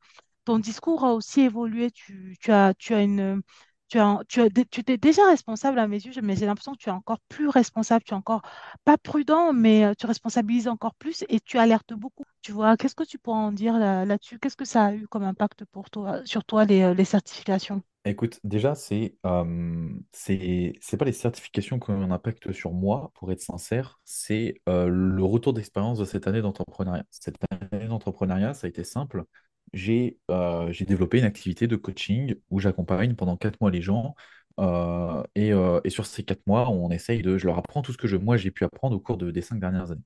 ton 0.44 0.58
discours 0.58 1.04
a 1.04 1.12
aussi 1.14 1.42
évolué. 1.42 1.90
Tu, 1.90 2.36
tu 2.40 2.52
as, 2.52 2.74
tu 2.74 2.94
as 2.94 3.02
une, 3.02 3.42
tu 3.88 4.84
t'es 4.84 4.96
déjà 4.98 5.26
responsable 5.26 5.78
à 5.78 5.88
mes 5.88 5.96
yeux, 5.96 6.12
mais 6.22 6.36
j'ai 6.36 6.46
l'impression 6.46 6.72
que 6.72 6.78
tu 6.78 6.88
es 6.88 6.92
encore 6.92 7.20
plus 7.28 7.48
responsable, 7.48 8.04
tu 8.04 8.12
es 8.12 8.16
encore 8.16 8.42
pas 8.84 8.98
prudent, 8.98 9.52
mais 9.52 9.84
euh, 9.84 9.94
tu 9.98 10.06
responsabilises 10.06 10.68
encore 10.68 10.94
plus 10.94 11.24
et 11.28 11.40
tu 11.40 11.58
alertes 11.58 11.94
beaucoup. 11.94 12.24
Tu 12.42 12.52
vois, 12.52 12.76
qu'est-ce 12.76 12.94
que 12.94 13.04
tu 13.04 13.18
pourras 13.18 13.38
en 13.38 13.52
dire 13.52 13.78
là, 13.78 14.04
là-dessus? 14.04 14.38
Qu'est-ce 14.38 14.56
que 14.56 14.64
ça 14.64 14.86
a 14.86 14.94
eu 14.94 15.06
comme 15.08 15.24
impact 15.24 15.64
pour 15.66 15.90
toi, 15.90 16.20
sur 16.24 16.44
toi, 16.44 16.64
les, 16.64 16.82
euh, 16.82 17.04
certifications? 17.04 17.82
Écoute, 18.04 18.40
déjà, 18.44 18.74
c'est 18.74 19.16
euh, 19.26 19.88
c'est 20.12 20.96
pas 20.98 21.04
les 21.04 21.12
certifications 21.12 21.78
qui 21.78 21.90
ont 21.90 22.00
un 22.02 22.10
impact 22.10 22.52
sur 22.52 22.72
moi, 22.72 23.10
pour 23.14 23.30
être 23.32 23.40
sincère, 23.40 24.00
c'est 24.04 24.62
euh, 24.68 24.86
le 24.88 25.24
retour 25.24 25.52
d'expérience 25.52 25.98
de 25.98 26.04
cette 26.04 26.26
année 26.26 26.40
d'entrepreneuriat. 26.40 27.04
Cette 27.10 27.36
année 27.72 27.88
d'entrepreneuriat, 27.88 28.54
ça 28.54 28.66
a 28.66 28.70
été 28.70 28.84
simple. 28.84 29.24
J'ai 29.72 30.18
euh, 30.30 30.72
j'ai 30.72 30.84
développé 30.86 31.18
une 31.18 31.24
activité 31.24 31.66
de 31.66 31.76
coaching 31.76 32.34
où 32.50 32.58
j'accompagne 32.60 33.14
pendant 33.14 33.36
quatre 33.36 33.60
mois 33.60 33.70
les 33.70 33.82
gens. 33.82 34.14
euh, 34.60 35.22
et, 35.34 35.52
euh, 35.52 35.80
et 35.84 35.90
sur 35.90 36.06
ces 36.06 36.24
quatre 36.24 36.46
mois, 36.46 36.68
on 36.70 36.90
essaye 36.90 37.22
de, 37.22 37.38
je 37.38 37.46
leur 37.46 37.58
apprends 37.58 37.82
tout 37.82 37.92
ce 37.92 37.98
que 37.98 38.08
je, 38.08 38.16
moi 38.16 38.36
j'ai 38.36 38.50
pu 38.50 38.64
apprendre 38.64 38.96
au 38.96 39.00
cours 39.00 39.16
de- 39.18 39.30
des 39.30 39.42
cinq 39.42 39.60
dernières 39.60 39.90
années. 39.92 40.02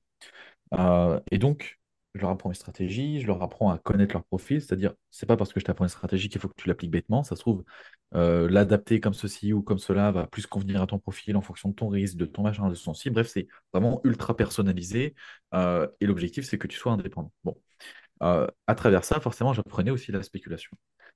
Et 1.31 1.37
donc, 1.39 1.79
je 2.15 2.21
leur 2.21 2.29
apprends 2.31 2.49
une 2.49 2.55
stratégie, 2.55 3.19
je 3.21 3.27
leur 3.27 3.41
apprends 3.41 3.71
à 3.71 3.77
connaître 3.79 4.13
leur 4.13 4.23
profil, 4.25 4.61
c'est-à-dire, 4.61 4.93
c'est 5.11 5.25
pas 5.25 5.37
parce 5.37 5.51
que 5.53 5.59
je 5.59 5.65
t'apprends 5.65 5.85
une 5.85 5.89
stratégie 5.89 6.29
qu'il 6.29 6.39
faut 6.41 6.47
que 6.47 6.53
tu 6.55 6.67
l'appliques 6.67 6.91
bêtement, 6.91 7.23
ça 7.23 7.35
se 7.35 7.41
trouve, 7.41 7.63
l'adapter 8.13 8.99
comme 8.99 9.13
ceci 9.13 9.53
ou 9.53 9.61
comme 9.63 9.79
cela 9.79 10.11
va 10.11 10.27
plus 10.27 10.45
convenir 10.45 10.81
à 10.81 10.87
ton 10.87 10.99
profil 10.99 11.35
en 11.35 11.41
fonction 11.41 11.69
de 11.69 11.73
ton 11.75 11.87
risque, 11.89 12.17
de 12.17 12.25
ton 12.25 12.43
machin, 12.43 12.69
de 12.69 12.75
ton 12.75 12.93
cible. 12.93 13.15
Bref, 13.15 13.27
c'est 13.27 13.47
vraiment 13.73 14.01
ultra 14.03 14.35
personnalisé, 14.35 15.15
et 15.53 16.05
l'objectif, 16.05 16.45
c'est 16.45 16.57
que 16.57 16.67
tu 16.67 16.77
sois 16.77 16.91
indépendant. 16.93 17.31
Bon. 17.43 17.57
Euh, 18.21 18.47
à 18.67 18.75
travers 18.75 19.03
ça, 19.03 19.19
forcément, 19.19 19.53
j'apprenais 19.53 19.91
aussi 19.91 20.11
la 20.11 20.23
spéculation. 20.23 20.71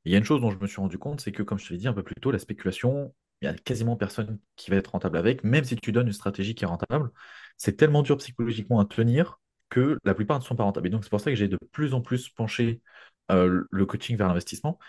Il 0.05 0.11
y 0.11 0.15
a 0.15 0.17
une 0.17 0.23
chose 0.23 0.41
dont 0.41 0.51
je 0.51 0.57
me 0.57 0.67
suis 0.67 0.81
rendu 0.81 0.97
compte, 0.97 1.21
c'est 1.21 1.31
que, 1.31 1.43
comme 1.43 1.59
je 1.59 1.67
te 1.67 1.73
l'ai 1.73 1.79
dit 1.79 1.87
un 1.87 1.93
peu 1.93 2.03
plus 2.03 2.15
tôt, 2.15 2.31
la 2.31 2.39
spéculation, 2.39 3.13
il 3.41 3.45
y 3.45 3.47
a 3.47 3.53
quasiment 3.53 3.95
personne 3.95 4.39
qui 4.55 4.71
va 4.71 4.77
être 4.77 4.91
rentable 4.91 5.17
avec, 5.17 5.43
même 5.43 5.63
si 5.63 5.75
tu 5.75 5.91
donnes 5.91 6.07
une 6.07 6.13
stratégie 6.13 6.55
qui 6.55 6.63
est 6.63 6.67
rentable, 6.67 7.11
c'est 7.57 7.77
tellement 7.77 8.01
dur 8.03 8.17
psychologiquement 8.17 8.79
à 8.79 8.85
tenir 8.85 9.39
que 9.69 9.97
la 10.03 10.13
plupart 10.13 10.39
ne 10.39 10.43
sont 10.43 10.55
pas 10.55 10.63
rentables. 10.63 10.87
Et 10.87 10.89
donc, 10.89 11.03
c'est 11.03 11.09
pour 11.09 11.21
ça 11.21 11.29
que 11.31 11.35
j'ai 11.35 11.47
de 11.47 11.57
plus 11.71 11.93
en 11.93 12.01
plus 12.01 12.29
penché 12.29 12.81
euh, 13.31 13.63
le 13.69 13.85
coaching 13.85 14.17
vers 14.17 14.27
l'investissement. 14.27 14.79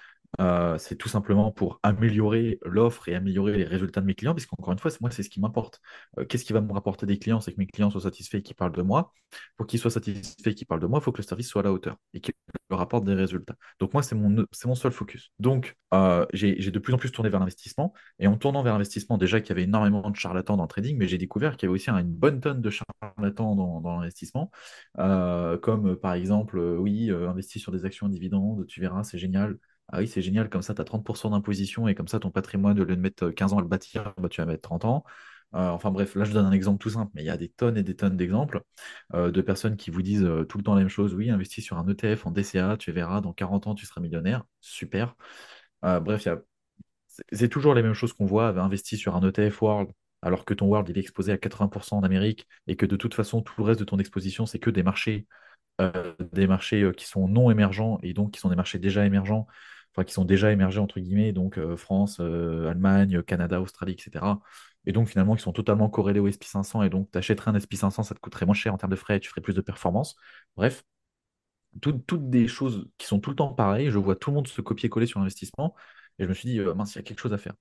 Euh, 0.41 0.77
c'est 0.79 0.97
tout 0.97 1.09
simplement 1.09 1.51
pour 1.51 1.81
améliorer 1.83 2.59
l'offre 2.64 3.09
et 3.09 3.14
améliorer 3.14 3.57
les 3.57 3.64
résultats 3.64 4.01
de 4.01 4.07
mes 4.07 4.14
clients, 4.14 4.35
puisqu'encore 4.35 4.73
une 4.73 4.79
fois, 4.79 4.91
moi, 5.01 5.11
c'est 5.11 5.23
ce 5.23 5.31
qui 5.31 5.41
m'importe. 5.41 5.81
Euh, 6.19 6.25
qu'est-ce 6.25 6.45
qui 6.45 6.53
va 6.53 6.61
me 6.61 6.73
rapporter 6.73 7.07
des 7.07 7.19
clients? 7.19 7.41
C'est 7.41 7.53
que 7.53 7.59
mes 7.59 7.67
clients 7.67 7.91
soient 7.91 8.03
satisfaits 8.03 8.37
et 8.38 8.43
qu'ils 8.43 8.57
parlent 8.57 8.73
de 8.73 8.83
moi. 8.83 9.12
Pour 9.57 9.67
qu'ils 9.67 9.81
soient 9.81 9.91
satisfaits 9.91 10.51
et 10.51 10.55
qu'ils 10.55 10.67
parlent 10.67 10.81
de 10.81 10.87
moi, 10.87 11.01
il 11.01 11.03
faut 11.03 11.12
que 11.12 11.19
le 11.19 11.27
service 11.27 11.49
soit 11.49 11.62
à 11.62 11.64
la 11.64 11.73
hauteur 11.73 11.97
et 12.14 12.21
qu'il 12.21 12.35
rapporte 12.71 13.05
des 13.05 13.14
résultats. 13.14 13.57
Donc 13.79 13.93
moi, 13.95 14.03
c'est 14.03 14.14
mon, 14.14 14.45
mon 14.64 14.75
seul 14.75 14.93
focus. 14.93 15.33
Donc, 15.38 15.77
euh, 15.95 16.27
j'ai 16.33 16.55
de 16.57 16.79
plus 16.79 16.93
en 16.95 16.99
plus 16.99 17.11
tourné 17.11 17.31
vers 17.31 17.41
l'investissement. 17.41 17.95
Et 18.19 18.27
en 18.27 18.37
tournant 18.37 18.62
vers 18.62 18.75
l'investissement, 18.75 19.19
déjà 19.19 19.41
qu'il 19.41 19.51
y 19.51 19.53
avait 19.53 19.64
énormément 19.64 20.09
de 20.11 20.17
charlatans 20.17 20.57
dans 20.57 20.64
le 20.64 20.69
trading, 20.69 20.97
mais 20.99 21.09
j'ai 21.09 21.19
découvert 21.19 21.57
qu'il 21.57 21.67
y 21.67 21.71
avait 21.71 21.75
aussi 21.75 21.91
une 21.91 22.12
bonne 22.12 22.41
tonne 22.41 22.61
de 22.61 22.71
charlatans 22.71 23.57
dans, 23.57 23.97
l'investissement. 23.99 24.51
Comme 24.97 25.97
par 25.97 26.12
exemple, 26.14 26.59
oui, 26.59 27.11
investis 27.11 27.62
sur 27.62 27.73
des 27.73 27.85
actions 27.85 28.07
à 28.07 28.11
dividendes, 28.11 28.67
tu 28.67 28.81
verras, 28.81 29.05
c'est 29.05 29.19
génial. 29.19 29.59
Ah 29.90 29.98
oui, 30.01 30.09
c'est 30.09 30.20
génial, 30.20 30.51
comme 30.51 30.61
ça, 30.62 30.74
tu 30.74 30.81
as 30.83 30.85
30% 30.85 31.31
d'imposition 31.31 31.88
et 31.88 31.94
comme 31.94 32.09
ça, 32.09 32.20
ton 32.20 32.31
patrimoine, 32.31 32.79
au 32.79 32.85
lieu 32.85 32.94
de 32.96 33.01
mettre 33.01 33.31
15 33.31 33.53
ans 33.55 33.59
à 33.59 33.62
le 33.62 33.68
bâtir, 33.68 34.12
bah, 34.18 34.29
tu 34.29 34.40
vas 34.40 34.46
mettre 34.46 34.62
30 34.62 34.85
ans. 34.85 35.05
Euh, 35.55 35.70
enfin 35.70 35.90
bref, 35.90 36.14
là, 36.14 36.24
je 36.24 36.33
donne 36.33 36.44
un 36.44 36.53
exemple 36.53 36.79
tout 36.79 36.90
simple, 36.90 37.11
mais 37.14 37.22
il 37.22 37.27
y 37.27 37.31
a 37.31 37.38
des 37.38 37.48
tonnes 37.48 37.79
et 37.79 37.83
des 37.83 37.96
tonnes 37.96 38.16
d'exemples 38.18 38.61
euh, 39.14 39.31
de 39.31 39.40
personnes 39.40 39.77
qui 39.79 39.90
vous 39.90 40.03
disent 40.03 40.24
euh, 40.24 40.44
tout 40.44 40.59
le 40.59 40.64
temps 40.64 40.74
la 40.74 40.81
même 40.81 40.90
chose. 40.90 41.14
Oui, 41.14 41.31
investis 41.31 41.64
sur 41.64 41.79
un 41.79 41.87
ETF 41.87 42.27
en 42.27 42.31
DCA, 42.33 42.77
tu 42.77 42.92
verras, 42.92 43.22
dans 43.22 43.33
40 43.33 43.66
ans, 43.66 43.74
tu 43.74 43.87
seras 43.87 44.03
millionnaire. 44.03 44.44
Super. 44.61 45.16
Euh, 45.85 46.01
bref, 46.01 46.29
c'est 47.33 47.48
toujours 47.48 47.74
les 47.74 47.83
mêmes 47.83 47.94
choses 47.94 48.12
qu'on 48.12 48.27
voit. 48.27 48.48
Investi 48.48 48.96
sur 48.96 49.16
un 49.16 49.20
ETF 49.20 49.62
World, 49.62 49.90
alors 50.22 50.44
que 50.44 50.55
ton 50.55 50.66
World, 50.66 50.88
est 50.90 51.01
exposé 51.01 51.33
à 51.33 51.38
80% 51.38 51.98
en 51.98 52.03
Amérique 52.03 52.46
et 52.66 52.77
que 52.77 52.87
de 52.87 52.96
toute 52.96 53.14
façon, 53.14 53.42
tout 53.42 53.55
le 53.59 53.64
reste 53.64 53.81
de 53.81 53.85
ton 53.85 53.98
exposition, 53.98 54.46
c'est 54.46 54.59
que 54.59 54.70
des 54.70 54.83
marchés 54.83 55.27
euh, 55.81 56.14
des 56.33 56.46
marchés 56.46 56.83
euh, 56.83 56.92
qui 56.92 57.07
sont 57.07 57.29
non 57.29 57.51
émergents 57.51 57.98
et 58.05 58.14
donc 58.14 58.33
qui 58.33 58.40
sont 58.40 58.51
des 58.51 58.57
marchés 58.57 58.79
déjà 58.79 59.07
émergents, 59.07 59.48
qui 60.05 60.13
sont 60.15 60.25
déjà 60.25 60.53
émergés 60.53 60.81
entre 60.81 61.01
guillemets, 61.01 61.33
donc 61.33 61.59
euh, 61.59 61.77
France, 61.77 62.19
euh, 62.21 62.69
Allemagne, 62.71 63.23
Canada, 63.23 63.61
Australie, 63.61 63.95
etc. 63.95 64.41
Et 64.87 64.93
donc 64.93 65.09
finalement 65.09 65.37
qui 65.37 65.43
sont 65.43 65.53
totalement 65.53 65.89
corrélés 65.91 66.21
au 66.21 66.27
SP 66.29 66.47
500 66.47 66.83
et 66.83 66.91
donc 66.91 67.11
tu 67.11 67.19
achèterais 67.19 67.51
un 67.51 67.55
SP 67.55 67.77
500, 67.77 68.03
ça 68.03 68.15
te 68.15 68.21
coûterait 68.21 68.47
moins 68.47 68.55
cher 68.55 68.75
en 68.75 68.79
termes 68.79 68.91
de 68.93 68.97
frais 68.97 69.17
et 69.19 69.21
tu 69.21 69.29
ferais 69.31 69.41
plus 69.43 69.55
de 69.55 69.61
performance. 69.61 70.17
Bref, 70.57 70.85
tout- 71.81 71.93
toutes 72.07 72.31
des 72.31 72.49
choses 72.49 72.89
qui 72.99 73.07
sont 73.07 73.21
tout 73.21 73.31
le 73.31 73.37
temps 73.37 73.53
pareilles, 73.55 73.91
je 73.91 73.99
vois 73.99 74.17
tout 74.17 74.31
le 74.31 74.37
monde 74.37 74.49
se 74.49 74.61
copier-coller 74.61 75.07
sur 75.07 75.21
l'investissement 75.21 75.75
et 76.19 76.25
je 76.25 76.29
me 76.29 76.35
suis 76.35 76.49
dit, 76.49 76.59
euh, 76.61 76.75
mince, 76.75 76.95
il 76.95 76.99
y 76.99 77.01
a 77.01 77.03
quelque 77.05 77.21
chose 77.21 77.33
à 77.33 77.39
faire. 77.39 77.55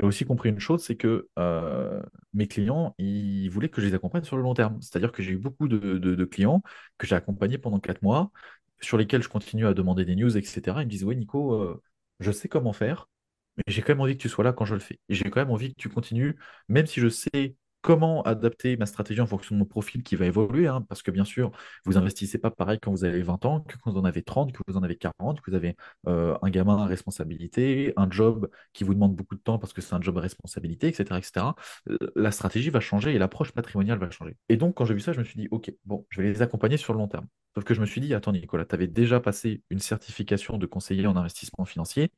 J'ai 0.00 0.06
aussi 0.06 0.24
compris 0.26 0.50
une 0.50 0.60
chose, 0.60 0.84
c'est 0.84 0.96
que 0.96 1.28
euh, 1.38 2.02
mes 2.34 2.48
clients, 2.48 2.94
ils 2.98 3.48
voulaient 3.50 3.68
que 3.70 3.80
je 3.82 3.86
les 3.88 3.94
accompagne 3.94 4.24
sur 4.24 4.36
le 4.36 4.42
long 4.42 4.54
terme. 4.54 4.80
C'est-à-dire 4.82 5.12
que 5.12 5.22
j'ai 5.22 5.32
eu 5.32 5.38
beaucoup 5.38 5.68
de, 5.68 5.78
de- 5.78 6.14
de 6.16 6.24
clients 6.26 6.62
que 6.98 7.06
j'ai 7.06 7.16
accompagnés 7.16 7.58
pendant 7.58 7.80
quatre 7.80 8.02
mois, 8.02 8.32
sur 8.82 8.98
lesquels 8.98 9.22
je 9.22 9.28
continue 9.28 9.66
à 9.66 9.74
demander 9.74 10.04
des 10.04 10.16
news, 10.16 10.36
etc. 10.36 10.82
Ils 10.82 10.86
me 10.86 10.90
disent, 10.90 11.04
oui, 11.04 11.16
Nico, 11.16 11.54
euh, 11.54 11.82
je 12.20 12.32
sais 12.32 12.48
comment 12.48 12.72
faire, 12.72 13.08
mais 13.56 13.64
j'ai 13.68 13.82
quand 13.82 13.90
même 13.94 14.00
envie 14.00 14.16
que 14.16 14.22
tu 14.22 14.28
sois 14.28 14.44
là 14.44 14.52
quand 14.52 14.64
je 14.64 14.74
le 14.74 14.80
fais. 14.80 15.00
J'ai 15.08 15.30
quand 15.30 15.40
même 15.40 15.50
envie 15.50 15.74
que 15.74 15.80
tu 15.80 15.88
continues, 15.88 16.38
même 16.68 16.86
si 16.86 17.00
je 17.00 17.08
sais 17.08 17.56
comment 17.80 18.22
adapter 18.22 18.76
ma 18.76 18.86
stratégie 18.86 19.20
en 19.20 19.26
fonction 19.26 19.54
de 19.54 19.60
mon 19.60 19.66
profil 19.66 20.02
qui 20.02 20.16
va 20.16 20.26
évoluer, 20.26 20.66
hein, 20.68 20.84
parce 20.88 21.02
que 21.02 21.10
bien 21.10 21.24
sûr, 21.24 21.50
vous 21.84 21.96
investissez 21.96 22.38
pas 22.38 22.50
pareil 22.50 22.78
quand 22.80 22.90
vous 22.90 23.04
avez 23.04 23.22
20 23.22 23.44
ans, 23.46 23.60
que 23.60 23.76
quand 23.78 23.90
vous 23.92 23.98
en 23.98 24.04
avez 24.04 24.22
30, 24.22 24.52
que 24.52 24.62
vous 24.66 24.76
en 24.76 24.82
avez 24.82 24.96
40, 24.96 25.40
que 25.40 25.50
vous 25.50 25.56
avez 25.56 25.76
euh, 26.06 26.36
un 26.42 26.50
gamin 26.50 26.78
à 26.78 26.86
responsabilité, 26.86 27.92
un 27.96 28.10
job 28.10 28.48
qui 28.72 28.84
vous 28.84 28.94
demande 28.94 29.14
beaucoup 29.16 29.34
de 29.34 29.40
temps 29.40 29.58
parce 29.58 29.72
que 29.72 29.80
c'est 29.80 29.94
un 29.94 30.00
job 30.00 30.18
à 30.18 30.20
responsabilité, 30.20 30.88
etc., 30.88 31.18
etc. 31.18 31.54
Euh, 31.88 31.96
La 32.16 32.30
stratégie 32.30 32.70
va 32.70 32.80
changer 32.80 33.14
et 33.14 33.18
l'approche 33.18 33.52
patrimoniale 33.52 33.98
va 33.98 34.10
changer. 34.10 34.36
Et 34.48 34.56
donc, 34.56 34.74
quand 34.76 34.84
j'ai 34.84 34.94
vu 34.94 35.00
ça, 35.00 35.12
je 35.12 35.18
me 35.18 35.24
suis 35.24 35.38
dit, 35.40 35.48
OK, 35.50 35.72
bon, 35.84 36.06
je 36.10 36.20
vais 36.22 36.28
les 36.28 36.42
accompagner 36.42 36.76
sur 36.76 36.92
le 36.92 36.98
long 36.98 37.08
terme. 37.08 37.26
Sauf 37.54 37.64
que 37.64 37.74
je 37.74 37.80
me 37.80 37.86
suis 37.86 38.00
dit, 38.00 38.14
attends, 38.14 38.32
Nicolas, 38.32 38.64
tu 38.64 38.74
avais 38.74 38.86
déjà 38.86 39.20
passé 39.20 39.62
une 39.70 39.80
certification 39.80 40.58
de 40.58 40.66
conseiller 40.66 41.06
en 41.06 41.16
investissement 41.16 41.64
financier 41.64 42.10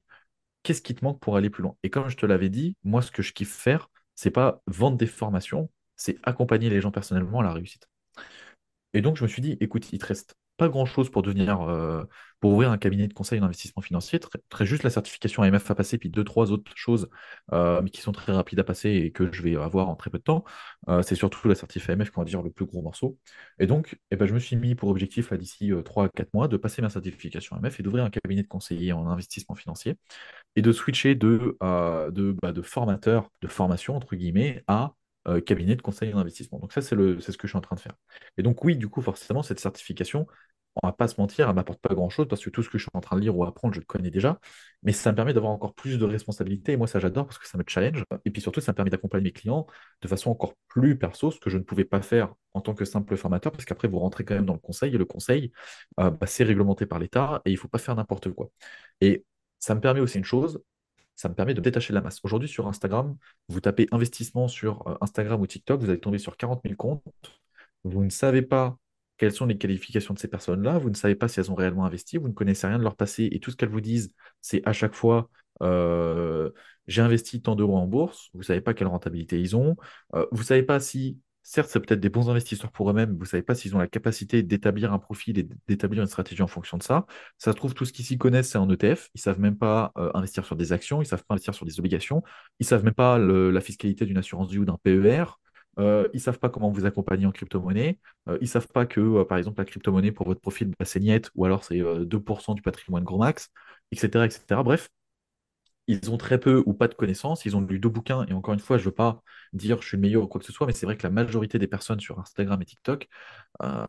qu'est-ce 0.62 0.82
qui 0.82 0.94
te 0.94 1.04
manque 1.04 1.20
pour 1.20 1.36
aller 1.36 1.50
plus 1.50 1.62
loin? 1.62 1.76
Et 1.82 1.90
comme 1.90 2.08
je 2.08 2.16
te 2.16 2.26
l'avais 2.26 2.48
dit, 2.48 2.76
moi, 2.84 3.02
ce 3.02 3.10
que 3.10 3.22
je 3.22 3.32
kiffe 3.32 3.52
faire, 3.52 3.90
c'est 4.14 4.30
pas 4.30 4.62
vendre 4.66 4.96
des 4.96 5.06
formations, 5.06 5.70
c'est 5.96 6.18
accompagner 6.22 6.70
les 6.70 6.80
gens 6.80 6.90
personnellement 6.90 7.40
à 7.40 7.44
la 7.44 7.52
réussite. 7.52 7.88
Et 8.94 9.02
donc, 9.02 9.16
je 9.16 9.22
me 9.22 9.28
suis 9.28 9.42
dit, 9.42 9.56
écoute, 9.60 9.92
il 9.92 9.98
te 9.98 10.06
reste 10.06 10.34
pas 10.56 10.68
grand-chose 10.68 11.10
pour 11.10 11.22
devenir, 11.22 11.62
euh, 11.62 12.04
pour 12.40 12.52
ouvrir 12.52 12.70
un 12.70 12.78
cabinet 12.78 13.08
de 13.08 13.14
conseil 13.14 13.40
en 13.40 13.44
investissement 13.44 13.82
financier. 13.82 14.20
Très, 14.48 14.66
juste 14.66 14.82
la 14.82 14.90
certification 14.90 15.42
AMF 15.42 15.70
à 15.70 15.74
passer, 15.74 15.98
puis 15.98 16.10
deux, 16.10 16.24
trois 16.24 16.52
autres 16.52 16.72
choses, 16.76 17.08
euh, 17.52 17.82
qui 17.86 18.00
sont 18.02 18.12
très 18.12 18.32
rapides 18.32 18.60
à 18.60 18.64
passer 18.64 18.90
et 18.90 19.12
que 19.12 19.32
je 19.32 19.42
vais 19.42 19.56
avoir 19.56 19.88
en 19.88 19.96
très 19.96 20.10
peu 20.10 20.18
de 20.18 20.22
temps. 20.22 20.44
Euh, 20.88 21.02
c'est 21.02 21.14
surtout 21.14 21.48
la 21.48 21.54
certif 21.54 21.88
AMF 21.88 22.10
qui 22.10 22.16
va 22.16 22.24
dire 22.24 22.42
le 22.42 22.50
plus 22.50 22.66
gros 22.66 22.82
morceau. 22.82 23.18
Et 23.58 23.66
donc, 23.66 23.98
eh 24.10 24.16
ben, 24.16 24.26
je 24.26 24.34
me 24.34 24.38
suis 24.38 24.56
mis 24.56 24.74
pour 24.74 24.90
objectif 24.90 25.32
d'ici 25.32 25.72
trois 25.84 26.04
à 26.06 26.08
quatre 26.08 26.32
mois 26.34 26.48
de 26.48 26.56
passer 26.56 26.82
ma 26.82 26.90
certification 26.90 27.56
AMF 27.56 27.80
et 27.80 27.82
d'ouvrir 27.82 28.04
un 28.04 28.10
cabinet 28.10 28.42
de 28.42 28.48
conseiller 28.48 28.92
en 28.92 29.06
investissement 29.08 29.54
financier 29.54 29.96
et 30.56 30.62
de 30.62 30.72
switcher 30.72 31.14
de, 31.14 31.56
de, 31.60 32.36
bah, 32.42 32.52
de 32.52 32.62
formateur, 32.62 33.30
de 33.40 33.48
formation 33.48 33.96
entre 33.96 34.16
guillemets, 34.16 34.64
à 34.66 34.94
cabinet 35.46 35.76
de 35.76 35.82
conseil 35.82 36.12
en 36.14 36.18
investissement. 36.18 36.58
Donc 36.58 36.72
ça, 36.72 36.80
c'est 36.82 36.96
ce 36.96 37.38
que 37.38 37.46
je 37.46 37.48
suis 37.48 37.58
en 37.58 37.60
train 37.60 37.76
de 37.76 37.80
faire. 37.80 37.94
Et 38.38 38.42
donc 38.42 38.64
oui, 38.64 38.76
du 38.76 38.88
coup, 38.88 39.00
forcément, 39.02 39.42
cette 39.42 39.60
certification, 39.60 40.26
on 40.82 40.86
va 40.88 40.92
pas 40.92 41.06
se 41.06 41.20
mentir, 41.20 41.48
elle 41.48 41.54
m'apporte 41.54 41.80
pas 41.80 41.94
grand-chose 41.94 42.26
parce 42.28 42.42
que 42.42 42.48
tout 42.50 42.62
ce 42.62 42.70
que 42.70 42.78
je 42.78 42.84
suis 42.84 42.90
en 42.94 43.00
train 43.00 43.16
de 43.16 43.20
lire 43.20 43.36
ou 43.36 43.44
apprendre, 43.44 43.74
je 43.74 43.80
le 43.80 43.84
connais 43.84 44.10
déjà. 44.10 44.40
Mais 44.82 44.92
ça 44.92 45.10
me 45.10 45.16
permet 45.16 45.34
d'avoir 45.34 45.52
encore 45.52 45.74
plus 45.74 45.98
de 45.98 46.04
responsabilités. 46.04 46.72
Et 46.72 46.76
moi, 46.76 46.86
ça, 46.86 46.98
j'adore 46.98 47.26
parce 47.26 47.38
que 47.38 47.46
ça 47.46 47.58
me 47.58 47.64
challenge. 47.66 48.04
Et 48.24 48.30
puis 48.30 48.40
surtout, 48.40 48.60
ça 48.60 48.72
me 48.72 48.76
permet 48.76 48.90
d'accompagner 48.90 49.24
mes 49.24 49.32
clients 49.32 49.66
de 50.00 50.08
façon 50.08 50.30
encore 50.30 50.54
plus 50.68 50.96
perso, 50.98 51.30
ce 51.30 51.38
que 51.40 51.50
je 51.50 51.58
ne 51.58 51.62
pouvais 51.62 51.84
pas 51.84 52.00
faire 52.00 52.34
en 52.54 52.60
tant 52.62 52.74
que 52.74 52.84
simple 52.86 53.16
formateur, 53.16 53.52
parce 53.52 53.64
qu'après, 53.66 53.86
vous 53.86 53.98
rentrez 53.98 54.24
quand 54.24 54.34
même 54.34 54.46
dans 54.46 54.54
le 54.54 54.58
conseil. 54.58 54.94
Et 54.94 54.98
le 54.98 55.04
conseil, 55.04 55.52
euh, 56.00 56.10
bah, 56.10 56.26
c'est 56.26 56.44
réglementé 56.44 56.86
par 56.86 56.98
l'État 56.98 57.42
et 57.44 57.50
il 57.50 57.54
ne 57.54 57.58
faut 57.58 57.68
pas 57.68 57.78
faire 57.78 57.94
n'importe 57.94 58.30
quoi. 58.30 58.48
Et 59.00 59.24
ça 59.62 59.76
me 59.76 59.80
permet 59.80 60.00
aussi 60.00 60.18
une 60.18 60.24
chose, 60.24 60.60
ça 61.14 61.28
me 61.28 61.34
permet 61.34 61.54
de 61.54 61.60
détacher 61.60 61.92
la 61.92 62.00
masse. 62.00 62.18
Aujourd'hui, 62.24 62.48
sur 62.48 62.66
Instagram, 62.66 63.16
vous 63.48 63.60
tapez 63.60 63.86
investissement 63.92 64.48
sur 64.48 64.86
euh, 64.88 64.96
Instagram 65.00 65.40
ou 65.40 65.46
TikTok, 65.46 65.80
vous 65.80 65.88
allez 65.88 66.00
tomber 66.00 66.18
sur 66.18 66.36
40 66.36 66.62
000 66.64 66.74
comptes. 66.74 67.04
Vous 67.84 68.02
ne 68.02 68.10
savez 68.10 68.42
pas 68.42 68.76
quelles 69.18 69.32
sont 69.32 69.46
les 69.46 69.56
qualifications 69.56 70.14
de 70.14 70.18
ces 70.18 70.26
personnes-là, 70.26 70.78
vous 70.78 70.90
ne 70.90 70.96
savez 70.96 71.14
pas 71.14 71.28
si 71.28 71.38
elles 71.38 71.52
ont 71.52 71.54
réellement 71.54 71.84
investi, 71.84 72.16
vous 72.16 72.26
ne 72.26 72.32
connaissez 72.32 72.66
rien 72.66 72.78
de 72.78 72.82
leur 72.82 72.96
passé 72.96 73.28
et 73.30 73.38
tout 73.38 73.52
ce 73.52 73.56
qu'elles 73.56 73.68
vous 73.68 73.80
disent, 73.80 74.12
c'est 74.40 74.66
à 74.66 74.72
chaque 74.72 74.94
fois 74.94 75.30
euh, 75.62 76.50
j'ai 76.88 77.02
investi 77.02 77.40
tant 77.40 77.54
d'euros 77.54 77.76
en 77.76 77.86
bourse, 77.86 78.30
vous 78.32 78.40
ne 78.40 78.44
savez 78.44 78.60
pas 78.60 78.74
quelle 78.74 78.88
rentabilité 78.88 79.40
ils 79.40 79.54
ont, 79.54 79.76
euh, 80.14 80.26
vous 80.32 80.40
ne 80.40 80.46
savez 80.46 80.64
pas 80.64 80.80
si 80.80 81.20
certes, 81.42 81.70
c'est 81.70 81.80
peut-être 81.80 82.00
des 82.00 82.08
bons 82.08 82.30
investisseurs 82.30 82.70
pour 82.70 82.90
eux-mêmes, 82.90 83.12
vous 83.12 83.20
ne 83.20 83.26
savez 83.26 83.42
pas 83.42 83.54
s'ils 83.54 83.74
ont 83.74 83.78
la 83.78 83.86
capacité 83.88 84.42
d'établir 84.42 84.92
un 84.92 84.98
profil 84.98 85.38
et 85.38 85.48
d'établir 85.68 86.02
une 86.02 86.08
stratégie 86.08 86.42
en 86.42 86.46
fonction 86.46 86.78
de 86.78 86.82
ça. 86.82 87.06
Ça 87.38 87.52
se 87.52 87.56
trouve, 87.56 87.74
tout 87.74 87.84
ce 87.84 87.92
qu'ils 87.92 88.04
s'y 88.04 88.18
connaissent, 88.18 88.50
c'est 88.50 88.58
en 88.58 88.68
ETF. 88.70 89.10
Ils 89.14 89.18
ne 89.18 89.22
savent 89.22 89.40
même 89.40 89.56
pas 89.56 89.92
euh, 89.98 90.10
investir 90.14 90.44
sur 90.44 90.56
des 90.56 90.72
actions, 90.72 90.98
ils 90.98 91.04
ne 91.04 91.08
savent 91.08 91.24
pas 91.24 91.34
investir 91.34 91.54
sur 91.54 91.66
des 91.66 91.78
obligations, 91.78 92.22
ils 92.60 92.64
ne 92.64 92.68
savent 92.68 92.84
même 92.84 92.94
pas 92.94 93.18
la 93.18 93.60
fiscalité 93.60 94.06
d'une 94.06 94.18
assurance 94.18 94.50
vie 94.50 94.58
ou 94.58 94.64
d'un 94.64 94.78
PER. 94.82 95.24
Euh, 95.78 96.06
ils 96.12 96.18
ne 96.18 96.22
savent 96.22 96.38
pas 96.38 96.50
comment 96.50 96.70
vous 96.70 96.84
accompagner 96.84 97.26
en 97.26 97.32
crypto-monnaie. 97.32 97.98
Euh, 98.28 98.36
ils 98.40 98.44
ne 98.44 98.48
savent 98.48 98.68
pas 98.68 98.86
que, 98.86 99.22
par 99.24 99.38
exemple, 99.38 99.58
la 99.58 99.64
crypto-monnaie 99.64 100.12
pour 100.12 100.26
votre 100.26 100.40
profil, 100.40 100.68
bah, 100.78 100.84
c'est 100.84 101.00
niet, 101.00 101.30
ou 101.34 101.44
alors 101.44 101.64
c'est 101.64 101.78
2% 101.78 102.54
du 102.54 102.62
patrimoine 102.62 103.04
gros 103.04 103.18
max, 103.18 103.48
etc., 103.90 104.24
etc. 104.26 104.62
Bref, 104.62 104.90
ils 105.86 106.10
ont 106.10 106.16
très 106.16 106.38
peu 106.38 106.62
ou 106.66 106.74
pas 106.74 106.88
de 106.88 106.94
connaissances, 106.94 107.44
ils 107.44 107.56
ont 107.56 107.60
lu 107.60 107.78
deux 107.78 107.88
bouquins, 107.88 108.24
et 108.26 108.32
encore 108.32 108.54
une 108.54 108.60
fois, 108.60 108.78
je 108.78 108.82
ne 108.82 108.86
veux 108.86 108.94
pas 108.94 109.22
dire 109.52 109.82
je 109.82 109.88
suis 109.88 109.96
le 109.96 110.02
meilleur 110.02 110.22
ou 110.22 110.26
quoi 110.26 110.40
que 110.40 110.46
ce 110.46 110.52
soit, 110.52 110.66
mais 110.66 110.72
c'est 110.72 110.86
vrai 110.86 110.96
que 110.96 111.02
la 111.02 111.10
majorité 111.10 111.58
des 111.58 111.66
personnes 111.66 112.00
sur 112.00 112.18
Instagram 112.20 112.60
et 112.62 112.64
TikTok 112.64 113.08
euh, 113.62 113.84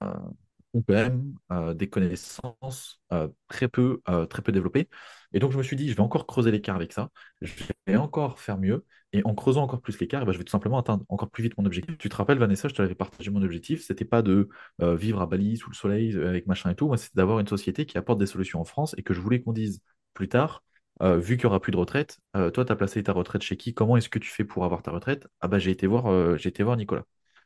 ont 0.74 0.82
quand 0.82 0.94
même 0.94 1.34
euh, 1.52 1.74
des 1.74 1.88
connaissances 1.90 3.02
euh, 3.12 3.28
très, 3.48 3.68
peu, 3.68 4.02
très 4.30 4.42
peu 4.42 4.52
développées. 4.52 4.90
Et 5.34 5.40
donc 5.40 5.52
je 5.52 5.58
me 5.58 5.64
suis 5.64 5.76
dit, 5.76 5.90
je 5.90 5.96
vais 5.96 6.02
encore 6.02 6.26
creuser 6.28 6.52
l'écart 6.52 6.76
avec 6.76 6.94
ça, 6.94 7.10
je 7.42 7.54
vais 7.88 7.96
encore 7.96 8.40
faire 8.40 8.58
mieux, 8.58 8.86
et 9.14 9.22
en 9.26 9.36
creusant 9.36 9.62
encore 9.64 9.82
plus 9.82 10.00
l'écart, 10.00 10.24
eh 10.24 10.26
ben, 10.26 10.32
je 10.32 10.40
vais 10.40 10.44
tout 10.44 10.52
simplement 10.52 10.80
atteindre 10.80 11.06
encore 11.10 11.30
plus 11.30 11.44
vite 11.44 11.54
mon 11.60 11.66
objectif. 11.66 11.98
Tu 12.00 12.10
te 12.10 12.16
rappelles, 12.16 12.40
Vanessa, 12.40 12.68
je 12.68 12.74
t'avais 12.74 12.96
partagé 12.96 13.30
mon 13.30 13.44
objectif, 13.44 13.84
c'était 13.86 14.06
pas 14.06 14.24
de 14.24 14.50
vivre 14.80 15.22
à 15.22 15.28
Bali 15.28 15.58
sous 15.58 15.70
le 15.70 15.76
soleil 15.76 16.16
avec 16.16 16.48
machin 16.48 16.72
et 16.72 16.76
tout, 16.76 16.88
moi 16.88 16.98
c'était 16.98 17.18
d'avoir 17.18 17.40
une 17.40 17.48
société 17.48 17.86
qui 17.86 17.98
apporte 18.00 18.20
des 18.20 18.26
solutions 18.26 18.60
en 18.60 18.66
France 18.66 18.96
et 18.98 19.04
que 19.04 19.14
je 19.14 19.22
voulais 19.22 19.42
qu'on 19.42 19.54
dise 19.54 19.82
plus 20.16 20.30
tard, 20.30 20.64
euh, 21.02 21.18
vu 21.18 21.38
qu'il 21.38 21.46
n'y 21.46 21.48
aura 21.48 21.60
plus 21.60 21.72
de 21.72 21.78
retraite, 21.78 22.20
euh, 22.36 22.52
toi, 22.52 22.66
tu 22.66 22.72
as 22.72 22.76
placé 22.76 23.02
ta 23.04 23.14
retraite 23.14 23.42
chez 23.42 23.58
qui? 23.58 23.74
Comment 23.74 23.98
est-ce 23.98 24.10
que 24.10 24.20
tu 24.20 24.30
fais 24.30 24.44
pour 24.46 24.66
avoir 24.66 24.84
ta 24.84 24.92
retraite? 24.92 25.28
Ah 25.42 25.48
bah 25.48 25.60
j'ai 25.60 25.72
été 25.72 25.88
voir, 25.88 26.08
euh, 26.08 26.38
été 26.38 26.64
voir 26.64 26.78
Nicolas. 26.78 27.04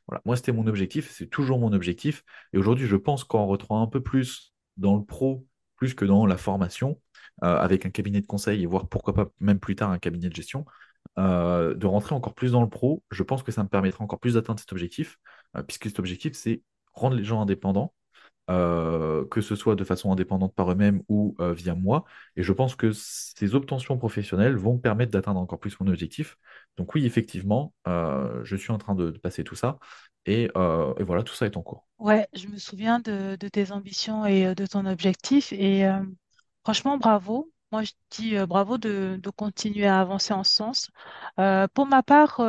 Voilà. 0.07 0.21
Moi, 0.25 0.35
c'était 0.35 0.51
mon 0.51 0.67
objectif, 0.67 1.11
c'est 1.11 1.27
toujours 1.27 1.59
mon 1.59 1.73
objectif. 1.73 2.23
Et 2.53 2.57
aujourd'hui, 2.57 2.87
je 2.87 2.95
pense 2.95 3.23
qu'en 3.23 3.45
rentrant 3.45 3.81
un 3.81 3.87
peu 3.87 4.01
plus 4.01 4.53
dans 4.77 4.95
le 4.95 5.03
pro, 5.03 5.45
plus 5.75 5.93
que 5.93 6.05
dans 6.05 6.25
la 6.25 6.37
formation, 6.37 7.01
avec 7.41 7.85
un 7.85 7.91
cabinet 7.91 8.21
de 8.21 8.25
conseil 8.25 8.63
et 8.63 8.65
voir 8.65 8.87
pourquoi 8.87 9.13
pas 9.13 9.27
même 9.39 9.59
plus 9.59 9.75
tard 9.75 9.91
un 9.91 9.99
cabinet 9.99 10.29
de 10.29 10.35
gestion, 10.35 10.65
de 11.17 11.85
rentrer 11.85 12.15
encore 12.15 12.33
plus 12.33 12.53
dans 12.53 12.61
le 12.61 12.69
pro, 12.69 13.03
je 13.11 13.21
pense 13.21 13.43
que 13.43 13.51
ça 13.51 13.63
me 13.63 13.69
permettra 13.69 14.03
encore 14.03 14.19
plus 14.19 14.35
d'atteindre 14.35 14.59
cet 14.59 14.71
objectif, 14.71 15.19
puisque 15.67 15.87
cet 15.87 15.99
objectif, 15.99 16.33
c'est 16.33 16.63
rendre 16.93 17.15
les 17.15 17.23
gens 17.23 17.41
indépendants 17.41 17.93
euh, 18.49 19.25
que 19.25 19.41
ce 19.41 19.55
soit 19.55 19.75
de 19.75 19.83
façon 19.83 20.09
indépendante 20.09 20.55
par 20.55 20.71
eux-mêmes 20.71 21.03
ou 21.09 21.35
euh, 21.41 21.53
via 21.53 21.75
moi. 21.75 22.05
Et 22.37 22.43
je 22.43 22.53
pense 22.53 22.75
que 22.75 22.91
ces 22.93 23.55
obtentions 23.55 23.97
professionnelles 23.97 24.55
vont 24.55 24.77
permettre 24.77 25.11
d'atteindre 25.11 25.41
encore 25.41 25.59
plus 25.59 25.77
mon 25.81 25.87
objectif. 25.87 26.37
Donc 26.77 26.95
oui, 26.95 27.05
effectivement, 27.05 27.73
euh, 27.87 28.41
je 28.45 28.55
suis 28.55 28.71
en 28.71 28.77
train 28.77 28.95
de, 28.95 29.11
passer 29.11 29.43
tout 29.43 29.55
ça. 29.55 29.79
Et, 30.25 30.49
voilà, 30.55 31.23
tout 31.23 31.33
ça 31.33 31.45
est 31.45 31.57
en 31.57 31.61
cours. 31.61 31.87
Ouais, 31.99 32.27
je 32.33 32.47
me 32.47 32.57
souviens 32.57 32.99
de, 32.99 33.35
tes 33.35 33.71
ambitions 33.71 34.25
et 34.25 34.55
de 34.55 34.65
ton 34.65 34.85
objectif. 34.85 35.51
Et 35.53 35.85
franchement, 36.63 36.97
bravo. 36.97 37.51
Moi, 37.73 37.83
je 37.83 37.91
dis 38.11 38.35
bravo 38.45 38.77
de, 38.77 39.19
continuer 39.35 39.87
à 39.87 39.99
avancer 39.99 40.33
en 40.33 40.43
ce 40.43 40.53
sens. 40.53 40.91
pour 41.73 41.85
ma 41.85 42.03
part, 42.03 42.41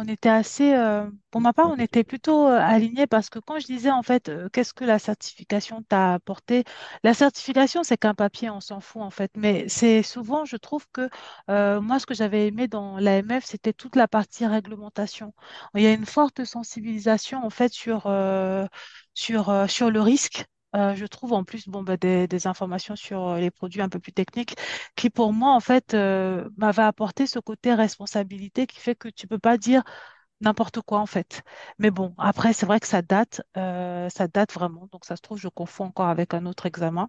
on 0.00 0.08
était 0.08 0.28
assez, 0.28 0.74
euh, 0.74 1.08
pour 1.30 1.40
ma 1.40 1.52
part, 1.52 1.68
on 1.70 1.76
était 1.76 2.04
plutôt 2.04 2.46
euh, 2.48 2.58
alignés 2.58 3.06
parce 3.06 3.28
que 3.30 3.38
quand 3.38 3.58
je 3.60 3.66
disais 3.66 3.90
en 3.90 4.02
fait, 4.02 4.28
euh, 4.28 4.48
qu'est-ce 4.50 4.72
que 4.74 4.84
la 4.84 4.98
certification 4.98 5.82
t'a 5.82 6.14
apporté? 6.14 6.64
La 7.04 7.14
certification, 7.14 7.82
c'est 7.84 7.96
qu'un 7.98 8.14
papier, 8.14 8.50
on 8.50 8.60
s'en 8.60 8.80
fout 8.80 9.02
en 9.02 9.10
fait. 9.10 9.30
Mais 9.36 9.68
c'est 9.68 10.02
souvent, 10.02 10.44
je 10.44 10.56
trouve 10.56 10.86
que 10.92 11.08
moi, 11.80 11.98
ce 11.98 12.06
que 12.06 12.14
j'avais 12.14 12.46
aimé 12.48 12.68
dans 12.68 12.98
l'AMF, 12.98 13.44
c'était 13.44 13.72
toute 13.72 13.96
la 13.96 14.08
partie 14.08 14.46
réglementation. 14.46 15.34
Il 15.74 15.82
y 15.82 15.86
a 15.86 15.92
une 15.92 16.06
forte 16.06 16.44
sensibilisation 16.44 17.44
en 17.44 17.50
fait 17.50 17.72
sur, 17.72 18.08
sur, 19.14 19.70
sur 19.70 19.90
le 19.90 20.00
risque. 20.00 20.44
Euh, 20.76 20.94
je 20.94 21.04
trouve 21.06 21.32
en 21.32 21.42
plus 21.44 21.68
bon, 21.68 21.82
bah, 21.82 21.96
des, 21.96 22.46
informations 22.46 22.94
sur 22.94 23.26
euh, 23.28 23.38
les 23.40 23.50
produits 23.50 23.82
un 23.82 23.88
peu 23.88 23.98
plus 23.98 24.12
techniques 24.12 24.56
qui, 24.96 25.10
pour 25.10 25.32
moi, 25.32 25.52
en 25.54 25.60
fait, 25.60 25.94
euh, 25.94 26.48
m'avaient 26.56 26.82
apporté 26.82 27.26
ce 27.26 27.38
côté 27.40 27.74
responsabilité 27.74 28.66
qui 28.66 28.78
fait 28.78 28.94
que 28.94 29.08
tu 29.08 29.26
peux 29.26 29.38
pas 29.38 29.58
dire 29.58 29.82
n'importe 30.40 30.80
quoi, 30.82 31.00
en 31.00 31.06
fait. 31.06 31.42
Mais 31.78 31.90
bon, 31.90 32.14
après, 32.18 32.52
c'est 32.52 32.66
vrai 32.66 32.80
que 32.80 32.86
ça 32.86 33.02
date, 33.02 33.42
ça 33.54 34.28
date 34.32 34.52
vraiment. 34.52 34.88
Donc, 34.92 35.04
ça 35.04 35.16
se 35.16 35.22
trouve, 35.22 35.38
je 35.38 35.48
confonds 35.48 35.86
encore 35.86 36.08
avec 36.08 36.34
un 36.34 36.46
autre 36.46 36.66
examen. 36.66 37.08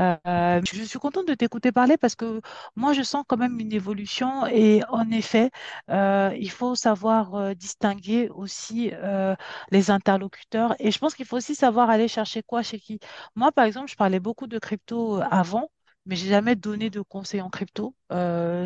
Euh, 0.00 0.60
je 0.72 0.82
suis 0.84 0.98
contente 0.98 1.26
de 1.28 1.34
t'écouter 1.34 1.72
parler 1.72 1.96
parce 1.96 2.16
que 2.16 2.40
moi, 2.76 2.92
je 2.92 3.02
sens 3.02 3.24
quand 3.28 3.36
même 3.36 3.58
une 3.60 3.72
évolution 3.72 4.46
et 4.46 4.82
en 4.90 5.10
effet, 5.10 5.50
euh, 5.90 6.34
il 6.38 6.50
faut 6.50 6.74
savoir 6.74 7.34
euh, 7.34 7.54
distinguer 7.54 8.28
aussi 8.30 8.92
les 9.70 9.90
interlocuteurs 9.90 10.74
et 10.78 10.90
je 10.90 10.98
pense 10.98 11.14
qu'il 11.14 11.26
faut 11.26 11.36
aussi 11.36 11.54
savoir 11.54 11.90
aller 11.90 12.08
chercher 12.08 12.42
quoi 12.42 12.62
chez 12.62 12.78
qui. 12.80 12.98
Moi, 13.34 13.52
par 13.52 13.64
exemple, 13.64 13.88
je 13.90 13.96
parlais 13.96 14.20
beaucoup 14.20 14.46
de 14.46 14.58
crypto 14.58 15.20
avant. 15.30 15.70
Mais 16.10 16.16
j'ai 16.16 16.28
jamais 16.28 16.56
donné 16.56 16.90
de 16.90 17.00
conseils 17.02 17.40
en 17.40 17.50
crypto. 17.50 17.94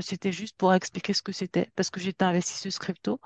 c'était 0.01 0.33
juste 0.33 0.57
pour 0.57 0.73
expliquer 0.73 1.13
ce 1.13 1.23
que 1.23 1.33
c'était 1.33 1.71
parce 1.77 1.91
que 1.91 2.01
j'étais 2.01 2.25
investisseuse 2.25 2.79
crypto. 2.79 3.21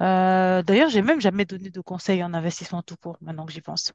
D'ailleurs, 0.00 0.90
j'ai 0.90 1.02
même 1.02 1.20
jamais 1.20 1.46
donné 1.46 1.70
de 1.70 1.80
conseils 1.80 2.22
en 2.22 2.34
investissement 2.34 2.82
tout 2.82 2.96
court, 2.96 3.16
maintenant 3.22 3.46
que 3.46 3.52
j'y 3.52 3.62
pense. 3.62 3.92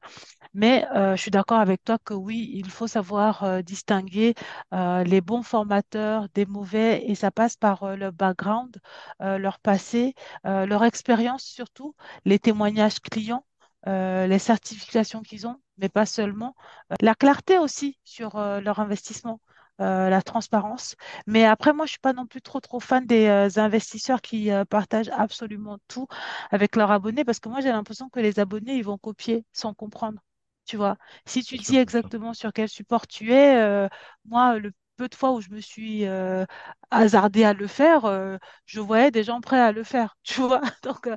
Mais 0.54 0.86
euh, 0.96 1.16
je 1.16 1.22
suis 1.22 1.30
d'accord 1.30 1.60
avec 1.60 1.84
toi 1.84 1.98
que 1.98 2.14
oui, 2.14 2.50
il 2.54 2.70
faut 2.70 2.86
savoir 2.88 3.44
euh, 3.44 3.62
distinguer 3.62 4.34
euh, 4.74 5.04
les 5.04 5.20
bons 5.20 5.42
formateurs 5.44 6.28
des 6.34 6.46
mauvais 6.46 7.04
et 7.06 7.14
ça 7.14 7.30
passe 7.30 7.56
par 7.56 7.96
leur 7.96 8.12
background, 8.12 8.78
leur 9.20 9.58
passé, 9.60 10.14
leur 10.44 10.84
expérience 10.84 11.44
surtout, 11.44 11.94
les 12.24 12.38
témoignages 12.38 13.00
clients, 13.00 13.44
les 13.86 14.38
certifications 14.38 15.22
qu'ils 15.22 15.46
ont, 15.46 15.60
mais 15.78 15.88
pas 15.88 16.06
seulement, 16.06 16.54
la 17.00 17.14
clarté 17.14 17.58
aussi 17.58 17.98
sur 18.04 18.36
leur 18.38 18.80
investissement. 18.80 19.40
La 19.78 20.22
transparence. 20.22 20.96
Mais 21.26 21.44
après, 21.44 21.72
moi, 21.72 21.86
je 21.86 21.92
suis 21.92 22.00
pas 22.00 22.12
non 22.12 22.26
plus 22.26 22.42
trop, 22.42 22.60
trop 22.60 22.80
fan 22.80 23.06
des 23.06 23.58
investisseurs 23.58 24.20
qui 24.20 24.50
partagent 24.70 25.10
absolument 25.10 25.78
tout 25.88 26.06
avec 26.50 26.76
leurs 26.76 26.90
abonnés 26.90 27.24
parce 27.24 27.40
que 27.40 27.48
moi, 27.48 27.60
j'ai 27.60 27.70
l'impression 27.70 28.08
que 28.08 28.20
les 28.20 28.38
abonnés, 28.40 28.74
ils 28.76 28.84
vont 28.84 28.98
copier 28.98 29.44
sans 29.52 29.74
comprendre. 29.74 30.20
Tu 30.66 30.76
vois, 30.76 30.98
si 31.26 31.42
tu 31.42 31.56
dis 31.58 31.76
exactement 31.78 32.34
sur 32.34 32.52
quel 32.52 32.68
support 32.68 33.06
tu 33.06 33.32
es, 33.32 33.56
euh, 33.56 33.88
moi, 34.26 34.58
le 34.58 34.72
peu 34.98 35.08
de 35.08 35.14
fois 35.16 35.32
où 35.32 35.40
je 35.40 35.50
me 35.50 35.60
suis 35.60 36.06
euh, 36.06 36.44
hasardée 36.90 37.44
à 37.44 37.54
le 37.54 37.66
faire, 37.68 38.04
euh, 38.06 38.36
je 38.66 38.80
voyais 38.80 39.10
des 39.12 39.24
gens 39.24 39.40
prêts 39.40 39.60
à 39.60 39.72
le 39.72 39.84
faire, 39.84 40.16
tu 40.24 40.40
vois? 40.42 40.60
Donc, 40.84 41.08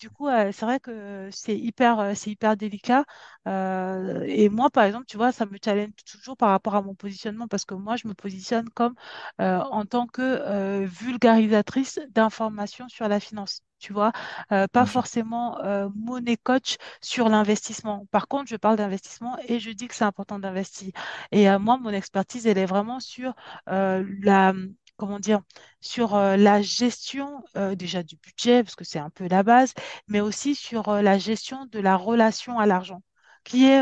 du 0.00 0.10
coup, 0.10 0.28
c'est 0.30 0.60
vrai 0.62 0.80
que 0.80 1.28
c'est 1.32 1.56
hyper, 1.58 2.12
hyper 2.26 2.56
délicat. 2.56 3.04
et 3.46 4.48
moi, 4.50 4.70
par 4.70 4.84
exemple, 4.84 5.06
tu 5.06 5.16
vois, 5.16 5.32
ça 5.32 5.46
me 5.46 5.58
challenge 5.64 5.90
toujours 6.10 6.36
par 6.36 6.50
rapport 6.50 6.74
à 6.74 6.82
mon 6.82 6.94
positionnement 6.94 7.48
parce 7.48 7.64
que 7.64 7.74
moi, 7.74 7.96
je 7.96 8.08
me 8.08 8.14
positionne 8.14 8.68
comme 8.70 8.94
en 9.38 9.84
tant 9.86 10.06
que 10.06 10.84
vulgarisatrice 10.86 12.00
d'informations 12.10 12.88
sur 12.88 13.08
la 13.08 13.20
finance. 13.20 13.62
Tu 13.86 13.92
vois, 13.92 14.10
euh, 14.52 14.66
pas 14.66 14.84
forcément 14.84 15.60
euh, 15.60 15.88
money 15.94 16.36
coach 16.36 16.76
sur 17.00 17.28
l'investissement. 17.28 18.06
Par 18.10 18.26
contre, 18.26 18.48
je 18.50 18.56
parle 18.56 18.76
d'investissement 18.76 19.36
et 19.46 19.60
je 19.60 19.70
dis 19.70 19.86
que 19.86 19.94
c'est 19.94 20.04
important 20.04 20.40
d'investir. 20.40 20.90
Et 21.30 21.48
euh, 21.48 21.58
moi, 21.60 21.78
mon 21.78 21.90
expertise, 21.90 22.46
elle 22.48 22.58
est 22.58 22.66
vraiment 22.66 22.98
sur 22.98 23.34
euh, 23.68 24.04
la, 24.22 24.52
comment 24.96 25.20
dire, 25.20 25.40
sur 25.80 26.16
euh, 26.16 26.36
la 26.36 26.62
gestion 26.62 27.44
euh, 27.56 27.76
déjà 27.76 28.02
du 28.02 28.16
budget, 28.16 28.64
parce 28.64 28.74
que 28.74 28.84
c'est 28.84 28.98
un 28.98 29.10
peu 29.10 29.28
la 29.28 29.44
base, 29.44 29.72
mais 30.08 30.20
aussi 30.20 30.56
sur 30.56 30.88
euh, 30.88 31.00
la 31.02 31.16
gestion 31.18 31.66
de 31.66 31.78
la 31.78 31.96
relation 31.96 32.58
à 32.58 32.66
l'argent, 32.66 33.02
qui 33.44 33.66
est 33.66 33.80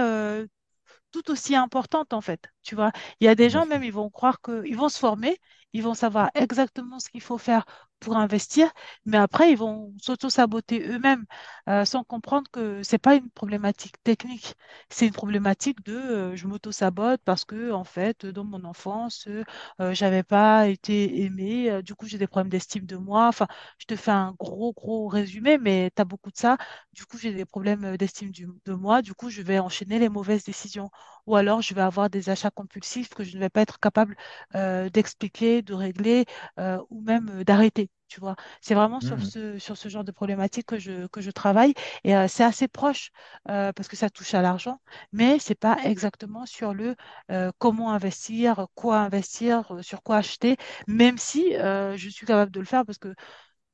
tout 1.13 1.31
aussi 1.31 1.55
importante 1.57 2.13
en 2.13 2.21
fait. 2.21 2.49
Tu 2.63 2.75
vois, 2.75 2.91
il 3.21 3.25
y 3.25 3.29
a 3.29 3.35
des 3.35 3.51
gens 3.51 3.67
même, 3.67 3.85
ils 3.85 3.93
vont 3.93 4.11
croire 4.11 4.41
qu'ils 4.41 4.77
vont 4.77 4.89
se 4.89 4.99
former, 4.99 5.39
ils 5.73 5.83
vont 5.83 5.95
savoir 5.95 6.31
exactement 6.35 6.99
ce 6.99 7.09
qu'il 7.09 7.21
faut 7.21 7.39
faire 7.39 7.65
pour 8.05 8.17
investir, 8.17 8.71
mais 9.07 9.17
après, 9.19 9.51
ils 9.53 9.57
vont 9.59 9.93
s'auto-saboter 10.01 10.87
eux-mêmes 10.89 11.25
euh, 11.69 11.85
sans 11.85 12.05
comprendre 12.05 12.51
que 12.51 12.83
c'est 12.83 12.99
pas 12.99 13.15
une 13.15 13.31
problématique 13.31 14.03
technique, 14.03 14.55
c'est 14.91 15.07
une 15.07 15.13
problématique 15.13 15.85
de 15.85 15.95
euh, 15.97 16.37
je 16.37 16.47
m'auto-sabote 16.47 17.21
parce 17.25 17.45
que 17.45 17.73
en 17.73 17.85
fait, 17.85 18.27
dans 18.27 18.45
mon 18.45 18.65
enfance, 18.65 19.27
euh, 19.81 19.95
j'avais 19.95 20.23
pas 20.23 20.69
été 20.69 21.23
aimée, 21.23 21.83
du 21.83 21.95
coup, 21.95 22.07
j'ai 22.07 22.19
des 22.19 22.27
problèmes 22.27 22.51
d'estime 22.51 22.87
de 22.87 22.97
moi. 22.97 23.29
Enfin, 23.29 23.47
je 23.79 23.87
te 23.87 23.97
fais 23.97 24.11
un 24.11 24.33
gros, 24.39 24.73
gros 24.73 25.09
résumé, 25.09 25.59
mais 25.59 25.91
tu 25.95 26.03
as 26.03 26.05
beaucoup 26.05 26.31
de 26.31 26.37
ça. 26.37 26.57
Du 26.93 27.05
coup, 27.07 27.19
j'ai 27.19 27.33
des 27.33 27.45
problèmes 27.45 27.97
d'estime 27.97 28.31
de 28.65 28.73
moi, 28.75 29.03
du 29.03 29.15
coup, 29.15 29.31
je 29.31 29.43
vais 29.43 29.59
enchaîner 29.59 29.99
les 29.99 30.09
mauvaises 30.09 30.45
décisions 30.45 30.91
ou 31.27 31.37
alors 31.37 31.63
je 31.63 31.75
vais 31.75 31.81
avoir 31.83 32.11
des 32.11 32.29
achats 32.31 32.51
compulsifs 32.51 33.09
que 33.11 33.25
je 33.25 33.35
ne 33.37 33.41
vais 33.41 33.49
pas 33.51 33.63
être 33.63 33.79
capable 33.81 34.17
d'expliquer, 34.93 35.63
de 35.63 35.75
régler 35.75 36.25
ou 36.91 37.01
même 37.03 37.45
d'arrêter. 37.45 37.91
Tu 38.09 38.21
vois, 38.21 38.37
c'est 38.61 38.75
vraiment 38.75 39.01
sur 39.01 39.21
Mhm. 39.21 39.25
ce, 39.25 39.59
sur 39.59 39.77
ce 39.77 39.89
genre 39.89 40.05
de 40.05 40.13
problématique 40.13 40.67
que 40.67 40.79
je, 40.79 41.07
que 41.09 41.21
je 41.21 41.31
travaille 41.31 41.75
et 42.05 42.15
euh, 42.15 42.29
c'est 42.29 42.45
assez 42.45 42.69
proche 42.69 43.11
euh, 43.49 43.73
parce 43.73 43.89
que 43.89 43.97
ça 43.97 44.11
touche 44.11 44.35
à 44.35 44.43
l'argent, 44.43 44.79
mais 45.13 45.39
c'est 45.41 45.55
pas 45.59 45.79
exactement 45.85 46.47
sur 46.47 46.75
le 46.75 46.95
euh, 47.33 47.51
comment 47.59 47.93
investir, 47.93 48.67
quoi 48.75 48.99
investir, 49.01 49.73
sur 49.83 50.03
quoi 50.03 50.19
acheter, 50.19 50.57
même 50.87 51.19
si 51.19 51.55
je 51.55 52.09
suis 52.11 52.27
capable 52.27 52.53
de 52.53 52.61
le 52.61 52.67
faire 52.67 52.85
parce 52.85 52.99
que 52.99 53.15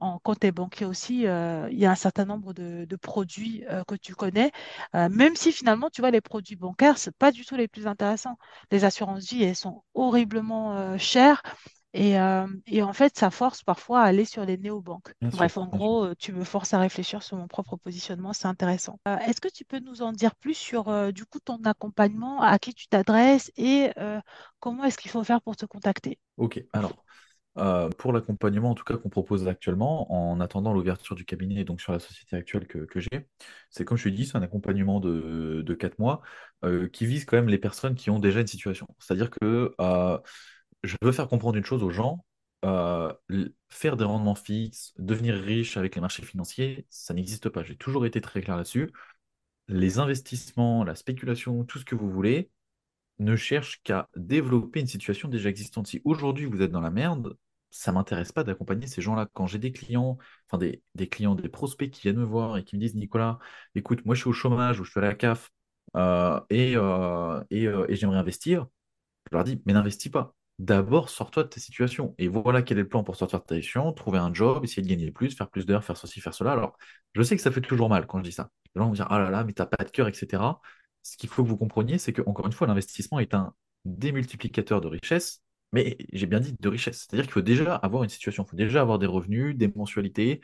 en 0.00 0.18
compte 0.18 0.44
banquier 0.46 0.86
aussi, 0.86 1.26
euh, 1.26 1.68
il 1.70 1.78
y 1.78 1.84
a 1.86 1.90
un 1.90 1.94
certain 1.94 2.24
nombre 2.24 2.54
de, 2.54 2.86
de 2.86 2.96
produits 2.96 3.64
euh, 3.68 3.84
que 3.84 3.94
tu 3.96 4.14
connais, 4.14 4.50
euh, 4.94 5.08
même 5.10 5.36
si 5.36 5.52
finalement, 5.52 5.90
tu 5.90 6.00
vois, 6.00 6.10
les 6.10 6.22
produits 6.22 6.56
bancaires, 6.56 6.96
c'est 6.98 7.14
pas 7.16 7.30
du 7.32 7.44
tout 7.44 7.54
les 7.56 7.68
plus 7.68 7.86
intéressants. 7.86 8.38
Les 8.70 8.84
assurances 8.84 9.26
vie, 9.30 9.42
elles 9.44 9.56
sont 9.56 9.84
horriblement 9.94 10.96
chères 10.98 11.42
et, 11.92 12.18
euh, 12.18 12.46
et 12.66 12.82
en 12.82 12.92
fait, 12.92 13.16
ça 13.18 13.30
force 13.30 13.62
parfois 13.62 14.02
à 14.02 14.04
aller 14.04 14.24
sur 14.24 14.44
les 14.44 14.56
néobanques. 14.56 15.12
Bien 15.20 15.30
sûr. 15.30 15.38
Bref, 15.38 15.56
en 15.56 15.66
gros, 15.66 16.04
euh, 16.04 16.14
tu 16.18 16.32
me 16.32 16.44
forces 16.44 16.74
à 16.74 16.78
réfléchir 16.78 17.22
sur 17.22 17.36
mon 17.36 17.48
propre 17.48 17.76
positionnement, 17.76 18.32
c'est 18.32 18.46
intéressant. 18.48 18.98
Euh, 19.08 19.16
est-ce 19.18 19.40
que 19.40 19.48
tu 19.48 19.64
peux 19.64 19.80
nous 19.80 20.02
en 20.02 20.12
dire 20.12 20.34
plus 20.34 20.54
sur, 20.54 20.88
euh, 20.88 21.10
du 21.12 21.24
coup, 21.24 21.40
ton 21.40 21.58
accompagnement, 21.64 22.40
à 22.42 22.58
qui 22.58 22.74
tu 22.74 22.88
t'adresses 22.88 23.50
et 23.56 23.90
comment 24.60 24.84
est-ce 24.84 24.98
qu'il 24.98 25.10
faut 25.10 25.24
faire 25.24 25.40
pour 25.42 25.56
te 25.56 25.66
contacter? 25.66 26.18
Ok, 26.36 26.64
alors, 26.72 27.04
euh, 27.58 27.88
pour 27.90 28.12
l'accompagnement 28.12 28.70
en 28.70 28.74
tout 28.74 28.84
cas 28.84 28.96
qu'on 28.96 29.10
propose 29.10 29.48
actuellement, 29.48 30.12
en 30.12 30.40
attendant 30.40 30.72
l'ouverture 30.72 31.16
du 31.16 31.24
cabinet 31.24 31.64
donc 31.64 31.80
sur 31.80 31.92
la 31.92 31.98
société 31.98 32.36
actuelle 32.36 32.66
que, 32.66 32.78
que 32.78 33.00
j'ai, 33.00 33.28
c'est 33.70 33.84
comme 33.84 33.98
je 33.98 34.04
te 34.04 34.08
dis, 34.08 34.26
c'est 34.26 34.36
un 34.38 34.42
accompagnement 34.42 35.00
de, 35.00 35.62
de 35.66 35.74
4 35.74 35.98
mois 35.98 36.22
euh, 36.64 36.88
qui 36.88 37.06
vise 37.06 37.24
quand 37.24 37.36
même 37.36 37.48
les 37.48 37.58
personnes 37.58 37.94
qui 37.94 38.10
ont 38.10 38.18
déjà 38.18 38.40
une 38.40 38.46
situation. 38.46 38.86
C'est-à-dire 38.98 39.30
que 39.30 39.74
euh, 39.80 40.18
je 40.82 40.96
veux 41.02 41.12
faire 41.12 41.28
comprendre 41.28 41.56
une 41.56 41.64
chose 41.64 41.82
aux 41.82 41.90
gens, 41.90 42.24
euh, 42.64 43.12
faire 43.68 43.96
des 43.96 44.04
rendements 44.04 44.34
fixes, 44.34 44.92
devenir 44.98 45.34
riche 45.34 45.76
avec 45.76 45.94
les 45.94 46.00
marchés 46.00 46.22
financiers, 46.22 46.86
ça 46.90 47.14
n'existe 47.14 47.48
pas. 47.48 47.62
J'ai 47.62 47.76
toujours 47.76 48.06
été 48.06 48.20
très 48.20 48.40
clair 48.42 48.56
là-dessus. 48.56 48.90
Les 49.68 49.98
investissements, 49.98 50.84
la 50.84 50.94
spéculation, 50.94 51.64
tout 51.64 51.78
ce 51.78 51.84
que 51.84 51.94
vous 51.94 52.10
voulez, 52.10 52.50
ne 53.18 53.36
cherche 53.36 53.82
qu'à 53.82 54.08
développer 54.16 54.80
une 54.80 54.86
situation 54.86 55.28
déjà 55.28 55.50
existante. 55.50 55.86
Si 55.86 56.00
aujourd'hui 56.04 56.46
vous 56.46 56.62
êtes 56.62 56.72
dans 56.72 56.80
la 56.80 56.90
merde, 56.90 57.36
ça 57.70 57.92
m'intéresse 57.92 58.32
pas 58.32 58.44
d'accompagner 58.44 58.86
ces 58.86 59.02
gens-là. 59.02 59.28
Quand 59.32 59.46
j'ai 59.46 59.58
des 59.58 59.72
clients, 59.72 60.18
enfin 60.48 60.58
des, 60.58 61.08
clients, 61.08 61.34
des 61.34 61.48
prospects 61.48 61.90
qui 61.90 62.02
viennent 62.02 62.16
me 62.18 62.24
voir 62.24 62.56
et 62.58 62.64
qui 62.64 62.76
me 62.76 62.80
disent, 62.80 62.94
Nicolas, 62.96 63.38
écoute, 63.74 64.04
moi 64.06 64.14
je 64.14 64.22
suis 64.22 64.30
au 64.30 64.32
chômage 64.32 64.80
ou 64.80 64.84
je 64.84 64.90
suis 64.90 65.00
à 65.00 65.02
la 65.02 65.14
CAF 65.14 65.50
et, 65.94 66.76
euh, 66.76 67.44
et, 67.50 67.66
euh, 67.66 67.86
et 67.88 67.96
j'aimerais 67.96 68.18
investir, 68.18 68.66
je 69.30 69.36
leur 69.36 69.44
dis, 69.44 69.62
mais 69.66 69.72
n'investis 69.72 70.10
pas. 70.10 70.34
D'abord, 70.60 71.08
sors-toi 71.08 71.44
de 71.44 71.48
ta 71.48 71.58
situation. 71.58 72.14
Et 72.18 72.28
voilà 72.28 72.60
quel 72.60 72.76
est 72.76 72.82
le 72.82 72.88
plan 72.88 73.02
pour 73.02 73.16
sortir 73.16 73.40
de 73.40 73.44
ta 73.46 73.54
situation, 73.54 73.92
trouver 73.94 74.18
un 74.18 74.32
job, 74.34 74.62
essayer 74.62 74.82
de 74.82 74.88
gagner 74.88 75.10
plus, 75.10 75.34
faire 75.34 75.48
plus 75.48 75.64
d'heures, 75.64 75.82
faire 75.82 75.96
ceci, 75.96 76.20
faire 76.20 76.34
cela. 76.34 76.52
Alors, 76.52 76.76
je 77.14 77.22
sais 77.22 77.34
que 77.34 77.40
ça 77.40 77.50
fait 77.50 77.62
toujours 77.62 77.88
mal 77.88 78.06
quand 78.06 78.18
je 78.18 78.24
dis 78.24 78.32
ça. 78.32 78.50
Les 78.74 78.80
gens 78.80 78.88
vont 78.88 78.92
dire, 78.92 79.06
ah 79.08 79.18
là 79.18 79.30
là, 79.30 79.42
mais 79.42 79.54
t'as 79.54 79.64
pas 79.64 79.82
de 79.82 79.90
cœur, 79.90 80.06
etc. 80.06 80.60
Ce 81.02 81.16
qu'il 81.16 81.30
faut 81.30 81.42
que 81.44 81.48
vous 81.48 81.56
compreniez, 81.56 81.96
c'est 81.96 82.12
que, 82.12 82.20
encore 82.26 82.44
une 82.46 82.52
fois, 82.52 82.66
l'investissement 82.66 83.20
est 83.20 83.32
un 83.32 83.54
démultiplicateur 83.86 84.82
de 84.82 84.88
richesse, 84.88 85.42
mais 85.72 85.96
j'ai 86.12 86.26
bien 86.26 86.40
dit 86.40 86.54
de 86.60 86.68
richesse. 86.68 87.06
C'est-à-dire 87.08 87.24
qu'il 87.24 87.32
faut 87.32 87.40
déjà 87.40 87.76
avoir 87.76 88.02
une 88.02 88.10
situation, 88.10 88.44
il 88.44 88.50
faut 88.50 88.56
déjà 88.56 88.82
avoir 88.82 88.98
des 88.98 89.06
revenus, 89.06 89.56
des 89.56 89.68
mensualités, 89.68 90.42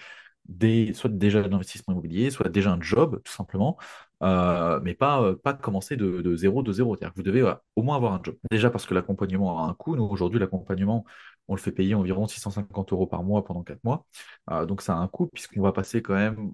soit 0.94 1.10
déjà 1.10 1.42
de 1.42 1.48
l'investissement 1.48 1.92
immobilier, 1.92 2.30
soit 2.30 2.48
déjà 2.48 2.72
un 2.72 2.80
job, 2.80 3.20
tout 3.22 3.32
simplement, 3.32 3.76
euh, 4.22 4.80
mais 4.82 4.94
pas, 4.94 5.22
euh, 5.22 5.36
pas 5.36 5.52
commencer 5.54 5.96
de, 5.96 6.22
de 6.22 6.36
zéro, 6.36 6.62
de 6.62 6.72
zéro. 6.72 6.96
C'est-à-dire 6.96 7.12
que 7.12 7.16
vous 7.16 7.22
devez 7.22 7.54
au 7.76 7.82
moins 7.82 7.96
avoir 7.96 8.14
un 8.14 8.20
job. 8.22 8.36
Déjà 8.50 8.70
parce 8.70 8.86
que 8.86 8.94
l'accompagnement 8.94 9.64
a 9.64 9.68
un 9.68 9.74
coût. 9.74 9.96
Nous, 9.96 10.04
aujourd'hui, 10.04 10.40
l'accompagnement, 10.40 11.04
on 11.48 11.54
le 11.54 11.60
fait 11.60 11.72
payer 11.72 11.94
environ 11.94 12.26
650 12.26 12.92
euros 12.92 13.06
par 13.06 13.22
mois 13.22 13.44
pendant 13.44 13.62
4 13.62 13.82
mois. 13.84 14.06
Euh, 14.50 14.64
donc, 14.66 14.82
ça 14.82 14.94
a 14.94 14.98
un 14.98 15.08
coût 15.08 15.26
puisqu'on 15.26 15.60
va 15.62 15.72
passer 15.72 16.02
quand 16.02 16.14
même 16.14 16.52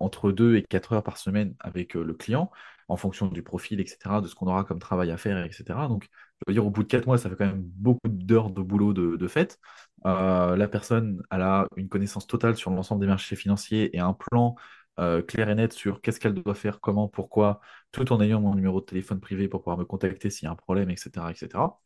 entre 0.00 0.32
2 0.32 0.56
et 0.56 0.62
4 0.62 0.92
heures 0.94 1.02
par 1.02 1.16
semaine 1.18 1.54
avec 1.60 1.94
le 1.94 2.12
client 2.14 2.50
en 2.88 2.96
fonction 2.96 3.28
du 3.28 3.42
profil, 3.42 3.80
etc., 3.80 4.20
de 4.20 4.28
ce 4.28 4.34
qu'on 4.34 4.46
aura 4.48 4.64
comme 4.64 4.78
travail 4.78 5.10
à 5.10 5.16
faire, 5.16 5.42
etc. 5.44 5.88
Donc, 5.88 6.08
je 6.40 6.44
veux 6.48 6.52
dire, 6.54 6.66
au 6.66 6.70
bout 6.70 6.82
de 6.82 6.88
4 6.88 7.06
mois, 7.06 7.16
ça 7.16 7.30
fait 7.30 7.36
quand 7.36 7.46
même 7.46 7.62
beaucoup 7.62 8.00
d'heures 8.08 8.50
de 8.50 8.60
boulot 8.60 8.92
de, 8.92 9.16
de 9.16 9.28
fait. 9.28 9.58
La 10.04 10.68
personne, 10.68 11.22
elle 11.30 11.42
a 11.42 11.66
une 11.76 11.88
connaissance 11.88 12.26
totale 12.26 12.56
sur 12.56 12.70
l'ensemble 12.70 13.00
des 13.00 13.06
marchés 13.06 13.36
financiers 13.36 13.96
et 13.96 14.00
un 14.00 14.12
plan 14.12 14.56
euh, 15.00 15.22
clair 15.22 15.48
et 15.48 15.54
net 15.54 15.72
sur 15.72 16.00
qu'est-ce 16.00 16.20
qu'elle 16.20 16.34
doit 16.34 16.54
faire, 16.54 16.80
comment, 16.80 17.08
pourquoi, 17.08 17.60
tout 17.92 18.12
en 18.12 18.20
ayant 18.20 18.40
mon 18.40 18.54
numéro 18.54 18.80
de 18.80 18.86
téléphone 18.86 19.20
privé 19.20 19.48
pour 19.48 19.60
pouvoir 19.62 19.78
me 19.78 19.84
contacter 19.84 20.30
s'il 20.30 20.46
y 20.46 20.48
a 20.48 20.52
un 20.52 20.56
problème, 20.56 20.90
etc., 20.90 21.30
etc. 21.30 21.80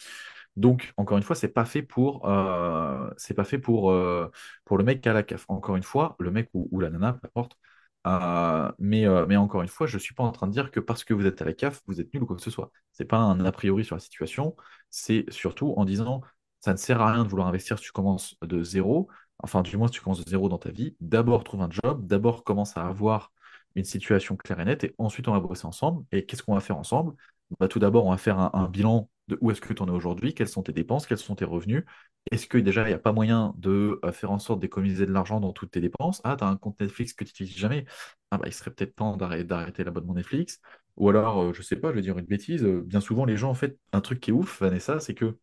Donc, 0.57 0.93
encore 0.97 1.19
une 1.19 1.23
fois, 1.23 1.37
c'est 1.37 1.49
pas 1.49 1.65
fait 1.67 1.83
pour, 1.83 2.29
euh, 2.29 3.11
c'est 3.19 3.35
pas 3.35 3.45
fait 3.45 3.59
pour, 3.59 3.91
euh, 3.91 4.31
pour 4.65 4.79
le 4.79 4.85
mec 4.85 5.07
a 5.07 5.13
la 5.13 5.23
CAF. 5.23 5.45
Encore 5.49 5.77
une 5.77 5.83
fois, 5.83 6.17
le 6.19 6.31
mec 6.31 6.49
ou, 6.55 6.81
la 6.81 6.91
nana, 6.91 7.13
peu 7.15 7.27
importe. 7.27 7.59
Euh, 8.07 8.71
mais, 8.79 9.05
mais 9.27 9.37
encore 9.37 9.63
une 9.63 9.69
fois, 9.69 9.87
je 9.87 9.99
suis 9.99 10.15
pas 10.15 10.23
en 10.23 10.33
train 10.33 10.47
de 10.47 10.53
dire 10.53 10.71
que 10.71 10.81
parce 10.81 11.05
que 11.05 11.13
vous 11.13 11.27
êtes 11.27 11.43
à 11.43 11.45
la 11.45 11.53
CAF, 11.53 11.83
vous 11.87 12.01
êtes 12.01 12.13
nul 12.15 12.23
ou 12.23 12.27
quoi 12.27 12.37
que 12.37 12.43
ce 12.43 12.51
soit. 12.51 12.71
C'est 12.93 13.05
pas 13.05 13.19
un 13.19 13.45
a 13.45 13.53
priori 13.53 13.85
sur 13.85 13.97
la 13.97 14.01
situation. 14.01 14.57
C'est 14.91 15.27
surtout 15.31 15.75
en 15.77 15.85
disant, 15.85 16.23
ça 16.61 16.73
ne 16.73 16.77
sert 16.79 17.01
à 17.01 17.13
rien 17.13 17.25
de 17.25 17.29
vouloir 17.29 17.49
investir 17.49 17.79
si 17.79 17.85
tu 17.85 17.93
commences 17.93 18.37
de 18.43 18.63
zéro. 18.63 19.09
Enfin, 19.43 19.63
du 19.63 19.77
moins, 19.77 19.89
si 19.89 19.95
tu 19.95 20.01
commences 20.01 20.25
de 20.25 20.31
zéro 20.31 20.49
dans 20.49 20.59
ta 20.59 20.71
vie. 20.71 20.97
D'abord, 21.01 21.45
trouve 21.45 21.63
un 21.63 21.71
job. 21.71 22.07
D'abord, 22.07 22.45
commence 22.45 22.77
à 22.77 22.87
avoir 22.87 23.33
une 23.75 23.85
situation 23.85 24.37
claire 24.37 24.61
et 24.61 24.65
nette. 24.65 24.85
Et 24.85 24.95
ensuite, 24.99 25.29
on 25.29 25.33
va 25.33 25.41
bosser 25.41 25.67
ensemble. 25.67 26.05
Et 26.13 26.25
qu'est-ce 26.27 26.43
qu'on 26.43 26.55
va 26.55 26.61
faire 26.61 26.79
ensemble? 26.79 27.15
Bah, 27.61 27.69
tout 27.69 27.79
d'abord, 27.79 28.07
on 28.07 28.11
va 28.11 28.17
faire 28.17 28.39
un, 28.39 28.69
bilan 28.69 29.09
de 29.29 29.39
où 29.41 29.51
est-ce 29.51 29.61
que 29.61 29.73
tu 29.73 29.83
en 29.83 29.87
es 29.87 29.91
aujourd'hui, 29.91 30.35
quelles 30.35 30.49
sont 30.49 30.63
tes 30.63 30.73
dépenses, 30.73 31.07
quels 31.07 31.19
sont 31.19 31.35
tes 31.35 31.45
revenus. 31.45 31.85
Est-ce 32.33 32.47
que 32.49 32.59
déjà, 32.59 32.83
il 32.83 32.89
n'y 32.89 32.95
a 32.95 32.99
pas 32.99 33.13
moyen 33.13 33.55
de 33.57 34.01
euh, 34.05 34.13
faire 34.13 34.33
en 34.33 34.39
sorte 34.39 34.61
d'économiser 34.61 35.07
de 35.07 35.13
l'argent 35.13 35.41
dans 35.41 35.53
toutes 35.53 35.71
tes 35.73 35.81
dépenses? 35.81 36.21
Ah, 36.25 36.37
tu 36.37 36.45
as 36.45 36.49
un 36.49 36.57
compte 36.57 36.81
Netflix 36.81 37.13
que 37.13 37.25
tu 37.25 37.31
n'utilises 37.31 37.57
jamais. 37.57 37.85
Ah, 38.31 38.39
bah, 38.39 38.45
il 38.47 38.53
serait 38.53 38.73
peut-être 38.73 38.97
temps 38.97 39.17
d'arrêter 39.17 39.85
l'abonnement 39.85 40.15
Netflix. 40.15 40.61
Ou 40.97 41.09
alors, 41.09 41.41
euh, 41.43 41.53
je 41.53 41.63
sais 41.63 41.77
pas, 41.77 41.91
je 41.91 41.97
vais 41.97 42.03
dire 42.03 42.19
une 42.19 42.27
bêtise. 42.27 42.65
euh, 42.65 42.83
bien 42.85 43.01
souvent, 43.01 43.25
les 43.25 43.37
gens, 43.37 43.51
en 43.51 43.55
fait, 43.55 43.79
un 43.93 44.01
truc 44.01 44.21
qui 44.21 44.31
est 44.31 44.33
ouf, 44.33 44.61
Vanessa, 44.61 44.99
c'est 44.99 45.15
que 45.15 45.39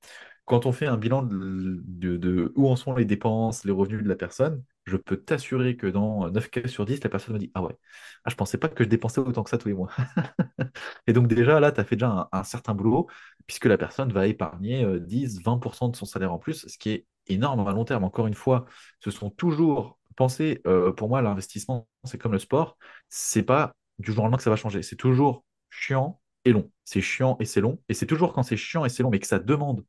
quand 0.46 0.66
on 0.66 0.72
fait 0.74 0.88
un 0.88 0.98
bilan 0.98 1.24
de, 1.24 2.52
où 2.56 2.70
en 2.70 2.76
sont 2.76 2.94
les 2.96 3.06
dépenses, 3.06 3.64
les 3.64 3.72
revenus 3.72 4.04
de 4.04 4.10
la 4.10 4.16
personne, 4.16 4.64
je 4.86 4.98
peux 4.98 5.16
t'assurer 5.16 5.78
que 5.78 5.88
dans 5.88 6.30
9 6.30 6.50
cas 6.50 6.68
sur 6.68 6.86
10, 6.86 7.02
la 7.04 7.10
personne 7.10 7.36
me 7.36 7.40
dit, 7.40 7.52
Ah 7.54 7.64
ouais, 7.64 7.78
ah, 8.26 8.30
je 8.30 8.36
pensais 8.36 8.58
pas 8.58 8.68
que 8.68 8.84
je 8.84 8.90
dépensais 8.90 9.22
autant 9.22 9.44
que 9.44 9.50
ça 9.50 9.58
tous 9.58 9.70
les 9.70 9.74
mois. 9.74 9.90
Et 11.08 11.14
donc 11.14 11.28
déjà, 11.28 11.60
là, 11.60 11.72
tu 11.72 11.80
as 11.80 11.86
fait 11.86 11.96
déjà 11.96 12.28
un, 12.32 12.44
certain 12.44 12.74
boulot, 12.74 13.08
puisque 13.48 13.66
la 13.66 13.78
personne 13.78 14.12
va 14.12 14.28
épargner 14.28 14.84
euh, 14.84 15.00
10-20% 15.00 15.92
de 15.92 15.96
son 15.96 16.06
salaire 16.06 16.34
en 16.34 16.40
plus, 16.40 16.68
ce 16.68 16.78
qui 16.78 16.90
est 16.92 17.06
énorme 17.28 17.66
à 17.66 17.72
long 17.72 17.86
terme. 17.86 18.04
Encore 18.04 18.28
une 18.28 18.34
fois, 18.34 18.66
ce 19.00 19.12
sont 19.12 19.30
toujours, 19.30 20.00
pensez, 20.18 20.62
euh, 20.68 20.92
pour 20.92 21.08
moi, 21.08 21.22
l'investissement, 21.22 21.88
c'est 22.04 22.18
comme 22.18 22.34
le 22.34 22.40
sport, 22.40 22.78
c'est 23.08 23.44
pas 23.44 23.74
du 24.00 24.12
jour 24.12 24.24
au 24.24 24.26
lendemain 24.26 24.38
que 24.38 24.44
ça 24.44 24.50
va 24.50 24.56
changer, 24.58 24.84
c'est 24.84 24.98
toujours 24.98 25.46
chiant 25.70 26.20
et 26.44 26.52
long. 26.52 26.70
C'est 26.84 27.02
chiant 27.02 27.38
et 27.40 27.46
c'est 27.46 27.62
long, 27.62 27.80
et 27.88 27.94
c'est 27.94 28.06
toujours 28.06 28.34
quand 28.34 28.44
c'est 28.44 28.58
chiant 28.58 28.84
et 28.84 28.90
c'est 28.90 29.04
long, 29.04 29.10
mais 29.10 29.20
que 29.20 29.28
ça 29.28 29.40
demande 29.40 29.86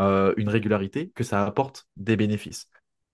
euh, 0.00 0.34
une 0.36 0.48
régularité, 0.48 1.10
que 1.14 1.24
ça 1.24 1.44
apporte 1.46 1.86
des 1.96 2.16
bénéfices. 2.16 2.68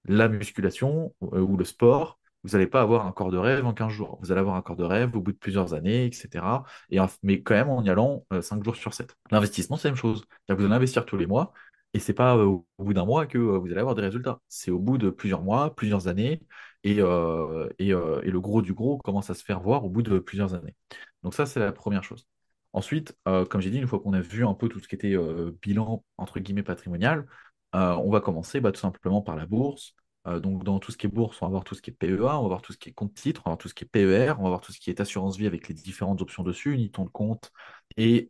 La 0.07 0.28
musculation 0.28 1.14
euh, 1.22 1.41
ou 1.41 1.57
le 1.57 1.64
sport, 1.64 2.18
vous 2.43 2.51
n'allez 2.53 2.66
pas 2.66 2.81
avoir 2.81 3.07
un 3.07 3.12
corps 3.12 3.31
de 3.31 3.37
rêve 3.39 3.66
en 3.66 3.74
15 3.74 3.93
jours. 3.93 4.18
Vous 4.22 4.33
allez 4.33 4.41
avoir 4.41 4.57
un 4.57 4.62
corps 4.62 4.76
de 4.76 4.85
rêve 4.85 5.14
au 5.14 5.20
bout 5.20 5.33
de 5.33 5.37
plusieurs 5.37 5.74
années, 5.74 6.07
etc. 6.07 6.64
Et, 6.91 6.99
mais 7.22 7.43
quand 7.43 7.55
même 7.55 7.68
en 7.68 7.83
y 7.85 7.91
allant 7.91 8.26
euh, 8.33 8.41
5 8.43 8.64
jours 8.64 8.76
sur 8.76 8.95
7. 8.95 9.16
L'investissement, 9.31 9.76
c'est 9.76 9.89
la 9.89 9.93
même 9.93 10.01
chose. 10.01 10.24
Vous 10.49 10.64
allez 10.64 10.74
investir 10.74 11.05
tous 11.05 11.16
les 11.18 11.26
mois. 11.26 11.53
Et 11.93 11.99
c'est 11.99 12.14
pas 12.14 12.37
euh, 12.37 12.45
au 12.45 12.66
bout 12.78 12.95
d'un 12.95 13.05
mois 13.05 13.26
que 13.26 13.39
euh, 13.39 13.59
vous 13.59 13.66
allez 13.66 13.81
avoir 13.81 13.95
des 13.95 14.03
résultats. 14.03 14.41
C'est 14.49 14.70
au 14.70 14.78
bout 14.78 14.97
de 14.99 15.11
plusieurs 15.11 15.43
mois, 15.43 15.74
plusieurs 15.74 16.07
années, 16.09 16.41
et, 16.85 17.01
euh, 17.01 17.68
euh, 17.81 18.20
et 18.22 18.31
le 18.31 18.41
gros 18.41 18.62
du 18.62 18.74
gros 18.74 18.99
commence 18.99 19.31
à 19.31 19.35
se 19.35 19.45
faire 19.45 19.61
voir 19.61 19.85
au 19.85 19.89
bout 19.91 20.03
de 20.03 20.18
plusieurs 20.18 20.55
années. 20.55 20.74
Donc 21.22 21.35
ça, 21.35 21.47
c'est 21.47 21.61
la 21.61 21.72
première 21.72 22.05
chose. 22.05 22.26
Ensuite, 22.73 23.16
euh, 23.27 23.45
comme 23.45 23.61
j'ai 23.61 23.71
dit, 23.71 23.79
une 23.79 23.87
fois 23.87 24.01
qu'on 24.01 24.12
a 24.12 24.21
vu 24.21 24.47
un 24.47 24.55
peu 24.55 24.68
tout 24.68 24.79
ce 24.81 24.89
qui 24.89 24.95
était 24.95 25.16
euh, 25.16 25.53
bilan 25.62 26.05
entre 26.18 26.39
guillemets 26.39 26.62
patrimonial, 26.62 27.27
euh, 27.75 27.95
on 27.95 28.11
va 28.11 28.21
commencer 28.21 28.61
bah, 28.61 28.73
tout 28.73 28.81
simplement 28.81 29.23
par 29.23 29.37
la 29.37 29.47
bourse. 29.47 29.95
Donc 30.27 30.64
dans 30.64 30.79
tout 30.81 30.93
ce 30.93 30.99
qui 30.99 31.07
est 31.07 31.11
bourse, 31.11 31.41
on 31.41 31.47
va 31.47 31.51
voir 31.51 31.64
tout 31.64 31.75
ce 31.75 31.81
qui 31.81 31.89
est 31.91 31.95
PEA, 31.95 32.39
on 32.39 32.43
va 32.43 32.49
voir 32.49 32.61
tout 32.61 32.75
ce 32.75 32.79
qui 32.79 32.91
est 32.91 32.93
compte 32.93 33.14
titre, 33.14 33.41
on 33.47 33.49
va 33.49 33.53
voir 33.55 33.59
tout 33.59 33.68
ce 33.68 33.75
qui 33.75 33.85
est 33.85 33.87
PER, 33.87 34.39
on 34.39 34.43
va 34.43 34.49
voir 34.51 34.61
tout 34.61 34.71
ce 34.71 34.79
qui 34.79 34.91
est 34.91 35.01
assurance 35.01 35.39
vie 35.39 35.47
avec 35.47 35.66
les 35.66 35.75
différentes 35.75 36.21
options 36.21 36.43
dessus, 36.43 36.75
uniton 36.75 37.05
de 37.07 37.09
compte 37.09 37.51
et, 37.97 38.29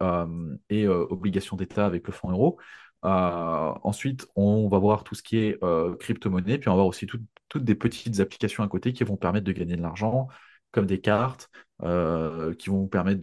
et 0.68 0.86
obligations 0.86 1.56
d'État 1.56 1.86
avec 1.86 2.06
le 2.06 2.12
fonds 2.12 2.30
euro. 2.30 2.60
Ensuite, 3.02 4.28
on 4.36 4.68
va 4.68 4.78
voir 4.78 5.02
tout 5.02 5.16
ce 5.16 5.22
qui 5.22 5.38
est 5.38 5.58
crypto-monnaie, 5.98 6.58
puis 6.58 6.68
on 6.68 6.72
va 6.72 6.76
voir 6.76 6.86
aussi 6.86 7.06
tout- 7.06 7.20
toutes 7.48 7.64
des 7.64 7.74
petites 7.74 8.20
applications 8.20 8.62
à 8.62 8.68
côté 8.68 8.92
qui 8.92 9.02
vont 9.02 9.16
permettre 9.16 9.46
de 9.46 9.52
gagner 9.52 9.76
de 9.76 9.82
l'argent, 9.82 10.28
comme 10.72 10.86
des 10.86 11.00
cartes, 11.00 11.50
euh, 11.82 12.54
qui 12.54 12.68
vont 12.68 12.80
vous 12.80 12.88
permettre 12.88 13.20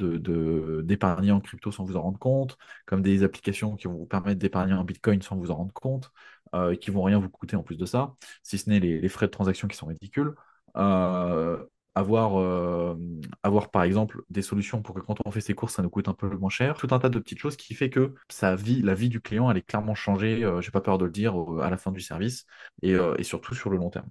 d'épargner 0.82 1.32
en 1.32 1.40
crypto 1.40 1.72
sans 1.72 1.84
vous 1.84 1.96
en 1.96 2.02
rendre 2.02 2.20
compte, 2.20 2.58
comme 2.86 3.02
des 3.02 3.24
applications 3.24 3.76
qui 3.76 3.88
vont 3.88 3.94
vous 3.94 4.06
permettre 4.06 4.40
d'épargner 4.40 4.74
en 4.74 4.84
Bitcoin 4.84 5.22
sans 5.22 5.36
vous 5.36 5.52
en 5.52 5.56
rendre 5.56 5.74
compte, 5.74 6.12
euh, 6.56 6.76
qui 6.76 6.92
vont 6.92 7.04
rien 7.04 7.20
vous 7.20 7.30
coûter 7.30 7.56
en 7.56 7.64
plus 7.64 7.78
de 7.78 7.86
ça, 7.86 8.16
si 8.44 8.58
ce 8.58 8.70
n'est 8.70 8.80
les, 8.80 9.10
frais 9.10 9.28
de 9.28 9.32
transaction 9.32 9.68
qui 9.68 9.78
sont 9.78 9.88
ridicules. 9.88 10.34
Euh, 10.76 11.64
avoir, 11.96 13.72
par 13.72 13.84
exemple 13.84 14.22
des 14.30 14.44
solutions 14.44 14.82
pour 14.84 14.94
que 14.94 15.02
quand 15.02 15.18
on 15.26 15.32
fait 15.32 15.42
ses 15.42 15.56
courses, 15.56 15.74
ça 15.74 15.82
nous 15.82 15.90
coûte 15.90 16.08
un 16.08 16.14
peu 16.14 16.30
moins 16.38 16.50
cher. 16.50 16.78
Tout 16.78 16.88
un 16.92 17.00
tas 17.00 17.10
de 17.10 17.20
petites 17.20 17.40
choses 17.40 17.58
qui 17.58 17.74
fait 17.74 17.90
que 17.90 18.14
la 18.42 18.56
vie 18.56 19.10
du 19.10 19.22
client, 19.22 19.50
elle 19.50 19.58
est 19.58 19.62
clairement 19.62 19.96
changée, 19.96 20.44
euh, 20.44 20.62
j'ai 20.62 20.72
pas 20.72 20.82
peur 20.82 20.98
de 20.98 21.06
le 21.06 21.12
dire, 21.12 21.36
à 21.62 21.70
la 21.70 21.78
fin 21.78 21.92
du 21.92 22.02
service 22.02 22.46
et 22.82 22.96
surtout 23.24 23.56
sur 23.56 23.70
le 23.70 23.78
long 23.78 23.90
terme. 23.90 24.10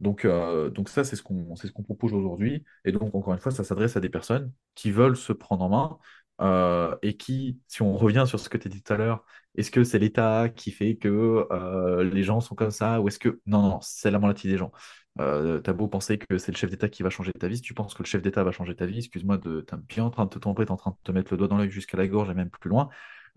Donc, 0.00 0.24
euh, 0.24 0.70
donc 0.70 0.88
ça, 0.88 1.04
c'est 1.04 1.16
ce 1.16 1.22
qu'on 1.22 1.56
ce 1.56 1.66
propose 1.68 2.12
aujourd'hui. 2.14 2.64
Et 2.84 2.92
donc, 2.92 3.14
encore 3.14 3.32
une 3.34 3.40
fois, 3.40 3.52
ça 3.52 3.64
s'adresse 3.64 3.96
à 3.96 4.00
des 4.00 4.08
personnes 4.08 4.52
qui 4.74 4.90
veulent 4.92 5.16
se 5.16 5.32
prendre 5.32 5.64
en 5.64 5.68
main 5.68 5.98
euh, 6.40 6.96
et 7.02 7.16
qui, 7.16 7.60
si 7.66 7.82
on 7.82 7.96
revient 7.96 8.24
sur 8.26 8.38
ce 8.38 8.48
que 8.48 8.58
tu 8.58 8.68
as 8.68 8.70
dit 8.70 8.82
tout 8.82 8.92
à 8.92 8.96
l'heure, 8.96 9.24
est-ce 9.56 9.70
que 9.72 9.82
c'est 9.82 9.98
l'État 9.98 10.48
qui 10.50 10.70
fait 10.70 10.96
que 10.96 11.46
euh, 11.50 12.04
les 12.04 12.22
gens 12.22 12.40
sont 12.40 12.54
comme 12.54 12.70
ça 12.70 13.00
ou 13.00 13.08
est-ce 13.08 13.18
que... 13.18 13.40
Non, 13.46 13.62
non, 13.62 13.80
c'est 13.82 14.10
la 14.10 14.18
moitié 14.20 14.50
des 14.50 14.56
gens. 14.56 14.70
Euh, 15.20 15.58
t'as 15.60 15.72
beau 15.72 15.88
penser 15.88 16.16
que 16.18 16.38
c'est 16.38 16.52
le 16.52 16.56
chef 16.56 16.70
d'État 16.70 16.88
qui 16.88 17.02
va 17.02 17.10
changer 17.10 17.32
ta 17.32 17.48
vie, 17.48 17.56
si 17.56 17.62
tu 17.62 17.74
penses 17.74 17.94
que 17.94 18.02
le 18.04 18.06
chef 18.06 18.22
d'État 18.22 18.44
va 18.44 18.52
changer 18.52 18.76
ta 18.76 18.86
vie, 18.86 18.98
excuse-moi, 18.98 19.38
t'es 19.38 19.76
bien 19.88 20.04
en 20.04 20.10
train 20.10 20.24
de 20.26 20.30
te 20.30 20.38
tromper, 20.38 20.64
t'es 20.64 20.70
en 20.70 20.76
train 20.76 20.92
de 20.92 20.96
te 21.02 21.10
mettre 21.10 21.32
le 21.32 21.38
doigt 21.38 21.48
dans 21.48 21.56
l'œil 21.56 21.70
jusqu'à 21.70 21.96
la 21.96 22.06
gorge 22.06 22.30
et 22.30 22.34
même 22.34 22.50
plus 22.50 22.70
loin. 22.70 22.88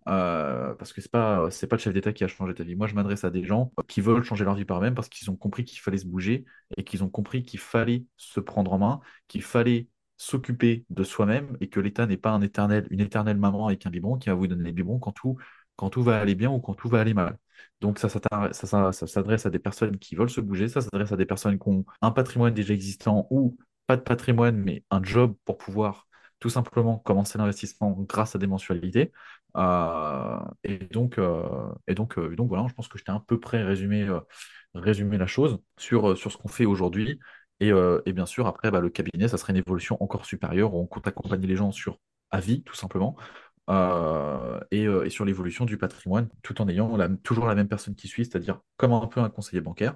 Euh, 0.08 0.74
parce 0.76 0.94
que 0.94 1.02
c'est 1.02 1.12
pas 1.12 1.52
c'est 1.52 1.68
pas 1.68 1.76
le 1.76 1.82
chef 1.82 1.94
d'État 1.94 2.12
qui 2.12 2.24
a 2.24 2.28
changé 2.28 2.54
ta 2.56 2.64
vie. 2.64 2.76
Moi, 2.76 2.88
je 2.88 2.96
m'adresse 2.96 3.24
à 3.24 3.30
des 3.30 3.44
gens 3.44 3.72
qui 3.88 4.02
veulent 4.02 4.24
changer 4.24 4.44
leur 4.46 4.56
vie 4.56 4.66
par 4.66 4.80
eux-mêmes 4.80 4.96
parce 4.96 5.10
qu'ils 5.10 5.30
ont 5.30 5.36
compris 5.36 5.64
qu'il 5.64 5.80
fallait 5.80 5.98
se 6.00 6.06
bouger 6.08 6.46
et 6.78 6.84
qu'ils 6.84 7.04
ont 7.04 7.10
compris 7.10 7.44
qu'il 7.44 7.60
fallait 7.60 8.06
se 8.18 8.40
prendre 8.40 8.74
en 8.74 8.80
main, 8.80 9.00
qu'il 9.28 9.44
fallait 9.44 9.88
s'occuper 10.18 10.86
de 10.90 11.04
soi-même 11.04 11.58
et 11.62 11.70
que 11.70 11.80
l'État 11.80 12.06
n'est 12.08 12.18
pas 12.18 12.32
un 12.32 12.42
éternel, 12.42 12.88
une 12.92 13.00
éternelle 13.00 13.38
maman 13.38 13.68
avec 13.68 13.86
un 13.86 13.90
biberon 13.90 14.18
qui 14.18 14.30
va 14.30 14.36
vous 14.36 14.48
donner 14.48 14.64
les 14.66 14.72
biberons 14.72 15.00
quand 15.00 15.12
tout, 15.12 15.38
quand 15.76 15.90
tout 15.90 16.04
va 16.04 16.20
aller 16.20 16.36
bien 16.36 16.52
ou 16.52 16.60
quand 16.60 16.74
tout 16.76 16.90
va 16.90 17.00
aller 17.02 17.14
mal. 17.14 17.38
Donc 17.80 18.00
ça, 18.00 18.10
ça, 18.10 18.20
ça 18.54 19.08
s'adresse 19.08 19.46
à 19.46 19.50
des 19.50 19.60
personnes 19.60 19.98
qui 19.98 20.16
veulent 20.16 20.30
se 20.30 20.42
bouger, 20.42 20.68
ça 20.68 20.82
s'adresse 20.82 21.12
à 21.12 21.18
des 21.18 21.26
personnes 21.26 21.58
qui 21.60 21.68
ont 21.70 21.86
un 22.02 22.12
patrimoine 22.12 22.54
déjà 22.54 22.74
existant 22.74 23.28
ou 23.30 23.58
pas 23.88 23.98
de 23.98 24.02
patrimoine, 24.02 24.58
mais 24.58 24.84
un 24.92 25.04
job 25.04 25.36
pour 25.46 25.58
pouvoir 25.58 26.08
tout 26.42 26.50
simplement 26.50 26.98
commencer 26.98 27.38
l'investissement 27.38 27.92
grâce 27.92 28.36
à 28.36 28.40
des 28.40 28.48
mensualités. 28.48 29.14
Euh, 29.56 30.40
et 30.64 30.80
donc, 30.80 31.18
euh, 31.20 31.44
et 31.88 31.94
donc, 31.94 32.18
euh, 32.18 32.36
donc 32.36 32.50
voilà, 32.50 32.66
je 32.68 32.74
pense 32.74 32.88
que 32.88 32.98
je 32.98 33.04
t'ai 33.06 33.12
à 33.12 33.24
peu 33.26 33.40
près 33.40 33.64
résumé, 33.64 34.10
résumé 34.74 35.18
la 35.18 35.28
chose 35.28 35.60
sur, 35.78 36.18
sur 36.18 36.32
ce 36.32 36.38
qu'on 36.38 36.50
fait 36.50 36.66
aujourd'hui. 36.66 37.20
Et, 37.62 37.70
et 38.06 38.14
bien 38.14 38.26
sûr, 38.26 38.48
après, 38.48 38.72
bah, 38.72 38.80
le 38.80 38.90
cabinet, 38.90 39.28
ça 39.28 39.38
serait 39.38 39.54
une 39.54 39.58
évolution 39.58 39.96
encore 40.04 40.26
supérieure 40.26 40.74
où 40.74 40.80
on 40.80 40.88
compte 40.88 41.08
accompagner 41.08 41.46
les 41.48 41.56
gens 41.56 41.72
sur 41.72 42.00
à 42.32 42.40
vie, 42.40 42.64
tout 42.64 42.76
simplement, 42.76 43.16
et, 44.72 44.84
et 44.86 45.10
sur 45.12 45.26
l'évolution 45.26 45.66
du 45.66 45.78
patrimoine, 45.78 46.28
tout 46.42 46.60
en 46.60 46.68
ayant 46.68 46.98
toujours 47.18 47.46
la 47.46 47.54
même 47.54 47.68
personne 47.68 47.94
qui 47.94 48.08
suit, 48.08 48.26
c'est-à-dire 48.26 48.62
comme 48.78 48.94
un 48.94 49.06
peu 49.06 49.20
un 49.20 49.30
conseiller 49.30 49.62
bancaire. 49.62 49.96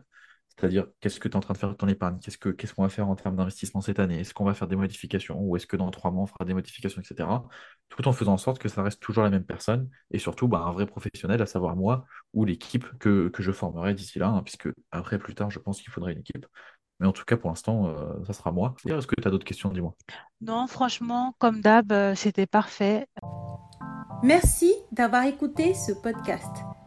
C'est-à-dire, 0.57 0.87
qu'est-ce 1.01 1.19
que 1.19 1.27
tu 1.27 1.33
es 1.33 1.35
en 1.35 1.41
train 1.41 1.53
de 1.53 1.57
faire 1.57 1.69
de 1.69 1.75
ton 1.75 1.87
épargne? 1.87 2.17
Qu'est-ce 2.19 2.37
que, 2.37 2.49
qu'est-ce 2.49 2.73
qu'on 2.73 2.83
va 2.83 2.89
faire 2.89 3.09
en 3.09 3.15
termes 3.15 3.35
d'investissement 3.35 3.81
cette 3.81 3.99
année? 3.99 4.21
Est-ce 4.21 4.33
qu'on 4.33 4.45
va 4.45 4.53
faire 4.53 4.67
des 4.67 4.77
modifications? 4.77 5.37
Ou 5.39 5.57
est-ce 5.57 5.67
que 5.67 5.75
dans 5.75 5.91
trois 5.91 6.11
mois, 6.11 6.23
on 6.23 6.27
fera 6.27 6.45
des 6.45 6.53
modifications, 6.53 7.01
etc. 7.01 7.27
Tout 7.89 8.07
en 8.07 8.13
faisant 8.13 8.33
en 8.33 8.37
sorte 8.37 8.59
que 8.59 8.69
ça 8.69 8.81
reste 8.81 9.01
toujours 9.01 9.23
la 9.23 9.29
même 9.29 9.43
personne 9.43 9.89
et 10.11 10.19
surtout 10.19 10.47
bah, 10.47 10.59
un 10.65 10.71
vrai 10.71 10.85
professionnel, 10.85 11.41
à 11.41 11.45
savoir 11.45 11.75
moi 11.75 12.05
ou 12.33 12.45
l'équipe 12.45 12.85
que, 12.99 13.27
que 13.29 13.43
je 13.43 13.51
formerai 13.51 13.93
d'ici 13.93 14.17
là, 14.17 14.29
hein, 14.29 14.43
puisque 14.43 14.69
après, 14.91 15.17
plus 15.17 15.35
tard, 15.35 15.51
je 15.51 15.59
pense 15.59 15.81
qu'il 15.81 15.91
faudrait 15.91 16.13
une 16.13 16.19
équipe. 16.19 16.45
Mais 16.99 17.07
en 17.07 17.11
tout 17.11 17.25
cas, 17.25 17.35
pour 17.35 17.49
l'instant, 17.49 17.89
euh, 17.89 18.23
ça 18.25 18.33
sera 18.33 18.51
moi. 18.51 18.75
Est-ce 18.85 19.07
que 19.07 19.19
tu 19.19 19.27
as 19.27 19.31
d'autres 19.31 19.45
questions? 19.45 19.69
Dis-moi. 19.69 19.93
Non, 20.39 20.67
franchement, 20.67 21.35
comme 21.39 21.59
d'hab, 21.59 21.91
euh, 21.91 22.15
c'était 22.15 22.47
parfait. 22.47 23.07
Merci 24.23 24.73
d'avoir 24.93 25.25
écouté 25.25 25.73
ce 25.73 25.91
podcast. 25.91 26.55